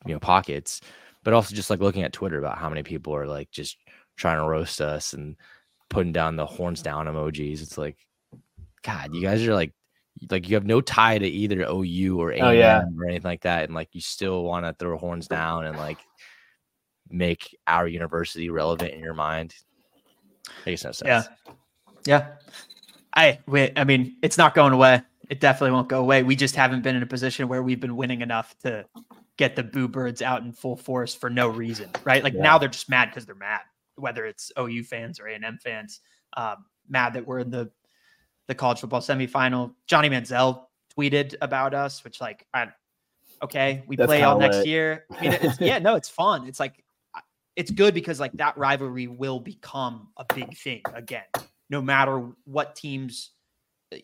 you 0.05 0.13
know 0.13 0.19
pockets, 0.19 0.81
but 1.23 1.33
also 1.33 1.55
just 1.55 1.69
like 1.69 1.79
looking 1.79 2.03
at 2.03 2.13
Twitter 2.13 2.39
about 2.39 2.57
how 2.57 2.69
many 2.69 2.83
people 2.83 3.15
are 3.15 3.27
like 3.27 3.49
just 3.51 3.77
trying 4.17 4.39
to 4.39 4.47
roast 4.47 4.81
us 4.81 5.13
and 5.13 5.37
putting 5.89 6.11
down 6.11 6.35
the 6.35 6.45
horns 6.45 6.81
down 6.81 7.07
emojis. 7.07 7.61
It's 7.61 7.77
like, 7.77 7.97
God, 8.85 9.15
you 9.15 9.21
guys 9.21 9.45
are 9.47 9.53
like 9.53 9.73
like 10.29 10.47
you 10.47 10.55
have 10.55 10.65
no 10.65 10.79
tie 10.79 11.17
to 11.17 11.27
either 11.27 11.65
OU 11.69 12.19
or 12.19 12.31
A 12.31 12.39
oh, 12.39 12.51
yeah. 12.51 12.83
or 12.97 13.05
anything 13.07 13.29
like 13.29 13.41
that, 13.41 13.65
and 13.65 13.73
like 13.73 13.89
you 13.93 14.01
still 14.01 14.43
want 14.43 14.65
to 14.65 14.73
throw 14.73 14.97
horns 14.97 15.27
down 15.27 15.65
and 15.65 15.77
like 15.77 15.97
make 17.09 17.57
our 17.67 17.87
university 17.87 18.49
relevant 18.49 18.93
in 18.93 18.99
your 18.99 19.13
mind. 19.13 19.55
Makes 20.65 20.83
no 20.83 20.91
sense. 20.91 21.27
Yeah, 21.45 21.53
yeah. 22.05 22.27
I 23.15 23.39
we, 23.47 23.71
I 23.75 23.83
mean, 23.83 24.17
it's 24.21 24.37
not 24.37 24.53
going 24.53 24.73
away. 24.73 25.01
It 25.29 25.39
definitely 25.39 25.71
won't 25.71 25.89
go 25.89 25.99
away. 25.99 26.21
We 26.21 26.35
just 26.35 26.55
haven't 26.55 26.83
been 26.83 26.95
in 26.95 27.01
a 27.01 27.07
position 27.07 27.47
where 27.47 27.63
we've 27.63 27.79
been 27.79 27.95
winning 27.95 28.21
enough 28.21 28.55
to 28.59 28.85
get 29.37 29.55
the 29.55 29.63
boo 29.63 29.87
birds 29.87 30.21
out 30.21 30.43
in 30.43 30.51
full 30.51 30.75
force 30.75 31.15
for 31.15 31.29
no 31.29 31.47
reason, 31.47 31.89
right? 32.03 32.23
Like 32.23 32.33
yeah. 32.35 32.41
now 32.41 32.57
they're 32.59 32.69
just 32.69 32.89
mad 32.89 33.09
because 33.09 33.25
they're 33.25 33.35
mad, 33.35 33.61
whether 33.95 34.25
it's 34.25 34.51
OU 34.57 34.83
fans 34.83 35.19
or 35.19 35.27
A&M 35.27 35.57
fans, 35.63 36.01
um, 36.37 36.65
mad 36.87 37.13
that 37.13 37.25
we're 37.25 37.39
in 37.39 37.49
the 37.49 37.71
the 38.47 38.55
college 38.55 38.79
football 38.79 39.01
semifinal. 39.01 39.73
Johnny 39.87 40.09
Manziel 40.09 40.65
tweeted 40.97 41.35
about 41.41 41.73
us, 41.73 42.03
which 42.03 42.21
like, 42.21 42.45
I, 42.53 42.67
okay, 43.41 43.83
we 43.87 43.95
That's 43.95 44.07
play 44.07 44.23
all 44.23 44.39
next 44.39 44.65
year. 44.65 45.05
I 45.11 45.21
mean, 45.21 45.53
yeah, 45.59 45.79
no, 45.79 45.95
it's 45.95 46.09
fun. 46.09 46.47
It's 46.47 46.59
like 46.59 46.83
it's 47.55 47.71
good 47.71 47.93
because 47.93 48.19
like 48.19 48.33
that 48.33 48.57
rivalry 48.57 49.07
will 49.07 49.39
become 49.39 50.09
a 50.17 50.25
big 50.33 50.57
thing 50.57 50.81
again, 50.93 51.23
no 51.69 51.81
matter 51.81 52.29
what 52.45 52.75
teams. 52.75 53.31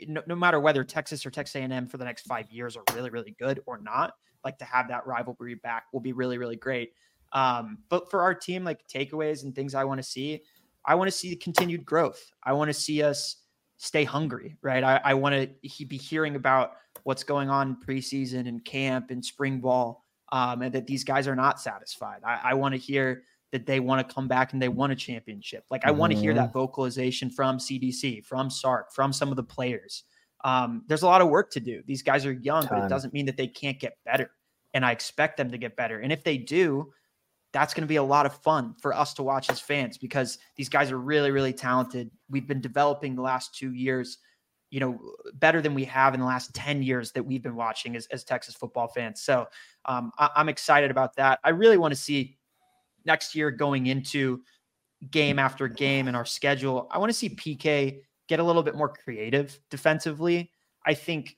No, 0.08 0.22
no 0.28 0.36
matter 0.36 0.60
whether 0.60 0.84
Texas 0.84 1.26
or 1.26 1.32
Texas 1.32 1.56
A&M 1.56 1.88
for 1.88 1.98
the 1.98 2.06
next 2.06 2.26
five 2.26 2.50
years 2.52 2.78
are 2.78 2.84
really, 2.94 3.10
really 3.10 3.36
good 3.40 3.62
or 3.66 3.80
not, 3.80 4.14
like 4.46 4.58
to 4.60 4.66
have 4.66 4.88
that 4.88 5.06
rivalry 5.06 5.56
back 5.56 5.86
will 5.92 6.00
be 6.00 6.14
really, 6.14 6.38
really 6.38 6.56
great. 6.56 6.94
Um, 7.34 7.80
but 7.90 8.10
for 8.10 8.22
our 8.22 8.34
team, 8.34 8.64
like 8.64 8.88
takeaways 8.88 9.44
and 9.44 9.56
things 9.56 9.74
I 9.76 9.84
want 9.84 9.98
to 9.98 10.04
see, 10.04 10.42
I 10.86 10.96
want 10.96 11.10
to 11.10 11.18
see 11.18 11.36
continued 11.36 11.84
growth. 11.84 12.32
I 12.44 12.54
want 12.54 12.70
to 12.70 12.74
see 12.74 13.04
us 13.04 13.38
stay 13.82 14.04
hungry, 14.04 14.56
right? 14.62 14.84
I, 14.84 15.02
I 15.04 15.14
want 15.16 15.34
to 15.34 15.86
be 15.86 15.98
hearing 15.98 16.36
about 16.36 16.74
what's 17.02 17.24
going 17.24 17.50
on 17.50 17.76
preseason 17.84 18.48
and 18.48 18.64
camp 18.64 19.10
and 19.10 19.26
spring 19.26 19.60
ball, 19.60 20.06
um, 20.32 20.62
and 20.62 20.72
that 20.76 20.86
these 20.86 21.04
guys 21.04 21.28
are 21.28 21.36
not 21.36 21.60
satisfied. 21.60 22.20
I, 22.24 22.40
I 22.44 22.54
want 22.54 22.76
to 22.76 22.78
hear 22.78 23.24
that 23.52 23.66
they 23.66 23.80
want 23.80 24.08
to 24.08 24.14
come 24.14 24.28
back 24.28 24.54
and 24.54 24.62
they 24.62 24.70
want 24.70 24.92
a 24.92 24.96
championship. 24.96 25.66
Like 25.72 25.84
I 25.84 25.90
want 25.90 26.14
to 26.14 26.20
hear 26.20 26.36
that 26.36 26.50
mm-hmm. 26.50 26.60
vocalization 26.60 27.32
from 27.32 27.58
CDC, 27.58 28.24
from 28.24 28.52
Sark, 28.52 28.94
from 28.94 29.12
some 29.12 29.30
of 29.30 29.36
the 29.36 29.44
players. 29.44 30.04
Um, 30.44 30.84
there's 30.88 31.02
a 31.02 31.08
lot 31.08 31.22
of 31.22 31.30
work 31.30 31.50
to 31.54 31.60
do. 31.60 31.82
These 31.88 32.04
guys 32.04 32.24
are 32.28 32.34
young, 32.34 32.68
Time. 32.68 32.82
but 32.82 32.86
it 32.86 32.90
doesn't 32.90 33.14
mean 33.14 33.26
that 33.26 33.36
they 33.36 33.48
can't 33.48 33.80
get 33.80 33.98
better. 34.06 34.30
And 34.76 34.86
I 34.86 34.92
expect 34.92 35.38
them 35.38 35.50
to 35.52 35.58
get 35.58 35.76
better. 35.76 36.00
And 36.00 36.14
if 36.14 36.24
they 36.24 36.38
do, 36.38 36.94
that's 37.54 37.74
going 37.74 37.84
to 37.84 37.88
be 37.88 37.98
a 37.98 38.04
lot 38.04 38.26
of 38.26 38.34
fun 38.34 38.76
for 38.82 38.94
us 38.94 39.14
to 39.16 39.24
watch 39.24 39.50
as 39.50 39.60
fans 39.60 39.98
because 39.98 40.38
these 40.56 40.70
guys 40.70 40.92
are 40.92 41.00
really, 41.00 41.32
really 41.32 41.54
talented. 41.54 42.10
We've 42.30 42.48
been 42.48 42.62
developing 42.62 43.16
the 43.16 43.22
last 43.22 43.54
two 43.54 43.74
years, 43.74 44.20
you 44.70 44.80
know, 44.80 45.00
better 45.34 45.62
than 45.62 45.74
we 45.74 45.84
have 45.86 46.14
in 46.14 46.22
the 46.22 46.26
last 46.26 46.54
10 46.56 46.82
years 46.82 47.12
that 47.12 47.24
we've 47.24 47.44
been 47.44 47.56
watching 47.56 47.96
as, 47.96 48.08
as 48.08 48.24
Texas 48.24 48.56
football 48.56 48.88
fans. 48.88 49.22
So 49.22 49.48
um, 49.86 50.12
I, 50.18 50.30
I'm 50.36 50.50
excited 50.50 50.92
about 50.92 51.16
that. 51.18 51.40
I 51.44 51.50
really 51.50 51.78
want 51.78 51.94
to 51.94 52.00
see 52.00 52.38
next 53.06 53.36
year 53.36 53.52
going 53.52 53.88
into 53.88 54.42
game 55.10 55.40
after 55.40 55.68
game 55.68 56.08
in 56.08 56.16
our 56.16 56.26
schedule. 56.26 56.88
I 56.92 57.00
want 57.00 57.10
to 57.10 57.18
see 57.18 57.30
PK 57.30 58.02
get 58.30 58.40
a 58.40 58.44
little 58.44 58.64
bit 58.64 58.76
more 58.76 58.90
creative 58.90 59.60
defensively. 59.70 60.52
I 60.86 60.94
think, 60.94 61.36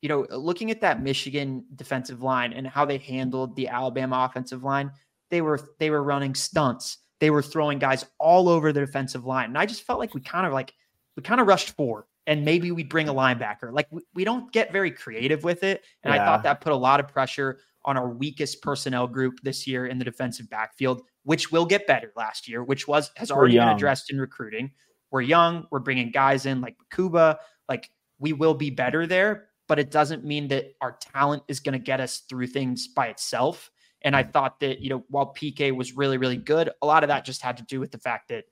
you 0.00 0.08
know, 0.08 0.26
looking 0.30 0.70
at 0.72 0.80
that 0.80 1.02
Michigan 1.02 1.64
defensive 1.76 2.22
line 2.22 2.52
and 2.52 2.66
how 2.66 2.84
they 2.84 2.98
handled 2.98 3.54
the 3.54 3.68
Alabama 3.68 4.26
offensive 4.28 4.64
line, 4.64 4.90
they 5.32 5.40
were 5.40 5.58
they 5.80 5.90
were 5.90 6.02
running 6.02 6.36
stunts. 6.36 6.98
They 7.18 7.30
were 7.30 7.42
throwing 7.42 7.78
guys 7.78 8.04
all 8.20 8.48
over 8.48 8.72
the 8.72 8.80
defensive 8.80 9.24
line. 9.24 9.46
And 9.46 9.58
I 9.58 9.66
just 9.66 9.82
felt 9.82 9.98
like 9.98 10.14
we 10.14 10.20
kind 10.20 10.46
of 10.46 10.52
like 10.52 10.72
we 11.16 11.22
kind 11.22 11.40
of 11.40 11.46
rushed 11.46 11.70
forward 11.70 12.04
and 12.26 12.44
maybe 12.44 12.70
we 12.70 12.84
bring 12.84 13.08
a 13.08 13.14
linebacker. 13.14 13.72
Like 13.72 13.88
we, 13.90 14.02
we 14.14 14.24
don't 14.24 14.52
get 14.52 14.72
very 14.72 14.90
creative 14.90 15.42
with 15.42 15.64
it. 15.64 15.82
And 16.04 16.14
yeah. 16.14 16.22
I 16.22 16.26
thought 16.26 16.42
that 16.44 16.60
put 16.60 16.72
a 16.72 16.76
lot 16.76 17.00
of 17.00 17.08
pressure 17.08 17.58
on 17.84 17.96
our 17.96 18.10
weakest 18.10 18.62
personnel 18.62 19.08
group 19.08 19.40
this 19.42 19.66
year 19.66 19.86
in 19.86 19.98
the 19.98 20.04
defensive 20.04 20.48
backfield, 20.50 21.02
which 21.24 21.50
will 21.50 21.64
get 21.64 21.86
better 21.86 22.12
last 22.14 22.46
year, 22.46 22.62
which 22.62 22.86
was 22.86 23.10
has 23.16 23.30
already 23.30 23.56
been 23.56 23.68
addressed 23.68 24.12
in 24.12 24.20
recruiting. 24.20 24.70
We're 25.10 25.22
young, 25.22 25.66
we're 25.70 25.80
bringing 25.80 26.10
guys 26.10 26.44
in 26.44 26.60
like 26.60 26.76
Kuba, 26.94 27.38
like 27.68 27.90
we 28.18 28.34
will 28.34 28.54
be 28.54 28.68
better 28.68 29.06
there, 29.06 29.48
but 29.66 29.78
it 29.78 29.90
doesn't 29.90 30.24
mean 30.24 30.48
that 30.48 30.74
our 30.82 30.92
talent 31.00 31.42
is 31.48 31.60
going 31.60 31.72
to 31.72 31.78
get 31.78 32.00
us 32.00 32.18
through 32.28 32.48
things 32.48 32.88
by 32.88 33.06
itself. 33.06 33.70
And 34.04 34.16
I 34.16 34.22
thought 34.22 34.60
that, 34.60 34.80
you 34.80 34.90
know, 34.90 35.04
while 35.08 35.32
PK 35.32 35.74
was 35.74 35.96
really, 35.96 36.18
really 36.18 36.36
good, 36.36 36.70
a 36.80 36.86
lot 36.86 37.04
of 37.04 37.08
that 37.08 37.24
just 37.24 37.42
had 37.42 37.56
to 37.58 37.62
do 37.64 37.80
with 37.80 37.92
the 37.92 37.98
fact 37.98 38.28
that 38.28 38.44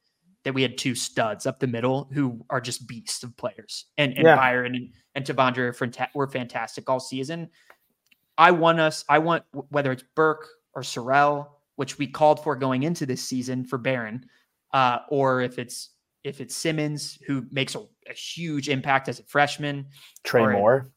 that 0.44 0.54
we 0.54 0.62
had 0.62 0.78
two 0.78 0.94
studs 0.94 1.44
up 1.44 1.60
the 1.60 1.66
middle 1.66 2.08
who 2.12 2.44
are 2.48 2.60
just 2.60 2.86
beasts 2.86 3.22
of 3.22 3.36
players. 3.36 3.86
And, 3.98 4.14
and 4.14 4.24
yeah. 4.24 4.36
Byron 4.36 4.74
and, 4.74 4.88
and 5.14 5.24
T'Vondre 5.24 6.08
were 6.14 6.28
fantastic 6.28 6.88
all 6.88 7.00
season. 7.00 7.50
I 8.38 8.52
want 8.52 8.80
us, 8.80 9.04
I 9.08 9.18
want 9.18 9.44
whether 9.52 9.92
it's 9.92 10.04
Burke 10.16 10.48
or 10.74 10.80
Sorrell, 10.80 11.48
which 11.76 11.98
we 11.98 12.06
called 12.06 12.42
for 12.42 12.56
going 12.56 12.84
into 12.84 13.04
this 13.04 13.22
season 13.22 13.64
for 13.64 13.78
Barryn, 13.78 14.22
uh, 14.72 15.00
or 15.08 15.42
if 15.42 15.58
it's 15.58 15.90
if 16.22 16.40
it's 16.40 16.54
Simmons 16.54 17.18
who 17.26 17.46
makes 17.50 17.74
a, 17.74 17.80
a 18.08 18.14
huge 18.14 18.68
impact 18.68 19.08
as 19.08 19.18
a 19.20 19.22
freshman, 19.24 19.86
Trey 20.22 20.52
Moore, 20.52 20.92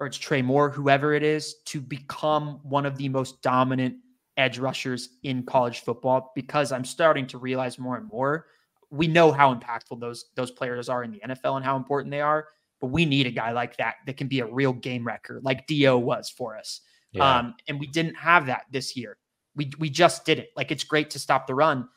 or 0.00 0.06
it's 0.06 0.18
Trey 0.18 0.42
Moore, 0.42 0.70
whoever 0.70 1.14
it 1.14 1.22
is, 1.22 1.56
to 1.66 1.80
become 1.80 2.60
one 2.62 2.86
of 2.86 2.96
the 2.96 3.08
most 3.08 3.42
dominant 3.42 3.96
edge 4.36 4.58
rushers 4.58 5.10
in 5.22 5.44
college 5.44 5.80
football. 5.80 6.32
Because 6.34 6.72
I'm 6.72 6.84
starting 6.84 7.26
to 7.28 7.38
realize 7.38 7.78
more 7.78 7.96
and 7.96 8.08
more, 8.08 8.46
we 8.90 9.06
know 9.06 9.32
how 9.32 9.54
impactful 9.54 10.00
those 10.00 10.26
those 10.34 10.50
players 10.50 10.88
are 10.88 11.04
in 11.04 11.12
the 11.12 11.20
NFL 11.20 11.56
and 11.56 11.64
how 11.64 11.76
important 11.76 12.10
they 12.10 12.20
are 12.20 12.46
but 12.84 12.90
we 12.90 13.06
need 13.06 13.26
a 13.26 13.30
guy 13.30 13.50
like 13.52 13.78
that 13.78 13.94
that 14.04 14.18
can 14.18 14.28
be 14.28 14.40
a 14.40 14.46
real 14.46 14.74
game 14.74 15.06
wrecker, 15.06 15.40
like 15.42 15.66
Dio 15.66 15.96
was 15.96 16.28
for 16.28 16.54
us. 16.54 16.82
Yeah. 17.12 17.38
Um, 17.38 17.54
and 17.66 17.80
we 17.80 17.86
didn't 17.86 18.14
have 18.16 18.44
that 18.44 18.66
this 18.70 18.94
year. 18.94 19.16
We 19.56 19.70
we 19.78 19.88
just 19.88 20.26
did 20.26 20.38
it. 20.38 20.50
Like 20.54 20.70
it's 20.70 20.84
great 20.84 21.08
to 21.10 21.18
stop 21.18 21.46
the 21.46 21.54
run, 21.54 21.88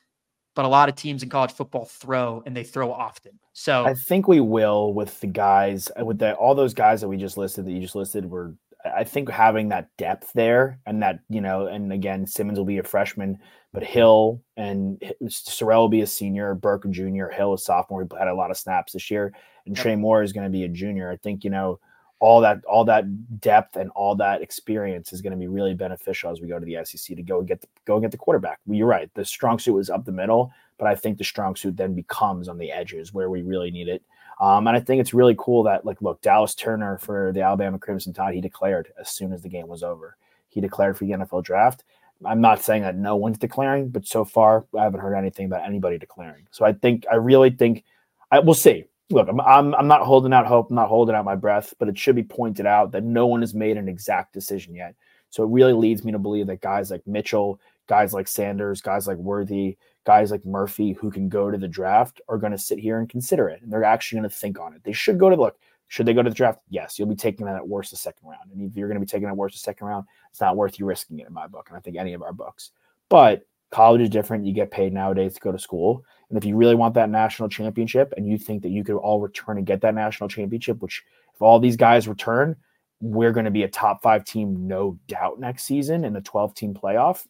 but 0.57 0.65
a 0.65 0.67
lot 0.67 0.89
of 0.89 0.95
teams 0.95 1.21
in 1.21 1.29
college 1.29 1.51
football 1.51 1.85
throw 1.85 2.41
and 2.47 2.57
they 2.57 2.63
throw 2.63 2.91
often. 2.91 3.31
So 3.53 3.85
I 3.85 3.93
think 3.93 4.27
we 4.27 4.39
will 4.39 4.91
with 4.91 5.19
the 5.19 5.27
guys 5.27 5.87
uh, 5.97 6.03
with 6.03 6.17
the 6.17 6.33
all 6.33 6.55
those 6.55 6.73
guys 6.73 6.99
that 7.01 7.07
we 7.07 7.15
just 7.15 7.37
listed 7.37 7.65
that 7.65 7.71
you 7.71 7.79
just 7.79 7.95
listed 7.95 8.27
were 8.27 8.55
I 8.83 9.03
think 9.03 9.29
having 9.29 9.69
that 9.69 9.89
depth 9.97 10.33
there 10.33 10.79
and 10.87 11.03
that, 11.03 11.19
you 11.29 11.41
know, 11.41 11.67
and 11.67 11.93
again, 11.93 12.25
Simmons 12.25 12.57
will 12.57 12.65
be 12.65 12.79
a 12.79 12.83
freshman, 12.83 13.37
but 13.71 13.83
Hill 13.83 14.41
and 14.55 14.99
Sorrell 15.25 15.81
will 15.81 15.89
be 15.89 16.01
a 16.01 16.07
senior, 16.07 16.55
Burke 16.55 16.85
a 16.85 16.87
junior, 16.87 17.29
Hill 17.29 17.53
a 17.53 17.57
sophomore. 17.59 18.07
He 18.09 18.17
had 18.17 18.27
a 18.27 18.33
lot 18.33 18.49
of 18.49 18.57
snaps 18.57 18.93
this 18.93 19.11
year, 19.11 19.33
and 19.67 19.75
yep. 19.75 19.83
Trey 19.83 19.95
Moore 19.95 20.23
is 20.23 20.33
going 20.33 20.45
to 20.45 20.51
be 20.51 20.63
a 20.63 20.69
junior. 20.69 21.11
I 21.11 21.17
think, 21.17 21.43
you 21.43 21.51
know, 21.51 21.79
all 22.19 22.41
that 22.41 22.63
all 22.65 22.83
that 22.85 23.39
depth 23.39 23.75
and 23.75 23.91
all 23.91 24.15
that 24.15 24.41
experience 24.41 25.13
is 25.13 25.21
going 25.21 25.31
to 25.31 25.37
be 25.37 25.47
really 25.47 25.73
beneficial 25.73 26.31
as 26.31 26.41
we 26.41 26.47
go 26.47 26.59
to 26.59 26.65
the 26.65 26.77
SEC 26.83 27.15
to 27.15 27.21
go 27.21 27.39
and 27.39 27.47
get 27.47 27.61
the, 27.61 27.67
go 27.85 27.95
and 27.95 28.01
get 28.03 28.11
the 28.11 28.17
quarterback. 28.17 28.59
You're 28.65 28.87
right. 28.87 29.09
The 29.13 29.23
strong 29.23 29.59
suit 29.59 29.73
was 29.73 29.89
up 29.89 30.05
the 30.05 30.11
middle, 30.11 30.51
but 30.77 30.87
I 30.87 30.95
think 30.95 31.17
the 31.17 31.23
strong 31.23 31.55
suit 31.55 31.77
then 31.77 31.93
becomes 31.93 32.47
on 32.47 32.57
the 32.57 32.71
edges 32.71 33.13
where 33.13 33.29
we 33.29 33.43
really 33.43 33.71
need 33.71 33.87
it. 33.87 34.03
Um, 34.39 34.67
and 34.67 34.75
I 34.77 34.79
think 34.79 35.01
it's 35.01 35.13
really 35.13 35.35
cool 35.37 35.63
that, 35.63 35.83
like, 35.83 36.01
look, 36.01 36.21
Dallas 36.21 36.53
Turner 36.53 36.99
for 36.99 37.31
the 37.33 37.41
Alabama 37.41 37.79
Crimson 37.79 38.13
Tide, 38.13 38.35
he 38.35 38.41
declared 38.41 38.93
as 38.99 39.09
soon 39.09 39.33
as 39.33 39.41
the 39.41 39.49
game 39.49 39.67
was 39.67 39.81
over. 39.81 40.15
He 40.49 40.61
declared 40.61 40.97
for 40.97 41.05
the 41.05 41.11
NFL 41.11 41.43
draft. 41.43 41.83
I'm 42.25 42.41
not 42.41 42.63
saying 42.63 42.83
that 42.83 42.95
no 42.95 43.15
one's 43.15 43.37
declaring, 43.37 43.89
but 43.89 44.07
so 44.07 44.25
far 44.25 44.65
I 44.77 44.83
haven't 44.83 45.01
heard 45.01 45.15
anything 45.15 45.45
about 45.45 45.65
anybody 45.65 45.97
declaring. 45.97 46.47
So 46.51 46.65
I 46.65 46.73
think 46.73 47.05
I 47.11 47.15
really 47.15 47.51
think 47.51 47.83
I 48.31 48.39
we'll 48.39 48.55
see. 48.55 48.85
Look, 49.09 49.29
I'm, 49.29 49.39
I'm 49.39 49.73
I'm 49.75 49.87
not 49.87 50.01
holding 50.01 50.33
out 50.33 50.45
hope, 50.45 50.69
I'm 50.69 50.75
not 50.75 50.89
holding 50.89 51.15
out 51.15 51.23
my 51.23 51.35
breath, 51.35 51.73
but 51.79 51.87
it 51.87 51.97
should 51.97 52.15
be 52.15 52.23
pointed 52.23 52.65
out 52.65 52.91
that 52.91 53.03
no 53.03 53.25
one 53.25 53.41
has 53.41 53.53
made 53.53 53.77
an 53.77 53.87
exact 53.87 54.33
decision 54.33 54.75
yet. 54.75 54.95
So 55.29 55.43
it 55.43 55.49
really 55.49 55.73
leads 55.73 56.03
me 56.03 56.11
to 56.11 56.19
believe 56.19 56.47
that 56.47 56.61
guys 56.61 56.91
like 56.91 57.05
Mitchell, 57.07 57.59
guys 57.87 58.13
like 58.13 58.27
Sanders, 58.27 58.81
guys 58.81 59.07
like 59.07 59.17
Worthy, 59.17 59.77
guys 60.05 60.31
like 60.31 60.45
Murphy 60.45 60.93
who 60.93 61.11
can 61.11 61.29
go 61.29 61.51
to 61.51 61.57
the 61.57 61.67
draft 61.67 62.21
are 62.29 62.37
going 62.37 62.51
to 62.51 62.57
sit 62.57 62.79
here 62.79 62.99
and 62.99 63.09
consider 63.09 63.49
it. 63.49 63.61
And 63.61 63.71
they're 63.71 63.83
actually 63.83 64.19
going 64.19 64.29
to 64.29 64.35
think 64.35 64.59
on 64.59 64.73
it. 64.73 64.83
They 64.83 64.93
should 64.93 65.19
go 65.19 65.29
to 65.29 65.35
look. 65.35 65.57
Should 65.89 66.05
they 66.05 66.13
go 66.13 66.23
to 66.23 66.29
the 66.29 66.35
draft? 66.35 66.59
Yes, 66.69 66.99
you'll 66.99 67.07
be 67.07 67.15
taking 67.15 67.45
that 67.45 67.55
at 67.55 67.67
worst 67.67 67.91
the 67.91 67.97
second 67.97 68.27
round. 68.27 68.51
And 68.51 68.61
if 68.61 68.75
you're 68.75 68.89
going 68.89 68.99
to 68.99 69.05
be 69.05 69.09
taking 69.09 69.27
at 69.27 69.37
worst 69.37 69.55
the 69.55 69.59
second 69.59 69.87
round, 69.87 70.05
it's 70.31 70.41
not 70.41 70.57
worth 70.57 70.79
you 70.79 70.85
risking 70.85 71.19
it 71.19 71.27
in 71.27 71.33
my 71.33 71.47
book. 71.47 71.67
And 71.69 71.77
I 71.77 71.79
think 71.79 71.97
any 71.97 72.13
of 72.13 72.21
our 72.21 72.33
books. 72.33 72.71
But 73.09 73.45
college 73.69 74.01
is 74.01 74.09
different. 74.09 74.45
You 74.45 74.53
get 74.53 74.71
paid 74.71 74.93
nowadays 74.93 75.35
to 75.35 75.39
go 75.39 75.51
to 75.51 75.59
school. 75.59 76.03
And 76.29 76.37
if 76.37 76.45
you 76.45 76.55
really 76.55 76.75
want 76.75 76.93
that 76.95 77.09
national 77.09 77.49
championship 77.49 78.13
and 78.17 78.27
you 78.27 78.37
think 78.37 78.63
that 78.63 78.69
you 78.69 78.83
could 78.83 78.97
all 78.97 79.21
return 79.21 79.57
and 79.57 79.65
get 79.65 79.81
that 79.81 79.95
national 79.95 80.29
championship, 80.29 80.81
which 80.81 81.03
if 81.33 81.41
all 81.41 81.59
these 81.59 81.77
guys 81.77 82.07
return, 82.07 82.55
we're 82.99 83.31
going 83.31 83.45
to 83.45 83.51
be 83.51 83.63
a 83.63 83.67
top 83.67 84.01
five 84.01 84.25
team, 84.25 84.67
no 84.67 84.97
doubt, 85.07 85.39
next 85.39 85.63
season 85.63 86.03
in 86.03 86.13
the 86.13 86.21
12 86.21 86.53
team 86.53 86.73
playoff 86.73 87.25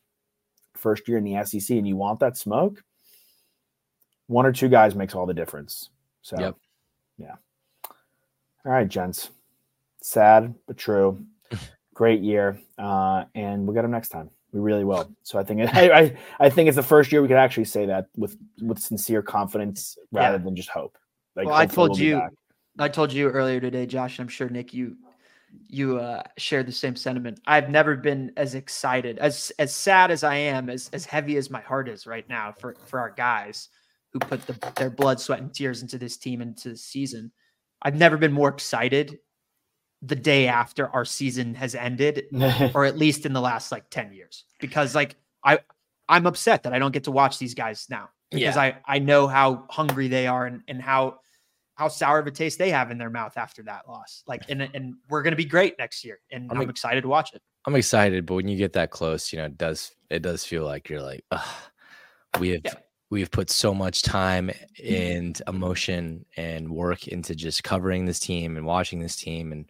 first 0.76 1.08
year 1.08 1.18
in 1.18 1.24
the 1.24 1.44
SEC 1.44 1.78
and 1.78 1.88
you 1.88 1.96
want 1.96 2.20
that 2.20 2.38
smoke, 2.38 2.84
one 4.28 4.46
or 4.46 4.52
two 4.52 4.70
guys 4.70 4.96
makes 4.96 5.14
all 5.16 5.26
the 5.26 5.34
difference. 5.34 5.90
So, 6.22 6.40
yep. 6.40 6.56
yeah. 7.18 7.36
All 8.66 8.72
right, 8.72 8.88
gents. 8.88 9.30
Sad 10.02 10.54
but 10.68 10.78
true. 10.78 11.26
Great 11.94 12.22
year, 12.22 12.60
uh, 12.78 13.26
and 13.34 13.66
we'll 13.66 13.74
get 13.74 13.82
them 13.82 13.92
next 13.92 14.10
time. 14.10 14.30
We 14.58 14.64
really 14.64 14.84
will. 14.84 15.10
So 15.22 15.38
I 15.38 15.44
think 15.44 15.62
I, 15.74 15.90
I, 15.90 16.18
I 16.40 16.50
think 16.50 16.68
it's 16.68 16.76
the 16.76 16.84
first 16.84 17.12
year 17.12 17.22
we 17.22 17.28
can 17.28 17.38
actually 17.38 17.66
say 17.66 17.86
that 17.86 18.08
with 18.18 18.38
with 18.62 18.80
sincere 18.80 19.22
confidence 19.22 19.98
rather 20.12 20.38
yeah. 20.38 20.44
than 20.44 20.56
just 20.56 20.70
hope. 20.70 20.98
Like, 21.36 21.46
well, 21.46 21.56
I 21.56 21.68
told 21.68 21.92
we'll 21.92 22.00
you, 22.00 22.22
I 22.80 22.90
told 22.90 23.14
you 23.14 23.30
earlier 23.30 23.60
today, 23.60 23.86
Josh. 23.86 24.20
I'm 24.20 24.28
sure 24.28 24.50
Nick, 24.50 24.74
you 24.74 24.98
you 25.68 26.00
uh, 26.00 26.24
share 26.38 26.64
the 26.64 26.72
same 26.72 26.96
sentiment. 26.96 27.40
I've 27.46 27.70
never 27.70 27.96
been 27.96 28.32
as 28.38 28.56
excited, 28.56 29.20
as 29.20 29.52
as 29.60 29.74
sad 29.74 30.10
as 30.10 30.24
I 30.24 30.36
am, 30.36 30.70
as 30.70 30.90
as 30.94 31.06
heavy 31.06 31.38
as 31.38 31.52
my 31.52 31.62
heart 31.62 31.88
is 31.88 32.08
right 32.08 32.28
now 32.28 32.52
for 32.52 32.76
for 32.86 33.00
our 33.00 33.12
guys 33.12 33.70
who 34.12 34.20
put 34.20 34.48
the, 34.48 34.72
their 34.76 34.90
blood, 34.90 35.20
sweat, 35.20 35.40
and 35.40 35.54
tears 35.54 35.84
into 35.84 36.00
this 36.00 36.18
team 36.18 36.42
into 36.42 36.70
the 36.70 36.78
season. 36.78 37.32
I've 37.84 37.96
never 37.96 38.18
been 38.18 38.34
more 38.34 38.50
excited 38.50 39.20
the 40.02 40.16
day 40.16 40.48
after 40.48 40.90
our 40.90 41.06
season 41.06 41.56
has 41.56 41.76
ended, 41.76 42.26
or 42.74 42.86
at 42.86 42.98
least 42.98 43.26
in 43.26 43.34
the 43.34 43.42
last 43.42 43.72
like 43.72 43.90
ten 43.90 44.14
years, 44.14 44.46
because 44.60 44.96
like 44.96 45.16
I 45.44 45.60
I'm 46.10 46.26
upset 46.26 46.64
that 46.64 46.74
I 46.74 46.80
don't 46.80 46.92
get 46.92 47.06
to 47.06 47.12
watch 47.12 47.40
these 47.40 47.54
guys 47.54 47.88
now 47.90 48.10
because 48.32 48.56
yeah. 48.56 48.62
I 48.62 48.78
I 48.86 49.00
know 49.00 49.28
how 49.28 49.66
hungry 49.70 50.08
they 50.08 50.28
are 50.28 50.46
and 50.46 50.62
and 50.68 50.82
how 50.82 51.20
how 51.78 51.88
sour 51.88 52.18
of 52.18 52.26
a 52.26 52.32
taste 52.32 52.58
they 52.58 52.72
have 52.72 52.90
in 52.90 52.98
their 52.98 53.12
mouth 53.12 53.38
after 53.38 53.62
that 53.64 53.88
loss. 53.88 54.24
Like, 54.26 54.44
and 54.50 54.62
and 54.74 54.96
we're 55.10 55.22
gonna 55.22 55.36
be 55.36 55.46
great 55.46 55.78
next 55.78 56.04
year, 56.04 56.20
and 56.32 56.52
I'm, 56.52 56.62
I'm 56.62 56.70
excited 56.70 57.02
to 57.02 57.08
watch 57.08 57.34
it. 57.34 57.42
I'm 57.66 57.76
excited, 57.76 58.26
but 58.26 58.36
when 58.36 58.48
you 58.48 58.58
get 58.58 58.74
that 58.74 58.92
close, 58.92 59.32
you 59.32 59.38
know, 59.38 59.46
it 59.46 59.58
does 59.58 59.94
it 60.10 60.22
does 60.22 60.44
feel 60.44 60.66
like 60.66 60.90
you're 60.90 61.02
like, 61.02 61.24
we 62.40 62.50
have 62.50 62.62
yeah. 62.66 62.74
we 63.10 63.20
have 63.20 63.32
put 63.32 63.50
so 63.50 63.74
much 63.74 64.02
time 64.02 64.50
mm-hmm. 64.50 64.96
and 64.96 65.42
emotion 65.48 66.26
and 66.36 66.70
work 66.70 67.08
into 67.08 67.36
just 67.36 67.64
covering 67.64 68.06
this 68.06 68.20
team 68.20 68.58
and 68.58 68.66
watching 68.66 69.00
this 69.00 69.16
team 69.16 69.52
and 69.52 69.66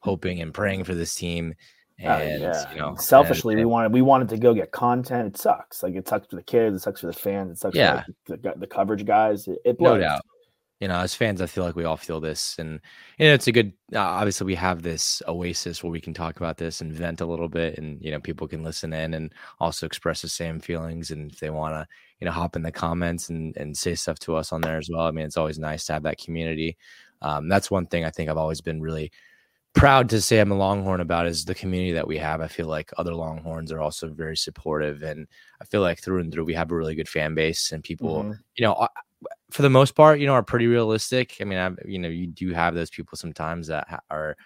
hoping 0.00 0.40
and 0.40 0.52
praying 0.52 0.84
for 0.84 0.94
this 0.94 1.14
team. 1.14 1.54
Oh, 2.02 2.08
and 2.08 2.42
yeah. 2.42 2.72
you 2.72 2.80
know, 2.80 2.96
selfishly, 2.96 3.54
and, 3.54 3.60
we 3.60 3.66
wanted 3.66 3.92
we 3.92 4.00
wanted 4.00 4.30
to 4.30 4.38
go 4.38 4.54
get 4.54 4.70
content. 4.70 5.34
It 5.34 5.36
sucks. 5.36 5.82
Like 5.82 5.94
it 5.94 6.08
sucks 6.08 6.28
for 6.28 6.36
the 6.36 6.42
kids. 6.42 6.76
It 6.76 6.80
sucks 6.80 7.02
for 7.02 7.08
the 7.08 7.12
fans. 7.12 7.52
It 7.52 7.58
sucks 7.58 7.76
yeah. 7.76 8.04
for 8.24 8.32
like, 8.32 8.42
the, 8.42 8.54
the, 8.56 8.66
coverage 8.66 9.04
guys. 9.04 9.46
It, 9.46 9.58
it 9.64 9.78
blows. 9.78 10.00
No 10.00 10.00
doubt 10.00 10.22
you 10.80 10.88
know, 10.88 10.98
as 10.98 11.14
fans, 11.14 11.42
I 11.42 11.46
feel 11.46 11.62
like 11.62 11.76
we 11.76 11.84
all 11.84 11.98
feel 11.98 12.20
this, 12.20 12.56
and 12.58 12.80
you 13.18 13.28
know, 13.28 13.34
it's 13.34 13.46
a 13.46 13.52
good. 13.52 13.74
Uh, 13.94 13.98
obviously, 14.00 14.46
we 14.46 14.54
have 14.54 14.82
this 14.82 15.20
oasis 15.28 15.82
where 15.82 15.90
we 15.90 16.00
can 16.00 16.14
talk 16.14 16.38
about 16.38 16.56
this 16.56 16.80
and 16.80 16.90
vent 16.90 17.20
a 17.20 17.26
little 17.26 17.50
bit, 17.50 17.76
and 17.76 18.02
you 18.02 18.10
know, 18.10 18.18
people 18.18 18.48
can 18.48 18.64
listen 18.64 18.94
in 18.94 19.12
and 19.12 19.34
also 19.60 19.84
express 19.84 20.22
the 20.22 20.28
same 20.28 20.58
feelings, 20.58 21.10
and 21.10 21.30
if 21.32 21.38
they 21.38 21.50
want 21.50 21.74
to, 21.74 21.86
you 22.18 22.24
know, 22.24 22.30
hop 22.30 22.56
in 22.56 22.62
the 22.62 22.72
comments 22.72 23.28
and 23.28 23.54
and 23.58 23.76
say 23.76 23.94
stuff 23.94 24.18
to 24.20 24.34
us 24.36 24.52
on 24.52 24.62
there 24.62 24.78
as 24.78 24.88
well. 24.90 25.02
I 25.06 25.10
mean, 25.10 25.26
it's 25.26 25.36
always 25.36 25.58
nice 25.58 25.84
to 25.86 25.92
have 25.92 26.04
that 26.04 26.18
community. 26.18 26.78
Um, 27.20 27.48
that's 27.50 27.70
one 27.70 27.84
thing 27.84 28.06
I 28.06 28.10
think 28.10 28.30
I've 28.30 28.38
always 28.38 28.62
been 28.62 28.80
really 28.80 29.12
proud 29.74 30.08
to 30.10 30.20
say 30.20 30.40
I'm 30.40 30.52
a 30.52 30.56
Longhorn 30.56 31.00
about 31.00 31.26
is 31.26 31.44
the 31.44 31.54
community 31.54 31.92
that 31.92 32.06
we 32.06 32.18
have. 32.18 32.40
I 32.40 32.48
feel 32.48 32.66
like 32.66 32.90
other 32.98 33.14
Longhorns 33.14 33.72
are 33.72 33.80
also 33.80 34.08
very 34.08 34.36
supportive, 34.36 35.02
and 35.02 35.26
I 35.60 35.64
feel 35.64 35.80
like 35.80 36.00
through 36.00 36.20
and 36.20 36.32
through 36.32 36.44
we 36.44 36.54
have 36.54 36.70
a 36.70 36.74
really 36.74 36.94
good 36.94 37.08
fan 37.08 37.34
base, 37.34 37.72
and 37.72 37.82
people, 37.82 38.24
mm-hmm. 38.24 38.32
you 38.56 38.64
know, 38.64 38.88
for 39.50 39.62
the 39.62 39.70
most 39.70 39.94
part, 39.94 40.20
you 40.20 40.26
know, 40.26 40.32
are 40.32 40.42
pretty 40.42 40.66
realistic. 40.66 41.36
I 41.40 41.44
mean, 41.44 41.58
I, 41.58 41.70
you 41.84 41.98
know, 41.98 42.08
you 42.08 42.26
do 42.26 42.52
have 42.52 42.74
those 42.74 42.90
people 42.90 43.16
sometimes 43.16 43.66
that 43.68 44.02
are, 44.10 44.36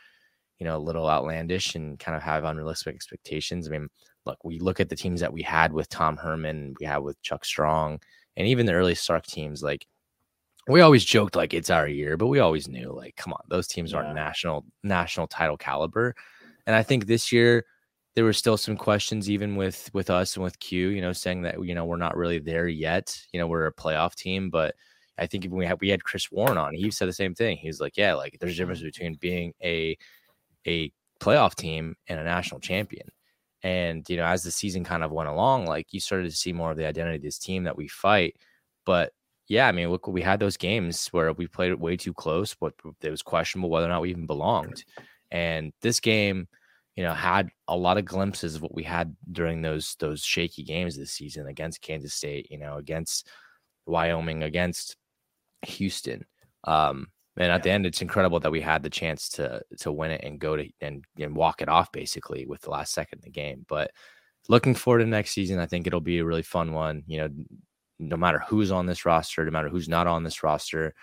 you 0.58 0.64
know, 0.64 0.76
a 0.76 0.78
little 0.78 1.08
outlandish 1.08 1.74
and 1.74 1.98
kind 1.98 2.16
of 2.16 2.22
have 2.22 2.44
unrealistic 2.44 2.94
expectations. 2.94 3.68
I 3.68 3.70
mean, 3.70 3.88
look, 4.26 4.42
we 4.44 4.58
look 4.58 4.80
at 4.80 4.88
the 4.88 4.96
teams 4.96 5.20
that 5.20 5.32
we 5.32 5.42
had 5.42 5.72
with 5.72 5.88
Tom 5.88 6.16
Herman, 6.16 6.74
we 6.80 6.86
had 6.86 6.98
with 6.98 7.20
Chuck 7.22 7.44
Strong, 7.44 8.00
and 8.36 8.48
even 8.48 8.66
the 8.66 8.72
early 8.72 8.94
Sark 8.94 9.26
teams. 9.26 9.62
Like, 9.62 9.86
we 10.68 10.80
always 10.80 11.04
joked 11.04 11.36
like 11.36 11.52
it's 11.52 11.70
our 11.70 11.86
year, 11.86 12.16
but 12.16 12.28
we 12.28 12.38
always 12.38 12.68
knew 12.68 12.92
like, 12.92 13.16
come 13.16 13.32
on, 13.32 13.42
those 13.48 13.66
teams 13.66 13.92
yeah. 13.92 13.98
aren't 13.98 14.14
national 14.14 14.64
national 14.82 15.26
title 15.26 15.56
caliber. 15.56 16.14
And 16.66 16.74
I 16.74 16.82
think 16.82 17.06
this 17.06 17.30
year 17.30 17.66
there 18.14 18.24
were 18.24 18.32
still 18.32 18.56
some 18.56 18.76
questions 18.76 19.28
even 19.28 19.56
with 19.56 19.90
with 19.92 20.08
us 20.10 20.36
and 20.36 20.44
with 20.44 20.58
Q, 20.60 20.88
you 20.88 21.02
know, 21.02 21.12
saying 21.12 21.42
that 21.42 21.62
you 21.64 21.74
know 21.74 21.84
we're 21.84 21.96
not 21.96 22.16
really 22.16 22.38
there 22.38 22.68
yet. 22.68 23.18
You 23.32 23.40
know, 23.40 23.46
we're 23.46 23.66
a 23.66 23.72
playoff 23.72 24.14
team, 24.14 24.50
but 24.50 24.74
I 25.18 25.26
think 25.26 25.44
when 25.44 25.58
we 25.58 25.66
had 25.66 25.80
we 25.80 25.90
had 25.90 26.04
Chris 26.04 26.30
Warren 26.30 26.58
on, 26.58 26.74
he 26.74 26.90
said 26.90 27.08
the 27.08 27.12
same 27.12 27.34
thing. 27.34 27.58
He's 27.58 27.80
like, 27.80 27.96
yeah, 27.96 28.14
like 28.14 28.38
there's 28.40 28.54
a 28.54 28.56
difference 28.56 28.80
mm-hmm. 28.80 28.86
between 28.86 29.14
being 29.16 29.52
a 29.62 29.96
a 30.66 30.92
playoff 31.20 31.54
team 31.54 31.96
and 32.08 32.18
a 32.18 32.24
national 32.24 32.60
champion. 32.60 33.08
And 33.62 34.08
you 34.08 34.16
know, 34.16 34.24
as 34.24 34.42
the 34.42 34.50
season 34.50 34.84
kind 34.84 35.02
of 35.04 35.12
went 35.12 35.28
along, 35.28 35.66
like 35.66 35.92
you 35.92 36.00
started 36.00 36.30
to 36.30 36.36
see 36.36 36.52
more 36.52 36.70
of 36.70 36.76
the 36.76 36.86
identity 36.86 37.16
of 37.16 37.22
this 37.22 37.38
team 37.38 37.64
that 37.64 37.76
we 37.76 37.88
fight. 37.88 38.36
But 38.84 39.12
yeah, 39.46 39.68
I 39.68 39.72
mean, 39.72 39.90
look, 39.90 40.06
we 40.06 40.22
had 40.22 40.40
those 40.40 40.56
games 40.56 41.08
where 41.08 41.32
we 41.32 41.46
played 41.46 41.70
it 41.70 41.80
way 41.80 41.96
too 41.96 42.14
close, 42.14 42.54
but 42.54 42.72
it 43.02 43.10
was 43.10 43.22
questionable 43.22 43.70
whether 43.70 43.86
or 43.86 43.90
not 43.90 44.02
we 44.02 44.10
even 44.10 44.26
belonged. 44.26 44.84
And 45.30 45.72
this 45.82 46.00
game, 46.00 46.48
you 46.96 47.02
know, 47.02 47.12
had 47.12 47.50
a 47.68 47.76
lot 47.76 47.98
of 47.98 48.04
glimpses 48.04 48.54
of 48.54 48.62
what 48.62 48.74
we 48.74 48.84
had 48.84 49.14
during 49.32 49.60
those 49.62 49.96
those 49.98 50.22
shaky 50.22 50.62
games 50.62 50.96
this 50.96 51.12
season 51.12 51.46
against 51.46 51.82
Kansas 51.82 52.14
State, 52.14 52.50
you 52.50 52.58
know, 52.58 52.76
against 52.76 53.28
Wyoming, 53.86 54.42
against 54.42 54.96
Houston. 55.62 56.24
Um, 56.64 57.08
and 57.36 57.50
at 57.50 57.56
yeah. 57.56 57.62
the 57.62 57.70
end, 57.70 57.86
it's 57.86 58.02
incredible 58.02 58.40
that 58.40 58.52
we 58.52 58.60
had 58.60 58.82
the 58.82 58.90
chance 58.90 59.28
to 59.30 59.60
to 59.80 59.92
win 59.92 60.12
it 60.12 60.22
and 60.24 60.38
go 60.38 60.56
to 60.56 60.68
and 60.80 61.04
and 61.18 61.36
walk 61.36 61.60
it 61.60 61.68
off 61.68 61.92
basically 61.92 62.46
with 62.46 62.62
the 62.62 62.70
last 62.70 62.92
second 62.92 63.18
of 63.18 63.24
the 63.24 63.30
game. 63.30 63.66
But 63.68 63.90
looking 64.48 64.74
forward 64.74 65.00
to 65.00 65.06
next 65.06 65.32
season, 65.32 65.58
I 65.58 65.66
think 65.66 65.86
it'll 65.86 66.00
be 66.00 66.18
a 66.18 66.24
really 66.24 66.42
fun 66.42 66.72
one. 66.72 67.02
You 67.06 67.18
know, 67.18 67.28
no 67.98 68.16
matter 68.16 68.42
who's 68.46 68.70
on 68.70 68.86
this 68.86 69.04
roster, 69.04 69.44
no 69.44 69.50
matter 69.50 69.68
who's 69.68 69.88
not 69.88 70.06
on 70.06 70.24
this 70.24 70.42
roster, 70.42 70.94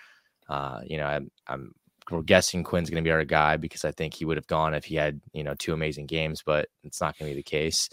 uh, 0.48 0.80
you 0.84 0.98
know, 0.98 1.06
I'm, 1.06 1.30
I'm 1.46 1.74
we're 2.10 2.22
guessing 2.22 2.64
Quinn's 2.64 2.90
going 2.90 3.02
to 3.02 3.06
be 3.06 3.12
our 3.12 3.24
guy 3.24 3.56
because 3.56 3.84
I 3.84 3.92
think 3.92 4.14
he 4.14 4.24
would 4.24 4.36
have 4.36 4.46
gone 4.46 4.74
if 4.74 4.84
he 4.84 4.96
had 4.96 5.20
you 5.32 5.44
know 5.44 5.54
two 5.54 5.72
amazing 5.72 6.06
games, 6.06 6.42
but 6.44 6.68
it's 6.82 7.00
not 7.00 7.18
going 7.18 7.30
to 7.30 7.34
be 7.34 7.40
the 7.40 7.42
case. 7.42 7.88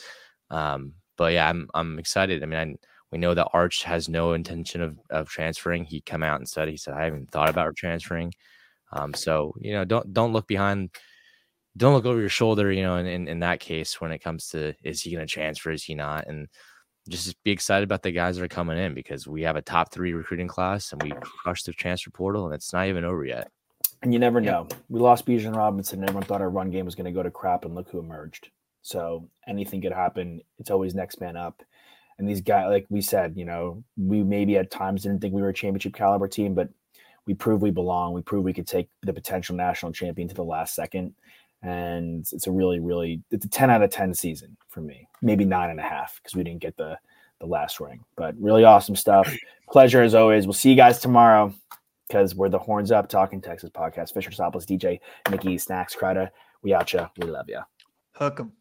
Um, 0.50 0.94
but 1.18 1.34
yeah, 1.34 1.50
I'm 1.50 1.70
I'm 1.74 2.00
excited. 2.00 2.42
I 2.44 2.46
mean, 2.46 2.60
I, 2.60 2.76
we 3.12 3.18
know 3.18 3.34
that 3.34 3.50
Arch 3.54 3.84
has 3.84 4.10
no 4.10 4.34
intention 4.34 4.82
of 4.82 4.98
of 5.10 5.30
transferring. 5.30 5.86
He 5.86 6.02
come 6.02 6.24
out 6.24 6.40
and 6.40 6.50
said 6.50 6.68
he 6.68 6.78
said 6.78 6.94
I 6.94 7.06
haven't 7.06 7.32
thought 7.32 7.50
about 7.50 7.76
transferring. 7.76 8.34
Um, 8.92 9.14
so 9.14 9.54
you 9.60 9.74
know, 9.74 9.86
don't 9.86 10.12
don't 10.14 10.34
look 10.34 10.48
behind, 10.48 10.90
don't 11.78 11.94
look 11.94 12.06
over 12.06 12.20
your 12.20 12.30
shoulder. 12.30 12.72
You 12.72 12.84
know, 12.84 12.96
in 12.98 13.06
in, 13.06 13.28
in 13.28 13.40
that 13.40 13.60
case, 13.60 14.02
when 14.02 14.12
it 14.12 14.20
comes 14.20 14.50
to 14.50 14.74
is 14.84 15.02
he 15.02 15.12
going 15.12 15.26
to 15.26 15.32
transfer, 15.32 15.72
is 15.72 15.84
he 15.84 15.96
not, 15.96 16.28
and 16.28 16.48
just 17.10 17.42
be 17.44 17.52
excited 17.52 17.84
about 17.84 18.04
the 18.04 18.12
guys 18.12 18.38
that 18.38 18.44
are 18.44 18.48
coming 18.48 18.78
in 18.78 18.94
because 18.94 19.28
we 19.28 19.42
have 19.44 19.56
a 19.56 19.62
top 19.62 19.92
three 19.92 20.14
recruiting 20.14 20.48
class 20.48 20.92
and 20.92 21.02
we 21.04 21.12
crushed 21.22 21.66
the 21.66 21.74
transfer 21.74 22.12
portal 22.12 22.46
and 22.46 22.54
it's 22.54 22.74
not 22.74 22.88
even 22.88 23.04
over 23.04 23.26
yet. 23.26 23.52
And 24.02 24.14
you 24.14 24.20
never 24.20 24.40
know. 24.40 24.68
We 24.88 25.00
lost 25.00 25.26
Bijan 25.26 25.56
Robinson. 25.56 26.00
and 26.00 26.10
Everyone 26.10 26.26
thought 26.26 26.42
our 26.42 26.50
run 26.50 26.72
game 26.72 26.86
was 26.86 26.96
going 26.96 27.06
to 27.06 27.12
go 27.12 27.24
to 27.24 27.32
crap, 27.32 27.66
and 27.66 27.76
look 27.76 27.90
who 27.90 28.00
emerged. 28.00 28.50
So 28.82 29.28
anything 29.48 29.82
could 29.82 29.92
happen. 29.92 30.42
It's 30.58 30.72
always 30.72 30.96
next 30.96 31.20
man 31.20 31.36
up. 31.36 31.62
And 32.18 32.28
these 32.28 32.42
guys, 32.42 32.68
like 32.70 32.86
we 32.90 33.02
said, 33.02 33.34
you 33.36 33.46
know, 33.46 33.84
we 33.98 34.24
maybe 34.24 34.58
at 34.58 34.72
times 34.72 35.04
didn't 35.04 35.22
think 35.22 35.34
we 35.34 35.42
were 35.42 35.50
a 35.50 35.54
championship 35.54 35.94
caliber 35.94 36.28
team, 36.28 36.54
but 36.54 36.70
we 37.26 37.34
proved 37.34 37.62
we 37.62 37.72
belong. 37.72 38.14
We 38.14 38.22
proved 38.22 38.46
we 38.46 38.54
could 38.54 38.68
take 38.68 38.90
the 39.04 39.14
potential 39.14 39.56
national 39.56 39.92
champion 39.92 40.28
to 40.28 40.36
the 40.36 40.44
last 40.44 40.76
second. 40.76 41.14
And 41.62 42.26
it's 42.32 42.48
a 42.48 42.52
really, 42.52 42.80
really, 42.80 43.22
it's 43.32 43.46
a 43.46 43.50
10 43.50 43.70
out 43.70 43.82
of 43.82 43.92
10 43.92 44.14
season 44.14 44.56
for 44.70 44.82
me. 44.82 45.08
Maybe 45.22 45.44
nine 45.44 45.70
and 45.70 45.80
a 45.80 45.84
half 45.84 46.20
because 46.22 46.36
we 46.36 46.44
didn't 46.44 46.62
get 46.62 46.78
the 46.78 46.98
the 47.40 47.46
last 47.46 47.80
ring. 47.80 48.04
But 48.16 48.36
really 48.40 48.64
awesome 48.64 48.96
stuff. 48.96 49.34
Pleasure 49.72 50.02
as 50.02 50.16
always. 50.16 50.46
We'll 50.46 50.54
see 50.54 50.70
you 50.70 50.76
guys 50.76 51.00
tomorrow 51.00 51.54
because 52.08 52.36
we're 52.36 52.50
the 52.50 52.60
Horns 52.60 52.92
Up 52.92 53.08
Talking 53.08 53.42
Texas 53.42 53.70
podcast. 53.70 54.14
Fisher 54.14 54.32
Sopolis, 54.32 54.66
DJ, 54.66 55.00
Nikki, 55.30 55.58
Snacks, 55.58 55.96
Kreider. 55.96 56.30
We 56.64 56.74
out 56.74 56.92
ya. 56.92 57.08
We 57.18 57.28
love 57.28 57.48
ya. 57.48 57.64
Hook 58.14 58.38
them. 58.38 58.54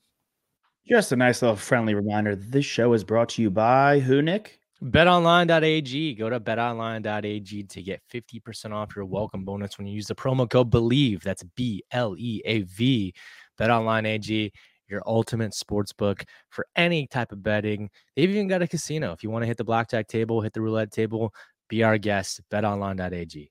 Just 0.86 1.12
a 1.12 1.16
nice 1.16 1.42
little 1.42 1.57
friendly 1.57 1.94
reminder. 1.94 2.34
This 2.36 2.64
show 2.64 2.92
is 2.92 3.05
brought 3.05 3.30
to 3.30 3.42
you 3.42 3.51
by 3.51 4.01
who, 4.01 4.22
Nick? 4.22 4.57
betonline.ag. 4.82 6.14
Go 6.14 6.30
to 6.30 6.40
betonline.ag 6.40 7.62
to 7.64 7.82
get 7.82 8.02
50% 8.12 8.72
off 8.72 8.94
your 8.94 9.04
welcome 9.04 9.44
bonus 9.44 9.78
when 9.78 9.86
you 9.86 9.94
use 9.94 10.06
the 10.06 10.14
promo 10.14 10.48
code 10.48 10.70
BELIEVE. 10.70 11.22
That's 11.22 11.42
B 11.56 11.82
L 11.90 12.14
E 12.18 12.42
A 12.44 12.62
V. 12.62 13.14
BetOnline.ag, 13.58 14.52
your 14.88 15.02
ultimate 15.06 15.52
sports 15.52 15.92
book 15.92 16.24
for 16.48 16.66
any 16.76 17.06
type 17.06 17.32
of 17.32 17.42
betting. 17.42 17.90
They've 18.14 18.30
even 18.30 18.46
got 18.48 18.62
a 18.62 18.68
casino. 18.68 19.12
If 19.12 19.22
you 19.22 19.30
want 19.30 19.42
to 19.42 19.46
hit 19.46 19.56
the 19.56 19.64
blackjack 19.64 20.06
table, 20.06 20.40
hit 20.40 20.52
the 20.52 20.62
roulette 20.62 20.92
table, 20.92 21.34
be 21.68 21.82
our 21.82 21.98
guest. 21.98 22.40
BetOnline.ag. 22.50 23.50